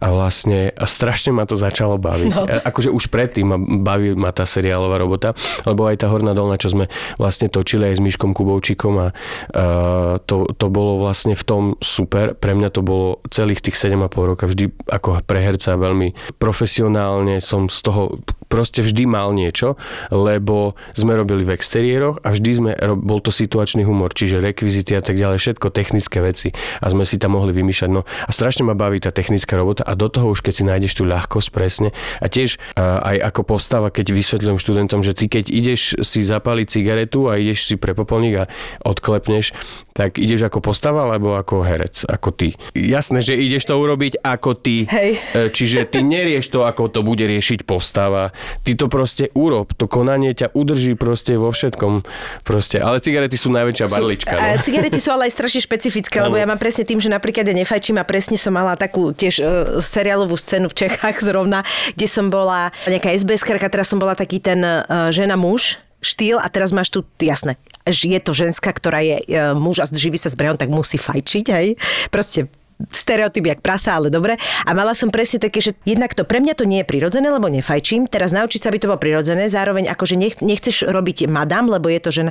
a 0.00 0.06
vlastne 0.12 0.72
a 0.72 0.84
strašne 0.84 1.32
ma 1.32 1.44
to 1.44 1.58
začalo 1.58 1.96
baviť. 2.00 2.32
No. 2.32 2.44
Akože 2.46 2.90
už 2.92 3.08
predtým 3.08 3.46
ma 3.46 3.58
baví 3.58 4.16
ma 4.16 4.32
tá 4.32 4.44
seriálová 4.48 5.00
robota, 5.00 5.32
lebo 5.64 5.86
aj 5.88 6.02
tá 6.02 6.06
Horná 6.06 6.32
dolná, 6.32 6.56
čo 6.56 6.72
sme 6.72 6.86
vlastne 7.20 7.50
točili 7.50 7.92
aj 7.92 7.98
s 7.98 8.04
Myškom 8.04 8.32
Kubovčíkom 8.32 8.94
a 8.96 9.06
uh, 9.10 10.16
to, 10.24 10.48
to 10.54 10.66
bolo 10.70 11.02
vlastne 11.02 11.34
v 11.34 11.44
tom 11.44 11.62
super. 11.82 12.32
Pre 12.38 12.52
mňa 12.54 12.68
to 12.72 12.80
bolo 12.80 13.20
celých 13.28 13.60
tých 13.60 13.76
7,5 13.76 14.16
roka 14.16 14.44
vždy 14.46 14.72
ako 14.86 15.20
pre 15.26 15.42
herca 15.42 15.74
veľmi 15.76 16.38
profesionálne 16.38 17.42
som 17.42 17.66
z 17.66 17.78
toho 17.82 18.02
proste 18.46 18.82
vždy 18.82 19.04
mal 19.06 19.34
niečo, 19.34 19.78
lebo 20.10 20.78
sme 20.94 21.18
robili 21.18 21.42
v 21.42 21.54
exteriéroch 21.54 22.22
a 22.22 22.32
vždy 22.32 22.50
sme, 22.54 22.70
bol 22.98 23.18
to 23.20 23.34
situačný 23.34 23.82
humor, 23.82 24.14
čiže 24.14 24.38
rekvizity 24.42 24.96
a 24.96 25.02
tak 25.02 25.18
ďalej, 25.18 25.38
všetko 25.42 25.68
technické 25.70 26.18
veci 26.22 26.54
a 26.80 26.86
sme 26.90 27.04
si 27.04 27.18
tam 27.18 27.38
mohli 27.38 27.52
vymýšľať. 27.52 27.90
No 27.90 28.06
a 28.06 28.30
strašne 28.30 28.66
ma 28.66 28.78
baví 28.78 29.02
tá 29.02 29.10
technická 29.10 29.58
robota 29.58 29.82
a 29.82 29.92
do 29.98 30.06
toho 30.06 30.32
už 30.32 30.42
keď 30.42 30.54
si 30.54 30.64
nájdeš 30.64 30.92
tú 30.98 31.04
ľahkosť 31.04 31.48
presne 31.50 31.88
a 32.22 32.26
tiež 32.26 32.58
aj 32.78 33.16
ako 33.34 33.56
postava, 33.56 33.90
keď 33.90 34.14
vysvetľujem 34.14 34.58
študentom, 34.58 35.00
že 35.02 35.12
ty 35.12 35.26
keď 35.30 35.50
ideš 35.50 36.00
si 36.02 36.22
zapaliť 36.22 36.66
cigaretu 36.70 37.28
a 37.30 37.38
ideš 37.38 37.66
si 37.66 37.74
pre 37.74 37.94
popolník 37.94 38.46
a 38.46 38.50
odklepneš, 38.86 39.52
tak 39.96 40.20
ideš 40.20 40.52
ako 40.52 40.60
postava 40.60 41.08
alebo 41.08 41.40
ako 41.40 41.64
herec, 41.64 42.04
ako 42.04 42.28
ty. 42.36 42.52
Jasné, 42.76 43.24
že 43.24 43.32
ideš 43.32 43.64
to 43.64 43.80
urobiť 43.80 44.20
ako 44.20 44.52
ty. 44.60 44.84
Hej. 44.84 45.10
E, 45.32 45.48
Čiže 45.48 45.88
ty 45.88 46.04
nerieš 46.04 46.52
to, 46.52 46.68
ako 46.68 46.92
to 46.92 47.00
bude 47.00 47.24
riešiť 47.24 47.64
postava. 47.64 48.36
Ty 48.60 48.76
to 48.76 48.92
proste 48.92 49.32
urob. 49.32 49.72
To 49.80 49.88
konanie 49.88 50.36
ťa 50.36 50.52
udrží 50.52 50.92
proste 51.00 51.40
vo 51.40 51.48
všetkom. 51.48 52.04
Proste. 52.44 52.76
Ale 52.76 53.00
cigarety 53.00 53.40
sú 53.40 53.48
najväčšia 53.48 53.86
barlička. 53.88 54.36
A 54.36 54.56
No. 54.56 54.62
cigarety 54.62 55.00
sú 55.00 55.16
ale 55.16 55.32
aj 55.32 55.32
strašne 55.32 55.64
špecifické, 55.64 56.20
lebo 56.20 56.36
ja 56.36 56.44
mám 56.44 56.60
presne 56.60 56.84
tým, 56.84 57.00
že 57.00 57.08
napríklad 57.08 57.48
ja 57.48 57.56
nefajčím 57.56 57.96
a 57.96 58.04
presne 58.04 58.36
som 58.36 58.52
mala 58.52 58.76
takú 58.76 59.16
tiež 59.16 59.34
uh, 59.40 59.46
seriálovú 59.80 60.36
scénu 60.36 60.68
v 60.68 60.76
Čechách 60.76 61.24
zrovna, 61.28 61.64
kde 61.96 62.04
som 62.04 62.28
bola 62.28 62.68
nejaká 62.84 63.16
SBS 63.16 63.40
a 63.48 63.72
teraz 63.72 63.88
som 63.88 63.96
bola 63.96 64.12
taký 64.12 64.44
ten 64.44 64.60
uh, 64.60 65.08
žena-muž, 65.08 65.80
štýl 66.00 66.38
a 66.40 66.46
teraz 66.50 66.70
máš 66.70 66.92
tu, 66.92 67.04
jasné, 67.20 67.56
je 67.86 68.20
to 68.20 68.32
ženská, 68.36 68.70
ktorá 68.74 69.00
je 69.00 69.16
uh, 69.22 69.56
muž 69.56 69.80
a 69.82 69.86
živí 69.88 70.18
sa 70.20 70.28
s 70.30 70.38
brehom, 70.38 70.58
tak 70.58 70.68
musí 70.68 71.00
fajčiť, 71.00 71.46
hej. 71.54 71.78
Proste 72.10 72.50
stereotyp 72.92 73.44
jak 73.46 73.60
prasa, 73.64 73.96
ale 73.96 74.12
dobre. 74.12 74.36
A 74.68 74.70
mala 74.76 74.92
som 74.92 75.08
presne 75.08 75.40
také, 75.40 75.64
že 75.64 75.72
jednak 75.88 76.12
to 76.12 76.28
pre 76.28 76.44
mňa 76.44 76.54
to 76.58 76.68
nie 76.68 76.84
je 76.84 76.86
prirodzené, 76.86 77.32
lebo 77.32 77.48
nefajčím. 77.48 78.04
Teraz 78.06 78.36
naučiť 78.36 78.60
sa, 78.60 78.68
aby 78.68 78.78
to 78.82 78.88
bolo 78.92 79.00
prirodzené. 79.00 79.48
Zároveň 79.48 79.88
akože 79.88 80.14
nech, 80.20 80.44
nechceš 80.44 80.84
robiť 80.84 81.28
madam, 81.30 81.72
lebo 81.72 81.88
je 81.88 82.00
to, 82.00 82.10
že... 82.12 82.22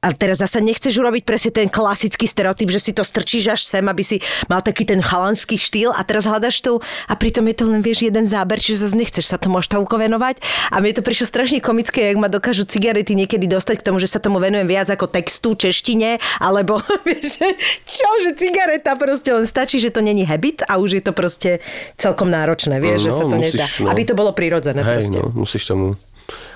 A 0.00 0.14
teraz 0.14 0.40
zase 0.40 0.62
nechceš 0.62 0.94
urobiť 0.96 1.26
presne 1.26 1.50
ten 1.50 1.68
klasický 1.68 2.24
stereotyp, 2.24 2.70
že 2.70 2.80
si 2.80 2.92
to 2.94 3.02
strčíš 3.02 3.58
až 3.58 3.60
sem, 3.66 3.84
aby 3.84 4.00
si 4.06 4.22
mal 4.46 4.62
taký 4.62 4.86
ten 4.86 5.02
chalanský 5.02 5.58
štýl 5.58 5.90
a 5.92 6.00
teraz 6.06 6.24
hľadaš 6.24 6.62
tu 6.62 6.78
a 7.10 7.12
pritom 7.18 7.44
je 7.50 7.54
to 7.58 7.64
len, 7.68 7.82
vieš, 7.82 8.06
jeden 8.06 8.24
záber, 8.24 8.62
čiže 8.62 8.86
zase 8.86 8.96
nechceš 8.96 9.26
sa 9.28 9.36
tomu 9.36 9.60
toľko 9.60 10.00
venovať. 10.00 10.40
A 10.72 10.80
mne 10.80 10.96
to 10.96 11.02
prišlo 11.04 11.26
strašne 11.28 11.58
komické, 11.60 12.08
jak 12.08 12.16
ma 12.16 12.32
dokážu 12.32 12.64
cigarety 12.64 13.12
niekedy 13.12 13.44
dostať 13.44 13.82
k 13.82 13.86
tomu, 13.90 14.00
že 14.00 14.08
sa 14.08 14.22
tomu 14.22 14.40
venujem 14.40 14.64
viac 14.64 14.88
ako 14.88 15.10
textu, 15.10 15.52
češtine, 15.52 16.16
alebo 16.40 16.80
vieš, 17.08 17.42
čo, 17.84 18.08
že 18.24 18.38
cigareta 18.38 18.96
proste 18.96 19.34
len 19.34 19.44
stačí, 19.44 19.79
že 19.80 19.90
to 19.90 20.00
není 20.04 20.28
habit 20.28 20.62
a 20.68 20.76
už 20.76 21.00
je 21.00 21.02
to 21.02 21.12
proste 21.12 21.64
celkom 21.96 22.28
náročné, 22.28 22.76
vieš, 22.80 23.00
no, 23.00 23.06
že 23.06 23.10
sa 23.10 23.24
to 23.24 23.36
musíš, 23.36 23.54
nezdá. 23.56 23.66
No. 23.80 23.88
Aby 23.90 24.02
to 24.04 24.14
bolo 24.14 24.30
prirodzené 24.36 24.84
Hej, 24.84 24.94
proste. 25.00 25.18
No, 25.18 25.32
musíš 25.32 25.64
tomu 25.66 25.96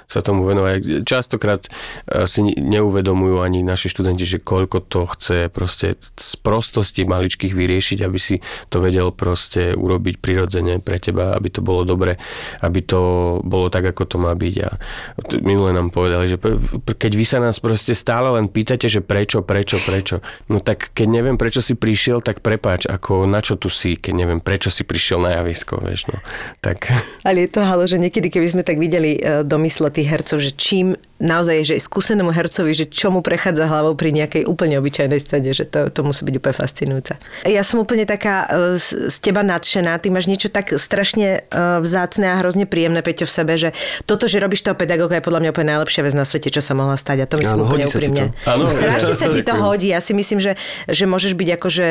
sa 0.06 0.20
tomu 0.20 0.44
venovať. 0.44 1.02
Častokrát 1.04 1.66
e, 1.66 2.28
si 2.28 2.44
neuvedomujú 2.44 3.40
ani 3.40 3.64
naši 3.64 3.88
študenti, 3.90 4.24
že 4.24 4.38
koľko 4.42 4.84
to 4.84 5.08
chce 5.16 5.48
proste 5.48 5.96
z 6.00 6.30
prostosti 6.40 7.02
maličkých 7.08 7.52
vyriešiť, 7.52 7.98
aby 8.04 8.18
si 8.20 8.40
to 8.68 8.84
vedel 8.84 9.10
proste 9.10 9.72
urobiť 9.74 10.20
prirodzene 10.20 10.78
pre 10.80 11.00
teba, 11.00 11.34
aby 11.34 11.48
to 11.48 11.60
bolo 11.64 11.82
dobre, 11.88 12.20
aby 12.60 12.80
to 12.84 13.00
bolo 13.42 13.72
tak, 13.72 13.86
ako 13.88 14.02
to 14.04 14.16
má 14.20 14.32
byť. 14.36 14.54
A 14.64 14.70
minule 15.40 15.72
nám 15.72 15.88
povedali, 15.90 16.28
že 16.28 16.36
keď 16.94 17.12
vy 17.14 17.24
sa 17.26 17.38
nás 17.40 17.58
proste 17.58 17.96
stále 17.96 18.28
len 18.34 18.50
pýtate, 18.50 18.86
že 18.90 19.00
prečo, 19.00 19.40
prečo, 19.40 19.80
prečo, 19.80 20.20
no 20.50 20.60
tak 20.60 20.92
keď 20.92 21.06
neviem, 21.08 21.36
prečo 21.40 21.64
si 21.64 21.72
prišiel, 21.72 22.20
tak 22.20 22.44
prepáč, 22.44 22.86
ako 22.90 23.24
na 23.24 23.40
čo 23.40 23.56
tu 23.56 23.72
si, 23.72 23.96
keď 23.96 24.14
neviem, 24.14 24.40
prečo 24.42 24.68
si 24.68 24.82
prišiel 24.82 25.22
na 25.22 25.40
javisko, 25.40 25.80
vieš, 25.80 26.10
no. 26.10 26.18
Tak... 26.60 26.90
Ale 27.28 27.46
je 27.46 27.50
to 27.50 27.60
halo, 27.62 27.86
že 27.86 27.96
niekedy, 27.96 28.28
keby 28.28 28.46
sme 28.50 28.62
tak 28.66 28.76
videli 28.76 29.16
e, 29.16 29.46
domysle 29.46 29.93
tých 29.94 30.10
hercov, 30.10 30.42
že 30.42 30.50
čím 30.52 30.98
naozaj, 31.22 31.56
že 31.62 31.74
skúsenému 31.78 32.34
hercovi, 32.34 32.74
že 32.74 32.86
čo 32.90 33.08
mu 33.14 33.22
prechádza 33.22 33.70
hlavou 33.70 33.94
pri 33.94 34.10
nejakej 34.10 34.44
úplne 34.44 34.76
obyčajnej 34.82 35.20
scéne, 35.22 35.50
že 35.54 35.64
to, 35.64 35.88
to 35.88 36.02
musí 36.02 36.26
byť 36.26 36.34
úplne 36.36 36.56
fascinujúce. 36.58 37.12
Ja 37.46 37.62
som 37.62 37.80
úplne 37.80 38.04
taká 38.04 38.44
e, 38.50 38.76
z, 38.82 39.08
z 39.08 39.16
teba 39.22 39.40
nadšená, 39.46 39.96
ty 40.02 40.10
máš 40.10 40.26
niečo 40.26 40.50
tak 40.50 40.74
strašne 40.74 41.46
e, 41.46 41.80
vzácne 41.80 42.34
a 42.34 42.42
hrozne 42.42 42.66
príjemné, 42.66 43.00
Peťo, 43.00 43.24
v 43.24 43.32
sebe, 43.32 43.54
že 43.54 43.70
toto, 44.04 44.26
že 44.26 44.42
robíš 44.42 44.66
toho 44.66 44.74
pedagóga 44.74 45.16
je 45.18 45.24
podľa 45.24 45.40
mňa 45.46 45.50
úplne 45.54 45.68
najlepšia 45.78 46.02
vec 46.02 46.14
na 46.18 46.26
svete, 46.26 46.50
čo 46.50 46.60
sa 46.60 46.74
mohla 46.76 46.98
stať 46.98 47.24
a 47.24 47.26
to 47.30 47.40
myslím 47.40 47.62
úplne 47.62 47.86
úprimne. 47.88 48.24
Strašne 48.44 49.14
sa 49.14 49.26
ti 49.30 49.40
to 49.40 49.54
hodí. 49.56 49.94
Ja 49.94 50.02
si 50.02 50.12
myslím, 50.12 50.42
že, 50.42 50.58
že 50.90 51.06
môžeš 51.06 51.38
byť 51.38 51.48
akože 51.56 51.86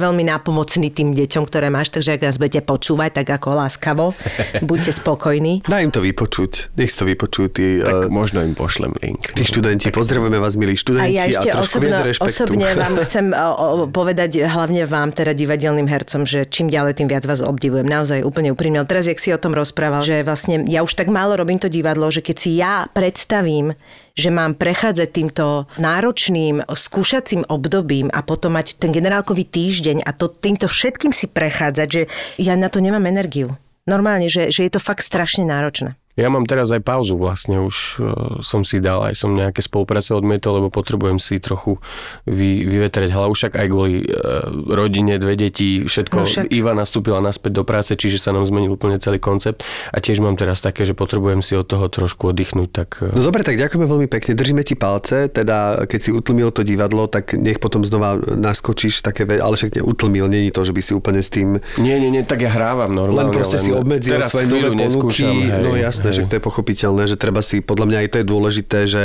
veľmi 0.00 0.24
nápomocný 0.26 0.88
tým 0.90 1.12
deťom, 1.12 1.44
ktoré 1.44 1.68
máš, 1.68 1.92
takže 1.92 2.16
ak 2.16 2.24
nás 2.24 2.36
budete 2.40 2.64
počúvať, 2.64 3.22
tak 3.22 3.36
ako 3.36 3.62
láskavo, 3.62 4.16
buďte 4.64 4.96
spokojní. 4.96 5.62
Daj 5.68 5.82
im 5.86 5.92
to 5.92 6.00
vypočuť, 6.00 6.72
nech 6.74 6.90
to 6.90 7.04
vypočujú 7.04 7.41
tí... 7.48 7.80
Tak 7.82 8.06
uh... 8.06 8.12
možno 8.12 8.44
im 8.44 8.54
pošlem 8.54 8.94
link. 9.00 9.32
Tí 9.32 9.42
študenti, 9.42 9.90
tak... 9.90 9.98
pozdravujeme 9.98 10.38
vás, 10.38 10.54
milí 10.54 10.76
študenti. 10.76 11.06
A 11.06 11.08
ja 11.08 11.24
ešte 11.30 11.48
a 11.50 11.62
osobno, 11.62 11.96
osobne 12.20 12.68
vám 12.82 12.94
chcem 13.02 13.26
o, 13.32 13.50
o, 13.50 13.66
povedať, 13.88 14.44
hlavne 14.44 14.86
vám, 14.86 15.10
teda 15.10 15.32
divadelným 15.32 15.88
hercom, 15.88 16.22
že 16.22 16.44
čím 16.46 16.68
ďalej, 16.68 17.02
tým 17.02 17.08
viac 17.08 17.24
vás 17.26 17.40
obdivujem. 17.40 17.86
Naozaj 17.88 18.22
úplne 18.22 18.52
úprimne. 18.52 18.84
Teraz, 18.84 19.08
jak 19.08 19.18
si 19.18 19.32
o 19.32 19.40
tom 19.40 19.56
rozprával, 19.56 20.04
že 20.04 20.22
vlastne 20.26 20.62
ja 20.68 20.84
už 20.84 20.94
tak 20.94 21.08
málo 21.08 21.34
robím 21.38 21.58
to 21.58 21.72
divadlo, 21.72 22.10
že 22.12 22.20
keď 22.20 22.36
si 22.36 22.60
ja 22.60 22.86
predstavím, 22.90 23.74
že 24.12 24.28
mám 24.28 24.58
prechádzať 24.58 25.08
týmto 25.08 25.64
náročným 25.80 26.60
skúšacím 26.68 27.48
obdobím 27.48 28.12
a 28.12 28.20
potom 28.20 28.54
mať 28.54 28.76
ten 28.76 28.92
generálkový 28.92 29.48
týždeň 29.48 30.04
a 30.04 30.10
to 30.12 30.28
týmto 30.28 30.68
všetkým 30.68 31.16
si 31.16 31.28
prechádzať, 31.28 31.88
že 31.88 32.02
ja 32.36 32.52
na 32.58 32.68
to 32.68 32.84
nemám 32.84 33.08
energiu. 33.08 33.56
Normálne, 33.88 34.30
že, 34.30 34.54
že 34.54 34.62
je 34.68 34.72
to 34.72 34.78
fakt 34.78 35.02
strašne 35.02 35.42
náročné. 35.42 35.98
Ja 36.12 36.28
mám 36.28 36.44
teraz 36.44 36.68
aj 36.68 36.84
pauzu 36.84 37.16
vlastne, 37.16 37.64
už 37.64 37.76
uh, 37.96 38.06
som 38.44 38.68
si 38.68 38.84
dal, 38.84 39.00
aj 39.00 39.16
som 39.16 39.32
nejaké 39.32 39.64
spolupráce 39.64 40.12
odmietol, 40.12 40.60
lebo 40.60 40.68
potrebujem 40.68 41.16
si 41.16 41.40
trochu 41.40 41.80
vy, 42.28 42.68
vyvetrať 42.68 43.16
hlavu, 43.16 43.32
však 43.32 43.56
aj 43.56 43.66
kvôli 43.72 44.04
uh, 44.04 44.44
rodine, 44.68 45.16
dve 45.16 45.40
deti, 45.40 45.80
všetko. 45.80 46.16
No 46.20 46.28
však. 46.28 46.44
Iva 46.52 46.76
nastúpila 46.76 47.24
naspäť 47.24 47.56
do 47.56 47.64
práce, 47.64 47.96
čiže 47.96 48.20
sa 48.20 48.36
nám 48.36 48.44
zmenil 48.44 48.76
úplne 48.76 49.00
celý 49.00 49.16
koncept 49.24 49.64
a 49.88 50.04
tiež 50.04 50.20
mám 50.20 50.36
teraz 50.36 50.60
také, 50.60 50.84
že 50.84 50.92
potrebujem 50.92 51.40
si 51.40 51.56
od 51.56 51.64
toho 51.64 51.88
trošku 51.88 52.28
oddychnúť. 52.28 52.68
Tak, 52.68 52.88
uh... 53.00 53.16
No 53.16 53.24
dobre, 53.24 53.40
tak 53.40 53.56
ďakujeme 53.56 53.86
veľmi 53.88 54.08
pekne, 54.12 54.36
držíme 54.36 54.60
ti 54.68 54.76
palce, 54.76 55.32
teda 55.32 55.88
keď 55.88 56.00
si 56.04 56.10
utlmil 56.12 56.52
to 56.52 56.60
divadlo, 56.60 57.08
tak 57.08 57.32
nech 57.32 57.56
potom 57.56 57.88
znova 57.88 58.20
naskočíš 58.20 59.00
také, 59.00 59.24
ve- 59.24 59.40
ale 59.40 59.56
však 59.56 59.80
neutlmil, 59.80 60.28
není 60.28 60.52
to, 60.52 60.60
že 60.60 60.76
by 60.76 60.80
si 60.84 60.92
úplne 60.92 61.24
s 61.24 61.32
tým... 61.32 61.56
Nie, 61.80 61.96
nie, 61.96 62.12
nie, 62.12 62.20
tak 62.20 62.44
ja 62.44 62.52
hrávam 62.52 62.92
normálne. 62.92 63.32
Len 63.32 63.36
proste 63.36 63.56
len 63.56 63.64
si 63.64 63.70
obmedzil 63.72 64.20
svoje 64.28 64.44
nové 64.44 64.68
ponuky, 64.76 65.24
no 65.56 65.72
jasné 66.02 66.12
jasné, 66.12 66.26
že 66.26 66.30
to 66.30 66.36
je 66.38 66.42
pochopiteľné, 66.42 67.02
že 67.06 67.16
treba 67.16 67.40
si, 67.40 67.62
podľa 67.62 67.86
mňa 67.88 67.98
aj 68.02 68.08
to 68.10 68.16
je 68.18 68.26
dôležité, 68.26 68.78
že 68.90 69.02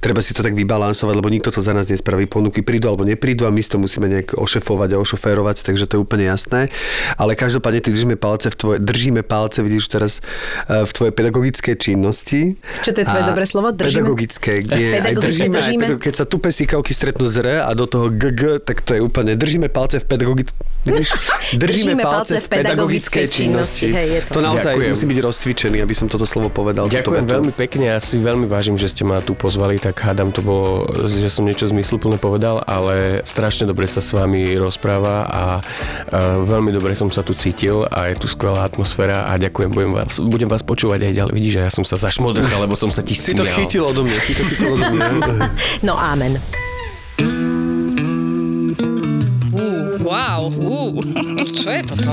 treba 0.00 0.20
si 0.24 0.32
to 0.32 0.40
tak 0.40 0.56
vybalansovať, 0.56 1.14
lebo 1.14 1.28
nikto 1.28 1.52
to 1.52 1.60
za 1.60 1.76
nás 1.76 1.86
nespraví. 1.86 2.24
Ponuky 2.24 2.64
prídu 2.64 2.88
alebo 2.88 3.04
neprídu 3.04 3.44
a 3.44 3.52
my 3.52 3.60
to 3.60 3.76
musíme 3.76 4.08
nejak 4.08 4.34
ošefovať 4.34 4.96
a 4.96 5.00
ošoférovať, 5.02 5.62
takže 5.62 5.84
to 5.84 5.92
je 5.98 6.00
úplne 6.00 6.24
jasné. 6.24 6.72
Ale 7.20 7.36
každopádne 7.36 7.84
ty 7.84 7.92
držíme 7.92 8.16
palce 8.16 8.48
v 8.48 8.56
tvoje, 8.56 8.78
držíme 8.80 9.22
palce, 9.22 9.60
vidíš 9.60 9.92
teraz 9.92 10.12
e, 10.66 10.84
v 10.88 10.90
tvojej 10.90 11.12
pedagogickej 11.12 11.74
činnosti. 11.76 12.56
Čo 12.82 12.96
to 12.96 13.04
je 13.04 13.06
tvoje 13.06 13.24
dobré 13.28 13.44
slovo? 13.44 13.68
Držíme? 13.74 14.08
Pedagogické. 14.08 14.52
Nie, 14.64 15.04
aj 15.04 15.14
držíme, 15.20 15.56
držíme. 15.60 15.84
Aj, 15.84 16.00
keď 16.00 16.14
sa 16.14 16.24
tu 16.24 16.40
pesíkavky 16.40 16.96
stretnú 16.96 17.28
z 17.28 17.44
R 17.44 17.48
a 17.68 17.70
do 17.76 17.84
toho 17.84 18.08
GG, 18.08 18.64
tak 18.64 18.80
to 18.80 18.96
je 18.96 19.00
úplne, 19.04 19.36
držíme 19.36 19.68
palce 19.68 20.00
v 20.00 20.06
pedagogickej 20.08 20.78
Držíme, 20.88 21.58
držíme 21.58 22.02
palce 22.02 22.40
v 22.40 22.48
pedagogickej 22.48 23.26
činnosti. 23.28 23.88
činnosti. 23.88 23.88
Hej, 23.92 24.08
je 24.08 24.20
to. 24.24 24.32
to 24.34 24.40
naozaj 24.40 24.72
Ďakujem. 24.72 24.92
musím 24.94 25.08
byť 25.08 25.20
rozcvičený, 25.20 25.78
aby 25.82 25.94
som 25.94 26.06
toto 26.08 26.24
slovo 26.38 26.54
povedal 26.54 26.86
Ďakujem 26.86 27.26
veľmi 27.26 27.50
pekne, 27.50 27.90
ja 27.90 27.98
si 27.98 28.14
veľmi 28.14 28.46
vážim, 28.46 28.78
že 28.78 28.86
ste 28.86 29.02
ma 29.02 29.18
tu 29.18 29.34
pozvali, 29.34 29.82
tak 29.82 29.98
hádam 29.98 30.30
to 30.30 30.38
bolo, 30.38 30.86
že 31.10 31.26
som 31.26 31.42
niečo 31.42 31.66
zmysluplne 31.66 32.14
povedal, 32.14 32.62
ale 32.62 33.26
strašne 33.26 33.66
dobre 33.66 33.90
sa 33.90 33.98
s 33.98 34.14
vami 34.14 34.54
rozpráva 34.54 35.26
a, 35.26 35.42
a 35.42 35.42
veľmi 36.38 36.70
dobre 36.70 36.94
som 36.94 37.10
sa 37.10 37.26
tu 37.26 37.34
cítil 37.34 37.82
a 37.90 38.14
je 38.14 38.22
tu 38.22 38.30
skvelá 38.30 38.62
atmosféra 38.62 39.26
a 39.26 39.34
ďakujem, 39.34 39.74
budem 39.74 39.92
vás, 39.98 40.22
budem 40.22 40.46
vás 40.46 40.62
počúvať 40.62 41.10
aj 41.10 41.12
ďalej. 41.18 41.32
Vidíš, 41.34 41.52
že 41.58 41.60
ja 41.66 41.72
som 41.74 41.82
sa 41.82 41.98
zašmodrkal, 41.98 42.62
lebo 42.62 42.78
som 42.78 42.94
sa 42.94 43.02
ti 43.02 43.18
smial. 43.18 43.26
Si 43.38 43.44
to 43.44 43.44
chytil 43.44 43.84
odo 43.86 44.02
mňa, 44.06 44.18
si 44.22 44.32
to 44.34 44.42
chytil 44.46 44.78
odo 44.78 44.88
mňa. 44.94 45.10
no 45.88 45.98
amen. 45.98 46.38
Uh, 49.50 49.98
wow, 50.06 50.46
uh, 50.54 51.02
čo 51.58 51.66
je 51.66 51.82
toto? 51.82 52.12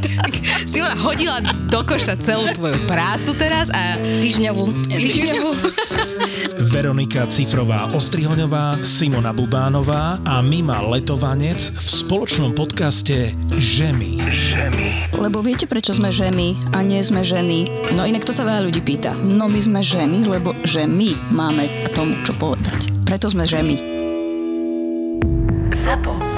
Tak 0.00 0.32
Simona 0.66 0.96
hodila 0.98 1.42
do 1.68 1.80
koša 1.84 2.18
celú 2.18 2.48
tvoju 2.54 2.78
prácu 2.86 3.30
teraz 3.36 3.68
a 3.70 3.98
týždňovú. 3.98 4.64
týždňovú. 4.88 5.50
Veronika 6.72 7.26
Cifrová 7.28 7.90
Ostrihoňová, 7.92 8.80
Simona 8.86 9.34
Bubánová 9.34 10.22
a 10.24 10.40
Mima 10.40 10.80
Letovanec 10.80 11.58
v 11.60 11.88
spoločnom 11.88 12.54
podcaste 12.56 13.34
Žemy. 13.52 14.12
Žemy. 14.22 14.88
Lebo 15.18 15.44
viete, 15.44 15.68
prečo 15.68 15.92
sme 15.92 16.10
žemy 16.10 16.56
a 16.72 16.80
nie 16.80 17.02
sme 17.04 17.22
ženy? 17.22 17.68
No 17.94 18.08
inak 18.08 18.24
to 18.24 18.34
sa 18.34 18.46
veľa 18.48 18.66
ľudí 18.70 18.80
pýta. 18.80 19.12
No 19.20 19.46
my 19.46 19.60
sme 19.60 19.80
žemy, 19.84 20.24
lebo 20.24 20.56
že 20.64 20.88
my 20.88 21.14
máme 21.30 21.86
k 21.86 21.88
tomu 21.92 22.16
čo 22.24 22.32
povedať. 22.38 22.90
Preto 23.04 23.28
sme 23.28 23.44
žemy. 23.44 23.76
Zapo. 25.82 26.31